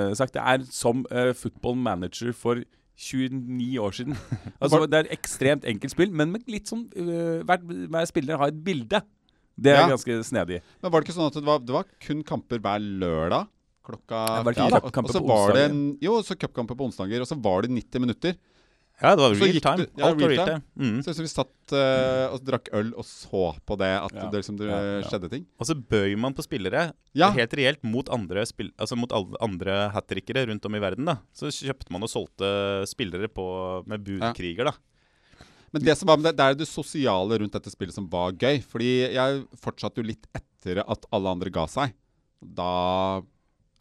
uh, 0.10 0.14
sagt. 0.18 0.34
Det 0.34 0.42
er 0.42 0.64
som 0.74 1.04
uh, 1.12 1.30
football 1.38 1.76
manager 1.78 2.32
for 2.34 2.64
29 2.96 3.80
år 3.84 3.92
siden. 3.98 4.16
Altså, 4.62 4.86
det 4.88 4.98
er 4.98 5.08
et 5.10 5.18
ekstremt 5.18 5.66
enkelt 5.68 5.92
spill, 5.92 6.12
men 6.16 6.32
med 6.32 6.46
litt 6.52 6.70
sånn 6.72 6.86
uh, 6.96 7.44
hver, 7.46 7.60
hver 7.92 8.08
spiller 8.10 8.40
har 8.40 8.54
et 8.54 8.64
bilde. 8.66 9.02
Det 9.56 9.72
er 9.72 9.84
Ja. 9.84 9.90
ganske 9.94 10.18
snedig. 10.28 10.62
men 10.82 10.92
var 10.92 11.00
det 11.02 11.08
ikke 11.08 11.18
sånn 11.18 11.30
at 11.32 11.38
det 11.40 11.46
var, 11.48 11.60
det 11.64 11.76
var 11.76 11.86
kun 12.04 12.24
kamper 12.28 12.60
hver 12.60 12.80
lørdag? 12.84 13.48
Klokka 13.86 14.22
ikke 14.42 14.66
fire? 14.66 14.82
Og 14.82 15.12
så 15.14 15.22
var 15.24 15.54
det 15.54 15.64
en, 15.70 15.82
Jo, 16.02 16.18
så 16.26 16.36
cupkamper 16.36 16.76
på 16.76 16.88
onsdager, 16.90 17.22
og 17.22 17.28
så 17.30 17.38
var 17.40 17.62
det 17.64 17.72
90 17.72 18.02
minutter. 18.04 18.36
Ja, 19.02 19.12
det 19.16 19.22
var 19.26 19.34
real 19.36 19.60
time. 19.60 19.78
du- 19.78 19.90
ja, 20.00 20.06
Alt 20.08 20.22
var 20.22 20.30
real 20.32 20.48
time. 20.48 20.62
time. 20.78 20.92
Mm. 20.92 21.00
Så, 21.04 21.14
så 21.18 21.22
vi 21.26 21.28
satt 21.28 21.74
uh, 21.76 22.34
og 22.34 22.40
drakk 22.48 22.70
øl 22.74 22.94
og 22.96 23.04
så 23.04 23.42
på 23.68 23.78
det, 23.78 23.90
at 23.92 24.14
Ja. 24.16 24.30
det 24.32 24.40
liksom 24.40 24.58
det 24.58 24.70
Ja, 24.70 25.02
skjedde 25.10 25.30
ting. 25.30 25.46
Og 25.60 25.68
så 25.68 25.76
bøy 25.76 26.16
man 26.18 26.34
på 26.34 26.46
spillere 26.46 26.94
helt 27.14 27.54
reelt 27.60 27.84
mot 27.84 28.08
andre, 28.10 28.46
spill, 28.46 28.72
altså 28.80 28.96
mot 28.96 29.12
andre 29.42 29.92
hat-trickere 29.92 30.48
rundt 30.48 30.66
om 30.66 30.76
i 30.76 30.80
verden. 30.80 31.06
da 31.06 31.18
Så 31.34 31.52
kjøpte 31.52 31.92
man 31.92 32.04
og 32.04 32.10
solgte 32.10 32.88
spillere 32.88 33.28
på, 33.28 33.86
med 33.86 34.04
budkriger. 34.06 34.64
da 34.72 34.74
Men 35.74 35.82
det 35.84 35.98
som 35.98 36.08
var 36.08 36.16
med 36.18 36.32
det, 36.32 36.38
det 36.38 36.46
er 36.46 36.56
det 36.56 36.68
sosiale 36.68 37.38
rundt 37.38 37.52
dette 37.52 37.70
spillet 37.70 37.94
som 37.94 38.08
var 38.08 38.32
gøy. 38.32 38.62
Fordi 38.64 39.12
jeg 39.12 39.44
fortsatte 39.60 39.98
jo 39.98 40.04
litt 40.08 40.26
etter 40.34 40.80
at 40.88 41.06
alle 41.12 41.28
andre 41.36 41.50
ga 41.52 41.66
seg. 41.68 41.92
Da 42.42 43.22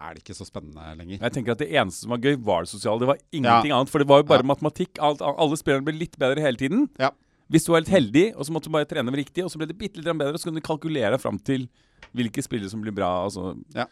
er 0.00 0.14
det 0.14 0.22
ikke 0.24 0.34
så 0.36 0.46
spennende 0.46 0.96
lenger. 0.98 1.18
Jeg 1.20 1.32
tenker 1.32 1.52
at 1.52 1.58
Det 1.58 1.70
eneste 1.70 2.02
som 2.02 2.10
var 2.10 2.18
gøy, 2.18 2.36
var 2.42 2.62
det 2.64 2.68
sosiale. 2.72 2.98
Det 3.00 3.06
var 3.08 3.18
ingenting 3.32 3.72
annet. 3.72 3.88
For 3.88 3.98
det 3.98 4.08
var 4.08 4.18
jo 4.22 4.28
bare 4.28 4.42
Ja. 4.42 4.48
matematikk. 4.54 4.98
Alt, 5.00 5.22
alle 5.22 5.56
spillerne 5.56 5.84
ble 5.84 5.92
litt 5.98 6.18
bedre 6.18 6.40
hele 6.40 6.56
tiden. 6.56 6.88
Ja. 6.98 7.10
Hvis 7.50 7.64
du 7.66 7.72
var 7.72 7.80
litt 7.80 7.90
heldig, 7.92 8.34
og 8.36 8.44
så 8.46 8.50
måtte 8.52 8.64
du 8.64 8.70
bare 8.70 8.86
trene 8.86 9.04
med 9.10 9.14
riktig, 9.20 9.44
og 9.44 9.50
så 9.50 9.58
ble 9.58 9.66
det 9.66 9.78
bitte 9.78 9.96
litt 10.02 10.04
bedre, 10.18 10.34
så 10.38 10.44
kunne 10.48 10.60
du 10.60 10.66
kalkulere 10.66 11.18
fram 11.20 11.38
til 11.38 11.68
hvilke 12.14 12.42
spillere 12.42 12.70
som 12.70 12.80
blir 12.82 12.92
bra. 12.94 13.24
Altså. 13.24 13.54
Ja. 13.74 13.86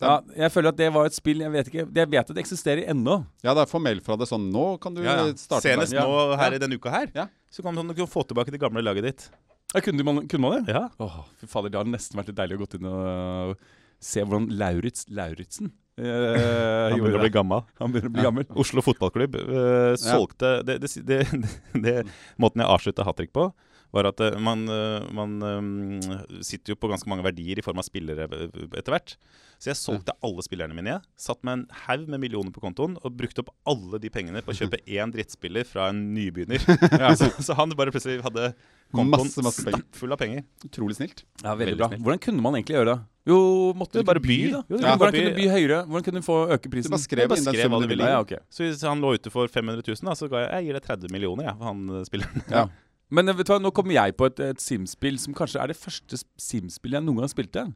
Ja, 0.00 0.20
jeg 0.34 0.50
føler 0.50 0.68
at 0.68 0.76
det 0.76 0.90
var 0.94 1.04
et 1.04 1.12
spill 1.12 1.40
Jeg 1.40 1.52
vet 1.52 1.66
ikke, 1.68 1.94
jeg 1.94 2.08
vet 2.08 2.20
at 2.30 2.34
det 2.34 2.38
eksisterer 2.38 2.88
ennå. 2.88 3.26
Ja, 3.44 3.52
da 3.52 3.66
får 3.66 3.72
formell 3.76 4.00
fra 4.00 4.16
det 4.16 4.28
sånn 4.28 4.50
Nå 4.50 4.80
kan 4.80 4.94
du 4.94 5.02
Ja, 5.02 5.26
ja. 5.26 5.32
starte 5.34 5.60
Senest 5.60 5.92
med- 5.92 6.00
nå 6.02 6.36
her 6.38 6.50
Ja. 6.52 6.56
i 6.56 6.58
denne 6.58 6.74
uka 6.80 6.88
her, 6.90 7.10
Ja. 7.14 7.26
så 7.52 7.62
kan 7.62 7.74
du 7.74 7.82
få 8.06 8.26
tilbake 8.26 8.50
det 8.50 8.58
gamle 8.60 8.80
laget 8.82 9.02
ditt. 9.02 9.28
Ja, 9.74 9.80
kunne, 9.80 10.02
man, 10.02 10.26
kunne 10.26 10.40
man 10.40 10.64
det? 10.64 10.72
Ja 10.72 10.88
Åh, 10.98 11.24
fy 11.38 11.46
fader, 11.46 11.68
Det 11.68 11.74
har 11.76 11.84
nesten 11.84 12.16
vært 12.16 12.28
litt 12.28 12.36
deilig 12.36 12.56
å 12.58 12.66
gå 12.66 12.74
inn 12.80 12.86
og 12.86 13.56
se 14.00 14.24
hvordan 14.24 14.48
Lauritz 14.56 15.06
Lauritzen 15.12 15.70
eh, 16.00 16.04
Han 16.04 16.96
begynner 16.98 17.18
å 17.20 17.24
bli 17.24 17.32
gammel. 17.34 17.64
Han 17.80 17.92
begynner 17.92 18.10
å 18.10 18.14
bli 18.14 18.22
Ja. 18.24 18.28
gammel. 18.30 18.46
Oslo 18.56 18.84
fotballklubb 18.84 19.36
uh, 19.36 19.92
solgte 20.00 20.62
det, 20.64 20.78
det, 20.84 20.92
det, 21.06 21.18
det, 21.84 21.96
Måten 22.40 22.64
jeg 22.64 22.72
avslutta 22.72 23.04
hat 23.04 23.20
trick 23.20 23.34
på, 23.36 23.50
var 23.92 24.06
at 24.10 24.20
eh, 24.22 24.36
man, 24.38 24.64
eh, 24.70 25.06
man 25.16 25.36
eh, 25.42 26.40
sitter 26.46 26.74
jo 26.74 26.78
på 26.80 26.90
ganske 26.92 27.10
mange 27.10 27.24
verdier 27.26 27.58
i 27.58 27.64
form 27.64 27.80
av 27.82 27.86
spillere 27.88 28.28
etter 28.30 28.92
hvert. 28.94 29.16
Så 29.60 29.68
jeg 29.72 29.76
solgte 29.76 30.14
alle 30.24 30.40
spillerne 30.46 30.72
mine. 30.72 30.94
Jeg 30.96 31.20
satt 31.20 31.42
med 31.44 31.52
en 31.58 31.64
haug 31.84 32.06
med 32.08 32.22
millioner 32.22 32.52
på 32.54 32.62
kontoen 32.64 32.94
og 33.02 33.12
brukte 33.18 33.42
opp 33.42 33.50
alle 33.68 33.98
de 34.00 34.08
pengene 34.12 34.40
på 34.46 34.54
å 34.54 34.56
kjøpe 34.56 34.80
én 34.96 35.12
drittspiller 35.12 35.66
fra 35.68 35.90
en 35.92 36.00
nybegynner. 36.14 36.62
så, 37.20 37.28
så 37.44 37.56
han 37.58 37.74
bare 37.76 37.92
plutselig 37.92 38.22
hadde 38.24 38.52
kontoen 38.90 39.12
Masse, 39.28 39.44
masse 39.44 39.66
stappfull 39.66 40.16
av 40.16 40.22
penger. 40.22 40.46
Utrolig 40.64 40.96
snilt. 40.96 41.24
Ja, 41.44 41.52
veldig 41.52 41.74
Veldig 41.74 41.80
bra. 41.82 41.90
snilt. 41.92 42.04
Hvordan 42.06 42.22
kunne 42.24 42.46
man 42.46 42.56
egentlig 42.56 42.78
gjøre 42.78 42.94
det? 42.94 42.98
Jo, 43.28 43.38
måtte 43.76 43.98
Du 43.98 44.02
du 44.02 44.08
bare 44.08 44.22
by, 44.24 44.38
da? 44.54 44.62
Jo, 44.64 44.78
Ja. 44.80 44.82
kan 44.94 44.98
bare 45.02 45.10
Hvordan 45.10 45.18
kunne 45.20 45.34
du 45.34 45.40
by. 45.42 45.48
høyere? 45.52 45.80
Hvordan 45.90 46.04
kunne 46.08 46.22
du 46.22 46.26
få 46.30 46.38
øke 46.56 46.70
Du 46.70 46.76
bare 46.80 47.02
skrev 47.04 47.28
bare 47.28 47.38
inn 47.42 47.44
den 47.50 47.54
skrev 47.58 47.68
hva 47.74 47.80
du 47.82 47.84
du 47.84 47.92
ville. 47.92 48.08
Ja, 48.14 48.20
okay. 48.24 48.40
Så 48.48 48.64
hvis 48.64 48.80
han 48.88 49.02
lå 49.04 49.12
ute 49.18 49.30
for 49.34 49.46
500 49.46 49.84
000, 49.84 50.08
da, 50.08 50.16
så 50.16 50.30
ga 50.32 50.46
jeg, 50.46 50.50
jeg 50.56 50.70
gir 50.70 50.78
deg 50.80 50.88
30 50.88 51.12
millioner 51.12 51.50
jeg, 51.50 51.58
for 51.60 51.68
han 51.68 52.06
spilleren. 52.08 52.46
Ja. 52.48 52.64
Men 53.10 53.28
eh, 53.28 53.34
vet 53.36 53.48
du 53.48 53.52
hva, 53.54 53.60
nå 53.62 53.72
kommer 53.74 53.96
jeg 53.96 54.14
på 54.18 54.26
et, 54.30 54.40
et 54.52 54.60
Sims-spill 54.62 55.18
som 55.18 55.34
kanskje 55.36 55.60
er 55.62 55.72
det 55.72 55.78
første 55.80 56.20
Sims-spillet 56.40 57.00
jeg 57.00 57.06
noen 57.08 57.22
gang 57.22 57.32
spilte. 57.32 57.66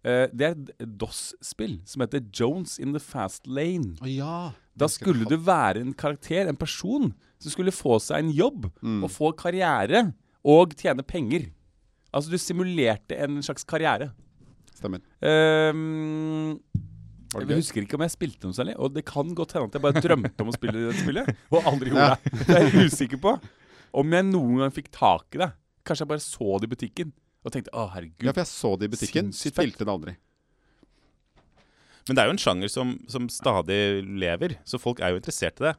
Uh, 0.00 0.26
det 0.32 0.46
er 0.46 0.54
et 0.56 0.70
DOS-spill 0.96 1.74
som 1.84 2.00
heter 2.00 2.22
Jones 2.32 2.78
in 2.80 2.94
the 2.96 3.02
Fast 3.04 3.44
Lane. 3.46 3.94
Oh, 4.00 4.08
ja. 4.08 4.50
Da 4.80 4.88
skulle 4.88 5.26
du 5.28 5.36
være 5.44 5.82
en 5.84 5.92
karakter, 5.92 6.48
en 6.48 6.56
person, 6.56 7.10
som 7.40 7.52
skulle 7.52 7.72
få 7.74 7.98
seg 8.00 8.24
en 8.24 8.30
jobb 8.32 8.70
Mm. 8.80 9.02
og 9.04 9.10
få 9.12 9.30
karriere 9.36 10.06
og 10.44 10.72
tjene 10.80 11.04
penger. 11.04 11.50
Altså 12.16 12.32
du 12.32 12.38
simulerte 12.40 13.14
en 13.20 13.42
slags 13.44 13.62
karriere. 13.68 14.10
Stemmer. 14.74 15.04
Uh, 15.20 16.56
jeg 17.36 17.60
husker 17.60 17.84
ikke 17.84 17.94
om 17.94 18.02
jeg 18.02 18.10
spilte 18.16 18.48
noe 18.48 18.56
særlig. 18.56 18.74
Og 18.80 18.90
det 18.96 19.04
kan 19.06 19.28
godt 19.36 19.52
hende 19.54 19.68
at 19.68 19.76
jeg 19.76 19.84
bare 19.84 20.00
drømte 20.08 20.42
om 20.42 20.48
å 20.50 20.56
spille 20.56 20.88
det 20.88 20.96
spillet, 20.98 21.28
og 21.52 21.68
aldri 21.70 21.92
gjorde 21.92 22.16
det. 22.16 22.40
Det 22.48 22.56
er 22.56 22.64
jeg 22.66 22.88
usikker 22.90 23.20
på. 23.22 23.36
Om 23.96 24.16
jeg 24.16 24.28
noen 24.30 24.62
gang 24.62 24.74
fikk 24.74 24.90
tak 24.94 25.36
i 25.36 25.42
det. 25.42 25.50
Kanskje 25.86 26.04
jeg 26.04 26.12
bare 26.12 26.24
så 26.24 26.58
det 26.60 26.68
i 26.68 26.72
butikken 26.74 27.12
og 27.40 27.54
tenkte 27.54 27.72
å 27.72 27.86
herregud. 27.94 28.26
Ja, 28.26 28.34
for 28.34 28.42
jeg 28.42 28.50
så 28.50 28.74
det 28.76 28.88
i 28.88 28.92
butikken. 28.92 29.30
Spilte 29.34 29.86
det 29.86 29.94
aldri. 29.94 30.16
Men 32.08 32.16
det 32.16 32.22
er 32.22 32.30
jo 32.30 32.34
en 32.34 32.42
sjanger 32.42 32.72
som, 32.72 32.92
som 33.12 33.28
stadig 33.32 33.78
lever, 34.04 34.56
så 34.66 34.80
folk 34.80 35.02
er 35.04 35.12
jo 35.12 35.20
interessert 35.20 35.60
i 35.60 35.68
det. 35.68 35.74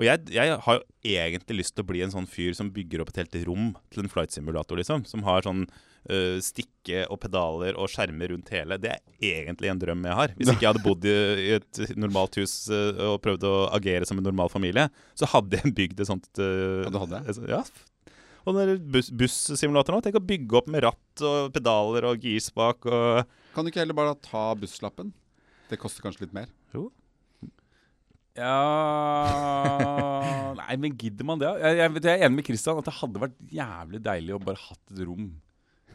Og 0.00 0.06
jeg, 0.06 0.22
jeg 0.32 0.56
har 0.64 0.78
jo 0.78 0.82
egentlig 1.12 1.58
lyst 1.60 1.74
til 1.76 1.84
å 1.84 1.90
bli 1.90 2.02
en 2.04 2.12
sånn 2.12 2.28
fyr 2.30 2.54
som 2.56 2.70
bygger 2.72 3.02
opp 3.02 3.12
et 3.12 3.22
helt 3.22 3.38
rom 3.48 3.72
til 3.92 4.04
en 4.04 4.12
flight 4.12 4.32
simulator, 4.32 4.78
liksom. 4.80 5.04
Som 5.08 5.26
har 5.26 5.44
sånn 5.44 5.66
øh, 6.08 6.38
stikke 6.44 7.04
og 7.10 7.20
pedaler 7.22 7.76
og 7.78 7.90
skjermer 7.92 8.32
rundt 8.32 8.50
hele. 8.54 8.78
Det 8.80 8.94
er 8.94 9.02
egentlig 9.20 9.70
en 9.72 9.82
drøm 9.82 10.06
jeg 10.08 10.18
har. 10.20 10.34
Hvis 10.38 10.52
ikke 10.52 10.64
jeg 10.66 10.72
hadde 10.72 10.84
bodd 10.86 11.06
i, 11.08 11.16
i 11.44 11.50
et 11.58 11.82
normalt 12.00 12.38
hus 12.40 12.54
uh, 12.72 13.12
og 13.12 13.20
prøvd 13.24 13.46
å 13.48 13.54
agere 13.76 14.08
som 14.08 14.20
en 14.20 14.26
normal 14.26 14.52
familie, 14.52 14.88
så 15.18 15.28
hadde 15.34 15.60
jeg 15.60 15.74
bygd 15.76 16.02
et 16.04 16.10
sånt 16.10 16.28
Uh, 16.40 16.86
Ja, 16.86 16.92
det 16.94 17.02
hadde 17.02 17.20
jeg. 17.26 17.50
Ja. 17.50 17.64
Og 18.48 18.56
den 18.56 18.86
bussimulatoren 19.20 19.98
òg. 19.98 20.06
Tenk 20.06 20.16
å 20.16 20.24
bygge 20.24 20.56
opp 20.62 20.70
med 20.72 20.86
ratt 20.86 21.24
og 21.26 21.50
pedaler 21.52 22.06
og 22.08 22.24
girspak 22.24 22.88
og 22.88 23.36
Kan 23.54 23.66
du 23.66 23.72
ikke 23.72 23.82
heller 23.82 23.98
bare 23.98 24.16
ta 24.24 24.54
busslappen? 24.56 25.12
Det 25.70 25.78
koster 25.78 26.02
kanskje 26.06 26.24
litt 26.24 26.34
mer. 26.36 26.48
Ja 28.38 28.54
Nei, 30.56 30.74
men 30.80 30.96
gidder 30.98 31.26
man 31.26 31.40
det? 31.42 31.50
Jeg, 31.60 31.78
jeg, 31.80 31.94
jeg 31.98 32.12
er 32.14 32.26
enig 32.26 32.40
med 32.40 32.46
Christian 32.48 32.78
at 32.80 32.86
det 32.88 32.96
hadde 33.00 33.22
vært 33.24 33.38
jævlig 33.52 34.00
deilig 34.06 34.36
å 34.36 34.42
bare 34.42 34.62
hatt 34.68 34.94
et 34.94 35.02
rom 35.06 35.32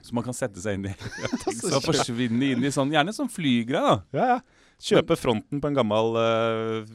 som 0.06 0.20
man 0.20 0.26
kan 0.26 0.36
sette 0.38 0.62
seg 0.62 0.78
inn 0.78 0.92
i. 0.92 0.94
Så 1.62 1.82
forsvinne 1.84 2.54
inn 2.54 2.66
i 2.66 2.74
sånn, 2.74 2.94
Gjerne 2.94 3.16
sånn 3.16 3.32
flygreie. 3.32 3.98
Ja, 4.16 4.36
ja. 4.36 4.40
Kjøpe 4.86 5.16
fronten 5.16 5.62
på 5.64 5.70
en 5.70 5.76
gammel 5.78 6.18
uh, 6.20 6.90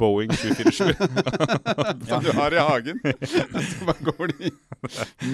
Boeing 0.00 0.32
747. 0.32 0.94
Som 2.08 2.24
du 2.24 2.30
har 2.32 2.54
i 2.56 2.62
hagen. 2.64 3.02
Så 3.28 3.84
bare 3.84 4.06
går 4.08 4.32
de 4.32 4.52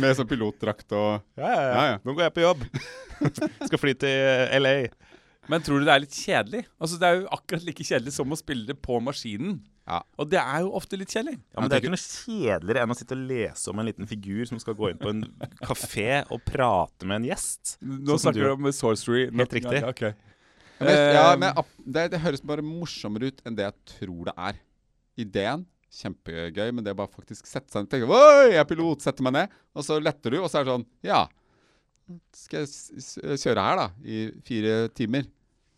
med 0.02 0.18
sånn 0.18 0.26
pilotdrakt 0.26 0.90
og 0.98 1.22
Ja, 1.38 1.46
ja, 1.46 1.62
Ja, 1.62 1.84
ja. 1.92 2.00
Nå 2.02 2.16
går 2.16 2.26
jeg 2.26 2.34
på 2.34 2.42
jobb. 2.42 2.66
Skal 3.68 3.78
fly 3.78 3.94
til 4.02 4.58
LA. 4.58 4.74
Men 5.50 5.62
tror 5.62 5.78
du 5.78 5.86
det 5.86 5.94
er 5.94 6.02
litt 6.02 6.18
kjedelig? 6.18 6.64
Altså 6.82 6.98
Det 6.98 7.08
er 7.08 7.20
jo 7.20 7.30
akkurat 7.38 7.68
like 7.70 7.86
kjedelig 7.86 8.16
som 8.18 8.34
å 8.34 8.38
spille 8.38 8.66
det 8.66 8.78
på 8.82 8.98
maskinen. 9.02 9.60
Ja. 9.88 9.98
Og 10.22 10.28
det 10.30 10.38
er 10.38 10.60
jo 10.62 10.70
ofte 10.78 10.98
litt 11.00 11.10
kjedelig. 11.10 11.40
Ja, 11.52 11.60
men 11.60 11.68
Det 11.70 11.76
er 11.76 11.82
ikke 11.82 11.90
noe 11.90 12.02
kjedeligere 12.02 12.82
enn 12.86 12.92
å 12.94 12.96
sitte 12.98 13.16
og 13.16 13.24
lese 13.26 13.70
om 13.72 13.80
en 13.82 13.88
liten 13.88 14.06
figur 14.06 14.44
som 14.46 14.60
skal 14.62 14.76
gå 14.78 14.92
inn 14.92 15.00
på 15.00 15.10
en 15.10 15.24
kafé 15.68 16.20
og 16.30 16.44
prate 16.46 17.08
med 17.08 17.18
en 17.22 17.26
gjest. 17.32 17.76
Nå 17.82 18.14
Sånn 18.14 18.28
snakker 18.28 18.46
du- 18.46 18.52
om 18.54 18.70
sorcery. 18.72 19.24
Helt 19.30 19.56
riktig. 19.58 19.80
Ja, 19.82 19.90
okay. 19.90 20.14
Ja, 20.82 20.86
men, 20.86 20.96
ja, 21.14 21.26
Eh, 21.32 21.36
men 21.38 21.92
det, 21.94 22.04
det 22.10 22.20
høres 22.24 22.40
bare 22.42 22.62
morsommere 22.66 23.28
ut 23.30 23.42
enn 23.46 23.54
det 23.58 23.66
jeg 23.68 23.74
tror 24.00 24.24
det 24.30 24.34
er. 24.36 24.56
Ideen 25.22 25.66
kjempegøy, 25.92 26.70
men 26.72 26.82
det 26.82 26.90
er 26.90 26.96
bare 26.98 27.12
faktisk 27.12 27.46
sette 27.46 27.70
seg 27.70 27.84
ned 27.84 27.90
tenke, 27.92 28.08
Oi, 28.08 28.48
jeg 28.54 28.62
er 28.62 28.64
pilot, 28.70 29.02
setter 29.04 29.22
meg 29.26 29.34
ned. 29.36 29.52
Og 29.76 29.84
så 29.86 29.98
letter 30.02 30.30
du, 30.34 30.38
og 30.40 30.48
så 30.50 30.58
er 30.62 30.64
det 30.64 30.72
sånn 30.72 30.86
Ja, 31.06 31.26
skal 32.34 32.64
jeg 32.64 33.38
kjøre 33.42 33.62
her, 33.66 33.76
da, 33.82 33.86
i 34.04 34.22
fire 34.46 34.88
timer? 34.96 35.28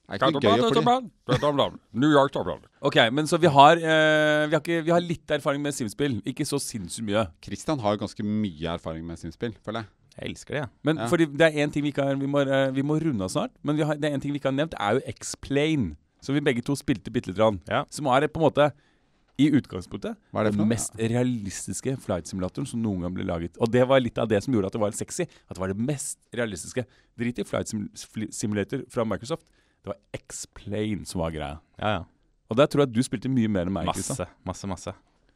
Det 0.04 0.20
er 0.20 0.28
ikke 0.28 0.32
noe 0.34 0.40
gøy 0.44 0.60
å 0.60 0.70
fly. 0.74 1.78
New 1.94 2.10
York 2.12 2.34
Ok, 2.82 2.96
men 3.10 3.24
så 3.26 3.38
vi 3.40 3.46
har, 3.48 3.76
eh, 3.76 4.46
vi 4.46 4.52
har, 4.54 4.60
ikke, 4.60 4.84
vi 4.84 4.90
har 4.92 5.00
litt 5.00 5.26
erfaring 5.32 5.62
med 5.62 5.72
simspill. 5.72 6.18
Ikke 6.28 6.44
så 6.44 6.58
sinnssykt 6.60 7.06
mye. 7.08 7.26
Christian 7.42 7.78
har 7.80 7.94
jo 7.96 8.02
ganske 8.04 8.22
mye 8.22 8.74
erfaring 8.76 9.04
med 9.06 9.16
simspill, 9.18 9.54
føler 9.64 9.80
jeg. 9.80 9.88
Jeg 10.20 10.30
elsker 10.30 10.54
det, 10.54 10.60
jeg. 10.60 10.68
Men 10.84 10.96
Ja. 10.98 11.06
fordi 11.08 11.26
det 11.36 11.40
er 11.48 11.58
en 11.64 11.70
ting 11.70 11.82
vi 11.82 11.90
ikke 11.90 12.04
har 12.04 12.14
Vi 12.16 12.26
må, 12.26 12.40
eh, 12.46 12.70
vi 12.70 12.82
må 12.82 13.00
runde 13.02 13.22
av 13.24 13.30
snart. 13.30 13.50
Men 13.64 13.76
vi 13.76 13.82
har, 13.82 13.94
det 13.96 14.04
er 14.10 14.14
en 14.14 14.20
ting 14.20 14.32
vi 14.32 14.38
ikke 14.38 14.52
har 14.52 14.58
nevnt, 14.66 14.74
er 14.78 14.94
jo 14.94 15.00
X-Plane. 15.08 15.96
Som 16.20 16.34
vi 16.34 16.40
begge 16.40 16.62
to 16.62 16.72
spilte 16.76 17.10
bitte 17.10 17.26
lite 17.28 17.36
grann. 17.38 17.60
Ja. 17.68 17.84
Som 17.90 18.06
er 18.06 18.28
på 18.28 18.36
en 18.40 18.50
måte 18.52 18.72
i 19.36 19.50
utgangspunktet 19.50 20.16
Hva 20.32 20.40
er 20.40 20.44
det 20.44 20.52
for 20.54 20.58
den 20.62 20.68
noe? 20.68 20.68
mest 20.68 20.92
realistiske 20.96 21.96
flight-simulatoren 21.98 22.66
som 22.68 22.80
noen 22.80 23.00
gang 23.02 23.14
ble 23.14 23.24
laget. 23.24 23.56
Og 23.60 23.70
det 23.72 23.86
var 23.88 23.98
litt 24.00 24.16
av 24.18 24.28
det 24.28 24.42
som 24.44 24.54
gjorde 24.54 24.66
at 24.66 24.72
det 24.72 24.80
var 24.80 24.92
sexy. 24.92 25.22
At 25.50 25.56
det 25.56 25.58
var 25.58 25.68
det 25.72 25.78
mest 25.78 26.18
realistiske. 26.32 26.84
Drit 27.18 27.38
i 27.40 27.42
Flight 27.42 27.68
Sim 27.68 27.88
Fli- 27.96 28.30
Simulator 28.32 28.84
fra 28.88 29.04
Microsoft. 29.04 29.44
Det 29.84 29.92
var 29.92 29.98
X-Plane 30.16 31.04
som 31.08 31.20
var 31.20 31.34
greia. 31.34 31.58
Ja, 31.80 31.90
ja. 31.98 32.02
Og 32.52 32.56
der 32.60 32.68
tror 32.70 32.84
jeg 32.84 32.90
at 32.92 32.96
du 32.96 33.02
spilte 33.04 33.28
mye 33.32 33.48
mer 33.52 33.68
enn 33.68 33.74
meg. 33.74 33.88
Masse, 33.88 34.26
masse, 34.46 34.68
masse. 34.70 34.92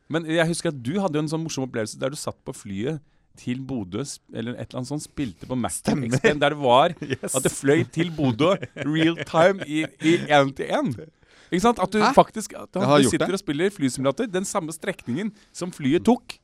Men 0.09 0.25
jeg 0.29 0.47
husker 0.49 0.71
at 0.73 0.79
du 0.85 0.95
hadde 1.03 1.21
en 1.21 1.29
sånn 1.29 1.43
morsom 1.45 1.67
opplevelse 1.67 1.99
der 2.01 2.13
du 2.15 2.17
satt 2.21 2.39
på 2.47 2.55
flyet 2.57 3.01
til 3.39 3.61
Bodø, 3.63 4.01
eller 4.35 4.57
et 4.59 4.65
eller 4.73 4.81
annet 4.81 4.89
sånt, 4.91 5.05
spilte 5.05 5.47
på 5.47 5.55
Mac 5.59 5.77
X-Plane, 5.79 6.41
der 6.41 6.55
det 6.57 6.59
var 6.59 6.95
Yes. 7.05 7.37
at 7.39 7.45
det 7.45 7.53
fløy 7.55 7.85
til 7.95 8.11
Bodø 8.17 8.55
real 8.83 9.21
time 9.29 9.63
i 9.69 9.85
én 9.87 10.51
til 10.59 10.73
én. 10.75 10.91
Ikke 11.53 11.63
sant? 11.65 11.79
At 11.81 11.93
du 11.95 12.01
Hæ? 12.03 12.11
faktisk 12.17 12.57
at 12.59 12.73
du, 12.75 12.81
du 12.83 13.09
sitter 13.09 13.29
det. 13.31 13.39
og 13.39 13.45
spiller 13.45 13.71
flysimulator 13.73 14.27
den 14.29 14.45
samme 14.49 14.73
strekningen 14.75 15.31
som 15.55 15.71
flyet 15.73 16.05
tok. 16.09 16.35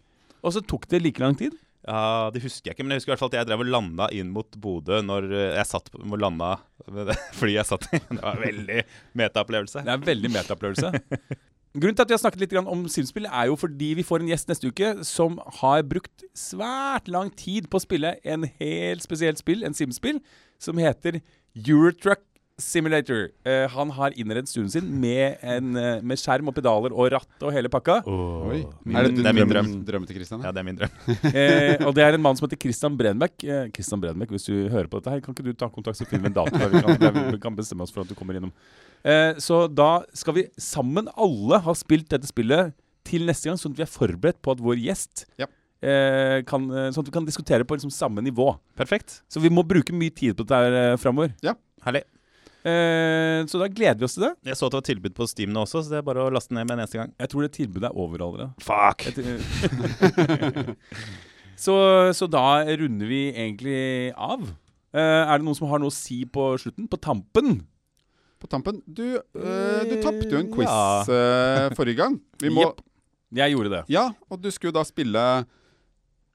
Og 0.44 0.54
så 0.54 0.62
tok 0.64 0.86
det 0.92 1.02
like 1.02 1.20
lang 1.20 1.34
tid. 1.36 1.56
Ja, 1.84 2.30
Det 2.32 2.40
husker 2.44 2.70
jeg 2.70 2.76
ikke, 2.76 2.84
men 2.86 2.94
jeg 2.94 3.02
husker 3.02 3.12
i 3.12 3.14
hvert 3.14 3.22
fall 3.24 3.32
at 3.32 3.38
jeg 3.42 3.48
drev 3.50 3.64
og 3.64 3.72
landa 3.72 4.08
inn 4.16 4.30
mot 4.32 4.56
Bodø 4.60 5.00
når 5.04 5.26
eh, 5.30 5.56
jeg 5.58 5.68
satt 5.68 5.90
på, 5.92 6.00
landa 6.16 6.54
med 6.88 7.12
flyet 7.36 7.58
jeg 7.60 7.68
satt 7.68 7.88
i. 7.92 8.00
Det 8.08 8.20
var 8.22 8.38
en 8.38 8.44
veldig 8.46 8.84
metaopplevelse. 9.20 9.84
Det 9.84 9.92
er 9.92 10.00
en 10.00 10.06
veldig 10.08 10.30
metaopplevelse. 10.38 10.92
Grunnen 11.74 11.96
til 11.98 12.04
at 12.04 12.10
vi 12.12 12.14
har 12.14 12.22
snakket 12.22 12.42
litt 12.44 12.52
om 12.60 12.84
Simspill, 12.88 13.26
er 13.26 13.48
jo 13.50 13.56
fordi 13.58 13.88
vi 13.98 14.04
får 14.06 14.22
en 14.22 14.28
gjest 14.30 14.50
neste 14.52 14.70
uke 14.70 14.92
som 15.04 15.40
har 15.58 15.82
brukt 15.90 16.22
svært 16.38 17.10
lang 17.10 17.32
tid 17.34 17.66
på 17.66 17.80
å 17.80 17.82
spille 17.82 18.14
en 18.22 18.46
helt 18.60 19.02
spesielt 19.02 19.42
spill, 19.42 19.64
en 19.66 19.74
Simspill, 19.74 20.20
som 20.62 20.78
heter 20.78 21.18
Eurotruck 21.58 22.22
Simulator. 22.60 23.28
Uh, 23.46 23.66
han 23.72 23.90
har 23.96 24.14
innredet 24.20 24.46
stuen 24.48 24.68
sin 24.70 24.86
med, 25.02 25.38
en, 25.42 25.72
uh, 25.74 25.98
med 26.06 26.20
skjerm 26.20 26.46
og 26.50 26.54
pedaler 26.54 26.94
og 26.94 27.08
ratt 27.10 27.42
og 27.42 27.50
hele 27.54 27.68
pakka. 27.72 27.96
Oh. 28.06 28.46
Min- 28.84 28.96
Er 28.96 29.08
det, 29.08 29.16
det 29.18 29.26
er 29.26 29.34
min 29.34 29.48
drøm. 29.50 29.70
drøm. 29.84 30.06
til 30.06 30.16
Christian? 30.20 30.40
Ja, 30.40 30.46
Ja? 30.46 30.52
det 30.52 30.60
er 30.62 30.68
min 30.68 30.76
drøm. 30.78 30.92
uh, 31.08 31.86
og 31.88 31.94
det 31.96 32.04
er 32.04 32.14
en 32.14 32.22
mann 32.22 32.36
som 32.38 32.46
heter 32.46 32.60
Christian 32.62 32.96
Brenbeck. 32.96 33.42
Eh, 33.42 33.66
Christian 33.74 34.00
Brenbeck, 34.00 34.30
hvis 34.30 34.46
du 34.46 34.68
hører 34.70 34.86
på 34.86 35.00
dette 35.02 35.10
her, 35.16 35.20
kan 35.20 35.34
ikke 35.34 35.44
du 35.48 35.52
ta 35.52 35.68
kontakt 35.68 36.00
og 36.00 36.06
finne 36.12 36.30
en 36.30 36.36
dato? 36.36 36.54
der 36.56 36.70
Vi 36.70 36.80
kan, 37.02 37.18
vi 37.34 37.38
kan 37.42 37.56
bestemme 37.58 37.82
oss 37.82 37.90
for 37.90 38.02
at 38.06 38.08
du 38.08 38.14
kommer 38.14 38.38
innom. 38.38 38.52
Eh, 39.04 39.34
så 39.42 39.64
da 39.68 40.04
skal 40.14 40.34
vi 40.38 40.46
sammen 40.56 41.10
alle 41.18 41.58
ha 41.58 41.74
spilt 41.74 42.08
dette 42.08 42.30
spillet 42.30 42.72
til 43.04 43.26
neste 43.26 43.50
gang, 43.50 43.58
sånn 43.58 43.74
at 43.74 43.82
vi 43.82 43.84
er 43.88 43.90
forberedt 43.98 44.38
på 44.40 44.54
at 44.54 44.62
vår 44.64 44.78
gjest 44.80 45.26
Ja. 45.42 45.46
kan, 46.48 46.70
Sånn 46.94 47.02
at 47.02 47.10
vi 47.10 47.12
kan 47.18 47.26
diskutere 47.26 47.66
på 47.68 47.74
liksom 47.76 47.90
samme 47.92 48.22
nivå. 48.24 48.54
Perfekt. 48.78 49.20
Så 49.28 49.42
vi 49.42 49.50
må 49.52 49.66
bruke 49.66 49.92
mye 49.92 50.14
tid 50.14 50.36
på 50.38 50.46
dette 50.46 50.56
her 50.56 50.96
framover. 50.96 51.34
Herlig. 51.84 52.00
Eh, 52.64 53.44
så 53.50 53.58
da 53.60 53.66
gleder 53.68 53.98
vi 54.00 54.06
oss 54.08 54.14
til 54.16 54.24
det. 54.24 54.32
Jeg 54.48 54.56
så 54.56 54.66
at 54.66 54.72
det 54.72 54.78
var 54.80 54.86
tilbud 54.88 55.14
på 55.18 55.26
Steam 55.28 55.50
nå 55.52 55.64
også, 55.66 55.82
så 55.84 55.92
det 55.92 55.98
er 56.00 56.06
bare 56.06 56.24
å 56.24 56.32
laste 56.32 56.54
ned 56.56 56.64
med 56.64 56.78
en 56.78 56.82
eneste 56.84 56.96
gang. 57.00 57.10
Jeg 57.20 57.28
tror 57.32 57.44
det 57.44 57.52
tilbudet 57.58 57.90
er 57.90 57.98
over 58.00 58.24
allerede. 58.24 58.50
Fuck! 58.64 59.04
Så, 61.54 61.74
så 62.18 62.26
da 62.26 62.64
runder 62.66 63.06
vi 63.06 63.20
egentlig 63.30 64.10
av. 64.18 64.42
Eh, 64.90 64.98
er 65.22 65.38
det 65.38 65.44
noen 65.46 65.54
som 65.54 65.68
har 65.70 65.78
noe 65.78 65.92
å 65.92 65.94
si 65.94 66.24
på 66.26 66.48
slutten? 66.58 66.88
På 66.90 66.98
tampen? 66.98 67.60
På 68.42 68.48
tampen 68.50 68.80
Du, 68.90 69.04
øh, 69.14 69.84
du 69.86 69.94
tapte 70.02 70.32
jo 70.34 70.40
en 70.42 70.50
quiz 70.52 70.66
Ja. 70.66 71.68
forrige 71.78 72.00
gang. 72.02 72.16
Vi 72.42 72.50
må, 72.50 72.66
yep. 72.66 72.82
Jeg 73.38 73.54
gjorde 73.54 73.70
det. 73.70 73.82
Ja, 73.94 74.08
og 74.28 74.42
du 74.42 74.50
skulle 74.50 74.74
da 74.74 74.82
spille 74.86 75.22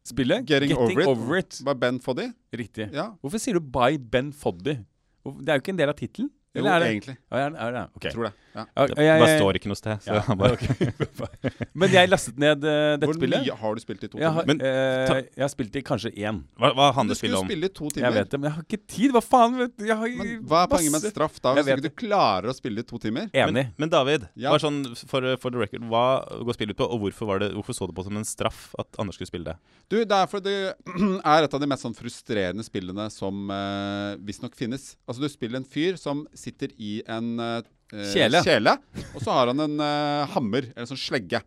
Spillet? 0.07 0.47
Getting 0.47 0.71
Over 0.73 1.01
It. 1.03 1.07
Over 1.11 1.37
It. 1.43 1.59
by 1.67 1.73
Ben 1.77 1.99
Foddy. 1.99 2.29
Riktig. 2.55 2.87
Ja, 2.95 3.09
Hvorfor 3.21 3.43
sier 3.43 3.59
du 3.59 3.61
By 3.75 3.97
Ben 3.99 4.31
Foddy? 4.33 4.77
Det 5.25 5.49
er 5.51 5.59
jo 5.59 5.63
ikke 5.63 5.73
en 5.75 5.81
del 5.81 5.91
av 5.91 5.97
tittelen. 5.99 6.29
jo, 6.55 6.65
er 6.65 6.79
det? 6.79 6.89
egentlig. 6.89 7.17
Er 7.31 7.49
det, 7.49 7.59
er 7.59 7.71
det? 7.75 7.83
Ok. 7.95 8.05
Tror 8.13 8.23
det. 8.29 8.33
Ja. 8.55 8.63
Det 8.89 8.95
bare 8.97 9.37
står 9.37 9.57
ikke 9.59 9.69
noe 9.71 9.77
sted. 9.77 10.01
Så 10.03 10.13
Ja, 10.15 10.21
han 10.27 10.37
bare, 10.39 10.53
ok. 10.57 11.69
Men 11.79 11.91
jeg 11.93 12.09
lastet 12.09 12.39
ned 12.41 12.63
uh, 12.65 12.95
dette 12.97 13.07
Hvor 13.09 13.17
spillet. 13.19 13.43
mye 13.45 13.57
har 13.61 13.75
du 13.77 13.81
spilt 13.83 14.03
i 14.03 14.09
to 14.09 14.17
Jeg 14.21 14.31
har, 14.35 14.47
timer? 14.47 14.57
Men 14.57 14.63
uh, 14.65 15.21
jeg 15.37 15.43
har 15.45 15.51
spilt 15.53 15.75
i 15.79 15.83
kanskje 15.85 16.11
én. 16.17 16.41
hva, 16.59 16.71
hva 16.77 16.87
Du 16.91 16.97
handler 16.99 17.19
skulle 17.19 17.29
spillet 17.35 17.39
om? 17.43 17.49
spille 17.51 17.69
i 17.69 17.73
to 17.79 17.89
timer. 17.93 18.07
Jeg 18.09 18.17
vet 18.19 18.31
det, 18.33 18.39
men 18.41 18.49
jeg 18.49 18.55
har 18.57 18.65
ikke 18.67 18.81
tid. 18.95 19.13
Hva 19.15 19.21
faen? 19.25 19.57
Jeg 19.85 19.97
har 20.01 20.15
Men 20.23 20.33
hva 20.49 20.63
er 20.65 20.71
poenget 20.73 20.95
med 20.95 21.05
en 21.07 21.13
straff 21.15 21.39
da, 21.43 21.53
hvis 21.59 21.69
ikke 21.73 21.85
du 21.85 21.91
klarer 22.03 22.49
å 22.51 22.55
spille 22.57 22.83
i 22.83 22.87
to 22.89 22.99
timer? 23.05 23.29
Enig. 23.33 23.53
Men, 23.53 23.73
men 23.85 23.93
David, 23.93 24.27
Ja. 24.39 24.55
sånn 24.59 24.81
for, 25.07 25.29
for 25.41 25.53
the 25.53 25.61
record, 25.61 25.85
hva 25.91 26.03
går 26.45 26.57
spillet 26.57 26.73
ut 26.75 26.81
på, 26.81 26.89
og 26.89 27.03
hvorfor, 27.05 27.29
var 27.29 27.43
det, 27.45 27.51
hvorfor 27.55 27.77
så 27.77 27.87
du 27.89 27.93
på 27.95 28.03
som 28.07 28.17
en 28.19 28.25
straff 28.27 28.69
at 28.81 28.87
Anders 28.99 29.15
skulle 29.19 29.29
spille 29.31 29.53
det? 29.53 29.57
Du, 29.89 29.97
Det 30.03 30.15
er 30.19 30.27
fordi 30.29 30.49
det 30.49 31.21
er 31.23 31.45
et 31.45 31.53
av 31.53 31.61
de 31.61 31.67
mest 31.69 31.85
sånn 31.85 31.95
frustrerende 31.97 32.65
spillene 32.65 33.07
som 33.13 33.45
uh, 33.53 34.15
visstnok 34.25 34.55
finnes. 34.57 34.95
Altså, 35.07 35.21
du 35.23 35.29
spiller 35.31 35.61
en 35.61 35.67
fyr 35.69 35.97
som 35.99 36.25
sitter 36.37 36.73
i 36.77 36.99
en 37.09 37.35
eh, 37.39 37.61
Kjele. 37.91 38.75
og 39.15 39.21
så 39.23 39.33
har 39.33 39.51
han 39.51 39.63
en 39.65 39.79
eh, 39.81 40.27
hammer, 40.35 40.69
eller 40.71 40.85
en 40.85 40.91
sånn 40.91 41.01
slegge. 41.01 41.41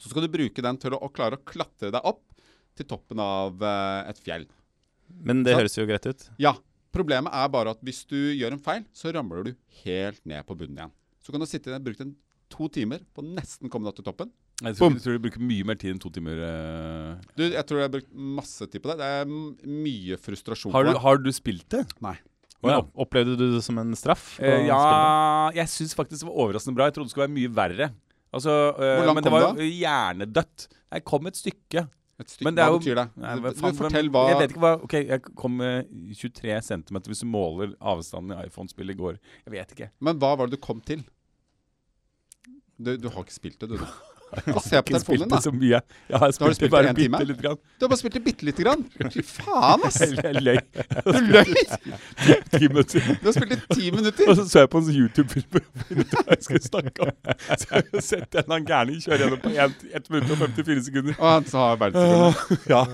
Så 0.00 0.10
skal 0.10 0.24
du 0.24 0.32
bruke 0.32 0.64
den 0.64 0.78
til 0.82 0.96
å, 0.96 1.00
å 1.04 1.10
klare 1.14 1.38
å 1.38 1.44
klatre 1.46 1.92
deg 1.94 2.08
opp 2.08 2.24
til 2.78 2.88
toppen 2.88 3.20
av 3.22 3.60
eh, 3.62 4.10
et 4.10 4.20
fjell. 4.24 4.46
Men 5.22 5.42
det 5.44 5.54
så, 5.54 5.60
høres 5.60 5.76
jo 5.78 5.86
greit 5.88 6.08
ut. 6.08 6.28
Ja. 6.42 6.56
Problemet 6.92 7.32
er 7.32 7.48
bare 7.52 7.72
at 7.72 7.80
hvis 7.84 8.02
du 8.08 8.18
gjør 8.36 8.52
en 8.56 8.60
feil, 8.60 8.82
så 8.96 9.12
ramler 9.14 9.46
du 9.46 9.52
helt 9.82 10.20
ned 10.28 10.44
på 10.48 10.56
bunnen 10.58 10.76
igjen. 10.76 10.92
Så 11.24 11.32
kan 11.32 11.40
du 11.40 11.48
sitte 11.48 11.72
der, 11.72 11.80
bruke 11.84 12.04
to 12.52 12.66
timer 12.72 13.04
på 13.16 13.24
nesten 13.24 13.70
komme 13.72 13.88
deg 13.88 14.00
til 14.00 14.08
toppen. 14.10 14.32
Jeg 14.62 14.76
tror, 14.76 14.92
jeg 14.94 15.02
tror 15.02 15.16
du 15.16 15.22
bruker 15.24 15.42
mye 15.42 15.66
mer 15.66 15.78
tid 15.80 15.94
enn 15.94 16.02
to 16.02 16.10
timer. 16.12 16.42
eh. 16.46 17.30
Du, 17.38 17.46
jeg 17.48 17.64
tror 17.66 17.80
jeg 17.80 17.88
har 17.88 17.94
brukt 17.94 18.12
masse 18.12 18.68
tid 18.68 18.82
på 18.84 18.92
det. 18.92 18.98
Det 19.00 19.08
er 19.22 19.72
mye 19.86 20.18
frustrasjon 20.20 20.74
Har, 20.74 20.86
du, 20.86 21.00
har 21.02 21.22
du 21.22 21.30
spilt 21.34 21.66
det? 21.72 21.86
Nei. 22.04 22.14
Men 22.62 22.70
Ja. 22.76 22.82
Opplevde 22.94 23.36
du 23.36 23.46
det 23.56 23.62
som 23.64 23.78
en 23.78 23.94
straff? 23.98 24.38
Eh, 24.40 24.66
ja, 24.68 25.50
jeg 25.54 25.66
syns 25.68 25.94
faktisk 25.98 26.20
det 26.22 26.28
var 26.28 26.36
overraskende 26.44 26.76
bra. 26.76 26.84
Jeg 26.86 26.94
trodde 26.94 27.08
det 27.10 27.14
skulle 27.16 27.26
være 27.26 27.34
mye 27.38 27.50
verre. 27.56 27.88
Altså, 28.32 28.52
eh, 28.78 28.96
Hvor 29.00 29.06
langt 29.08 29.14
men 29.16 29.24
det 29.24 29.32
kom 29.32 29.40
var 29.40 29.58
jo 29.58 29.66
hjernedødt. 29.80 30.68
Jeg 30.92 31.04
kom 31.04 31.26
et 31.26 31.34
stykke. 31.36 31.88
Et 32.20 32.28
stykke, 32.30 32.44
Men 32.44 32.54
det 32.54 32.62
er 32.62 32.68
hva 32.70 32.72
jo- 32.72 32.78
betyr 32.78 32.94
det? 32.94 33.08
Nei, 33.16 33.34
det 33.40 33.56
faen, 33.58 33.74
fortell 33.74 34.08
hva 34.10 34.28
Jeg 34.30 34.38
vet 34.38 34.50
ikke 34.52 34.60
hva 34.62 34.72
Ok, 34.84 34.92
jeg 34.92 35.22
kom 35.34 35.56
med 35.56 35.88
23 36.14 36.60
cm 36.62 37.00
hvis 37.08 37.20
du 37.20 37.26
måler 37.26 37.74
avstanden 37.80 38.36
i 38.38 38.46
iPhone-spillet 38.46 38.94
i 38.94 38.98
går. 39.00 39.18
Jeg 39.46 39.52
vet 39.52 39.68
ikke. 39.74 39.90
Men 40.00 40.18
hva 40.20 40.36
var 40.38 40.46
det 40.46 40.60
du 40.60 40.64
kom 40.64 40.80
til? 40.80 41.02
Du, 42.80 42.96
du 42.96 43.08
har 43.08 43.22
ikke 43.24 43.32
spilt 43.34 43.58
det, 43.58 43.70
du? 43.70 43.78
Da. 44.32 44.52
har 44.52 44.64
se 44.64 44.70
på 44.70 44.78
Ikke 44.78 44.92
telefonen 44.92 45.02
spilt 45.04 45.20
din, 45.20 45.28
det 45.28 45.36
da. 45.36 45.40
så 45.44 45.52
mye. 45.52 45.80
Jeg 46.12 46.20
har 46.22 46.32
spilt, 46.36 46.56
spilt 46.56 46.66
det 46.66 46.70
bare 46.74 46.92
en 46.92 46.98
time? 46.98 47.18
bitte 47.18 47.28
lite 47.32 47.42
grann. 47.42 47.58
Du 47.78 47.84
har 47.84 47.92
bare 47.92 48.00
spilt 48.02 48.16
det 48.16 48.22
bitte 48.24 48.48
lite 48.48 48.64
grann. 48.66 48.84
Fy 49.14 49.24
faen, 49.28 49.84
ass! 49.88 50.00
Jeg 50.00 50.42
løy. 50.42 50.58
Du 51.12 51.20
løy! 51.28 51.52
Ti 52.52 52.68
minutter. 52.68 53.08
Du 53.20 53.28
har 53.28 53.36
spilt 53.36 53.54
det 53.54 53.60
ti 53.76 53.90
minutter. 53.94 54.30
Og 54.32 54.40
så 54.40 54.48
så 54.48 54.64
jeg 54.64 54.72
på 54.72 54.82
en 54.82 54.88
sånn 54.88 55.00
YouTube-film 55.02 55.60
jeg 56.32 56.40
skulle 56.46 56.64
snakke 56.64 57.08
om. 57.08 57.12
Så 57.52 57.68
jeg 57.68 57.86
har 57.92 58.06
sett 58.08 58.40
en 58.40 58.48
annen 58.48 58.66
gærning 58.68 59.02
kjøre 59.04 59.24
gjennom 59.26 59.42
på 59.42 59.52
1 59.52 60.10
minutt 60.12 60.34
og 60.34 60.42
54 60.46 60.86
sekunder. 60.88 61.18
Og 61.18 61.28
han 61.28 61.48
sa 61.52 61.68
verdensrekorden. 61.80 62.66
Ja. 62.72 62.84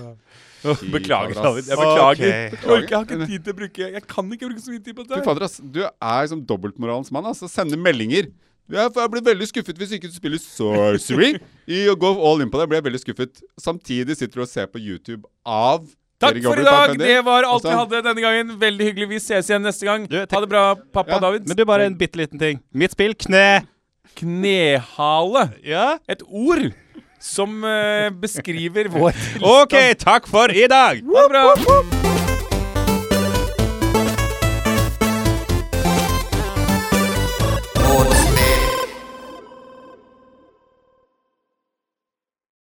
Beklager. 0.91 1.33
David. 1.39 1.69
Jeg 1.69 1.77
beklager. 1.79 2.11
Okay. 2.11 2.27
Jeg, 2.27 2.51
jeg 2.89 2.97
har 2.97 3.05
ikke 3.07 3.25
tid 3.29 3.43
til 3.45 3.53
å 3.53 3.57
bruke 3.61 3.89
Jeg 3.95 4.03
kan 4.11 4.33
ikke 4.35 4.49
bruke 4.49 4.63
så 4.63 4.73
mye 4.73 4.83
tid 4.83 4.97
på 4.97 5.05
Fy 5.07 5.21
fader, 5.23 5.45
ass. 5.47 5.59
Du 5.63 5.81
er 5.87 6.29
som 6.31 6.41
dobbeltmoralens 6.43 7.11
mann. 7.15 7.29
Altså. 7.31 7.47
Sender 7.51 7.79
meldinger. 7.79 8.27
Jeg 8.69 8.91
jeg 8.95 9.11
blir 9.11 9.23
veldig 9.25 9.47
skuffet 9.49 9.79
hvis 9.81 9.93
ikke 9.97 10.09
du 10.11 10.17
spiller 10.17 10.41
sorcery. 10.41 11.39
I 11.69 11.87
å 11.89 11.95
gå 11.97 12.11
all 12.29 12.43
in 12.43 12.51
på 12.51 12.59
det 12.61 12.67
blir 12.69 12.77
jeg 12.79 12.85
veldig 12.89 13.01
skuffet. 13.01 13.41
Samtidig 13.61 14.17
sitter 14.19 14.41
du 14.41 14.45
og 14.45 14.51
ser 14.51 14.69
på 14.69 14.81
YouTube 14.81 15.25
av 15.45 15.87
Takk 16.19 16.35
for 16.43 16.59
i 16.59 16.65
dag. 16.67 16.97
Det 16.99 17.23
var 17.23 17.45
alt 17.47 17.63
vi 17.63 17.69
Altså- 17.69 17.77
hadde 17.79 18.01
denne 18.03 18.21
gangen. 18.21 18.59
Veldig 18.59 18.85
hyggelig. 18.89 19.07
Vi 19.09 19.15
ses 19.23 19.49
igjen 19.49 19.63
neste 19.63 19.85
gang. 19.87 20.05
Du, 20.05 20.17
Ha 20.19 20.25
det 20.41 20.49
bra, 20.49 20.75
pappa 20.75 21.15
Ja, 21.15 21.19
David. 21.19 21.47
Men 21.47 21.55
du, 21.55 21.65
bare 21.65 21.85
en 21.85 21.95
bitte 21.95 22.17
liten 22.19 22.37
ting. 22.37 22.59
Mitt 22.73 22.91
spill, 22.91 23.15
kne. 23.15 23.65
Knehale. 24.15 25.53
Ja? 25.63 25.97
Et 26.09 26.21
ord 26.27 26.73
som 27.19 27.63
uh, 27.63 28.09
beskriver 28.11 28.89
vår 28.95 29.15
OK, 29.41 29.75
takk 29.99 30.27
for 30.27 30.51
i 30.51 30.67
dag! 30.67 31.03
Ha 31.03 31.27
det 31.27 31.29
bra. 31.31 32.18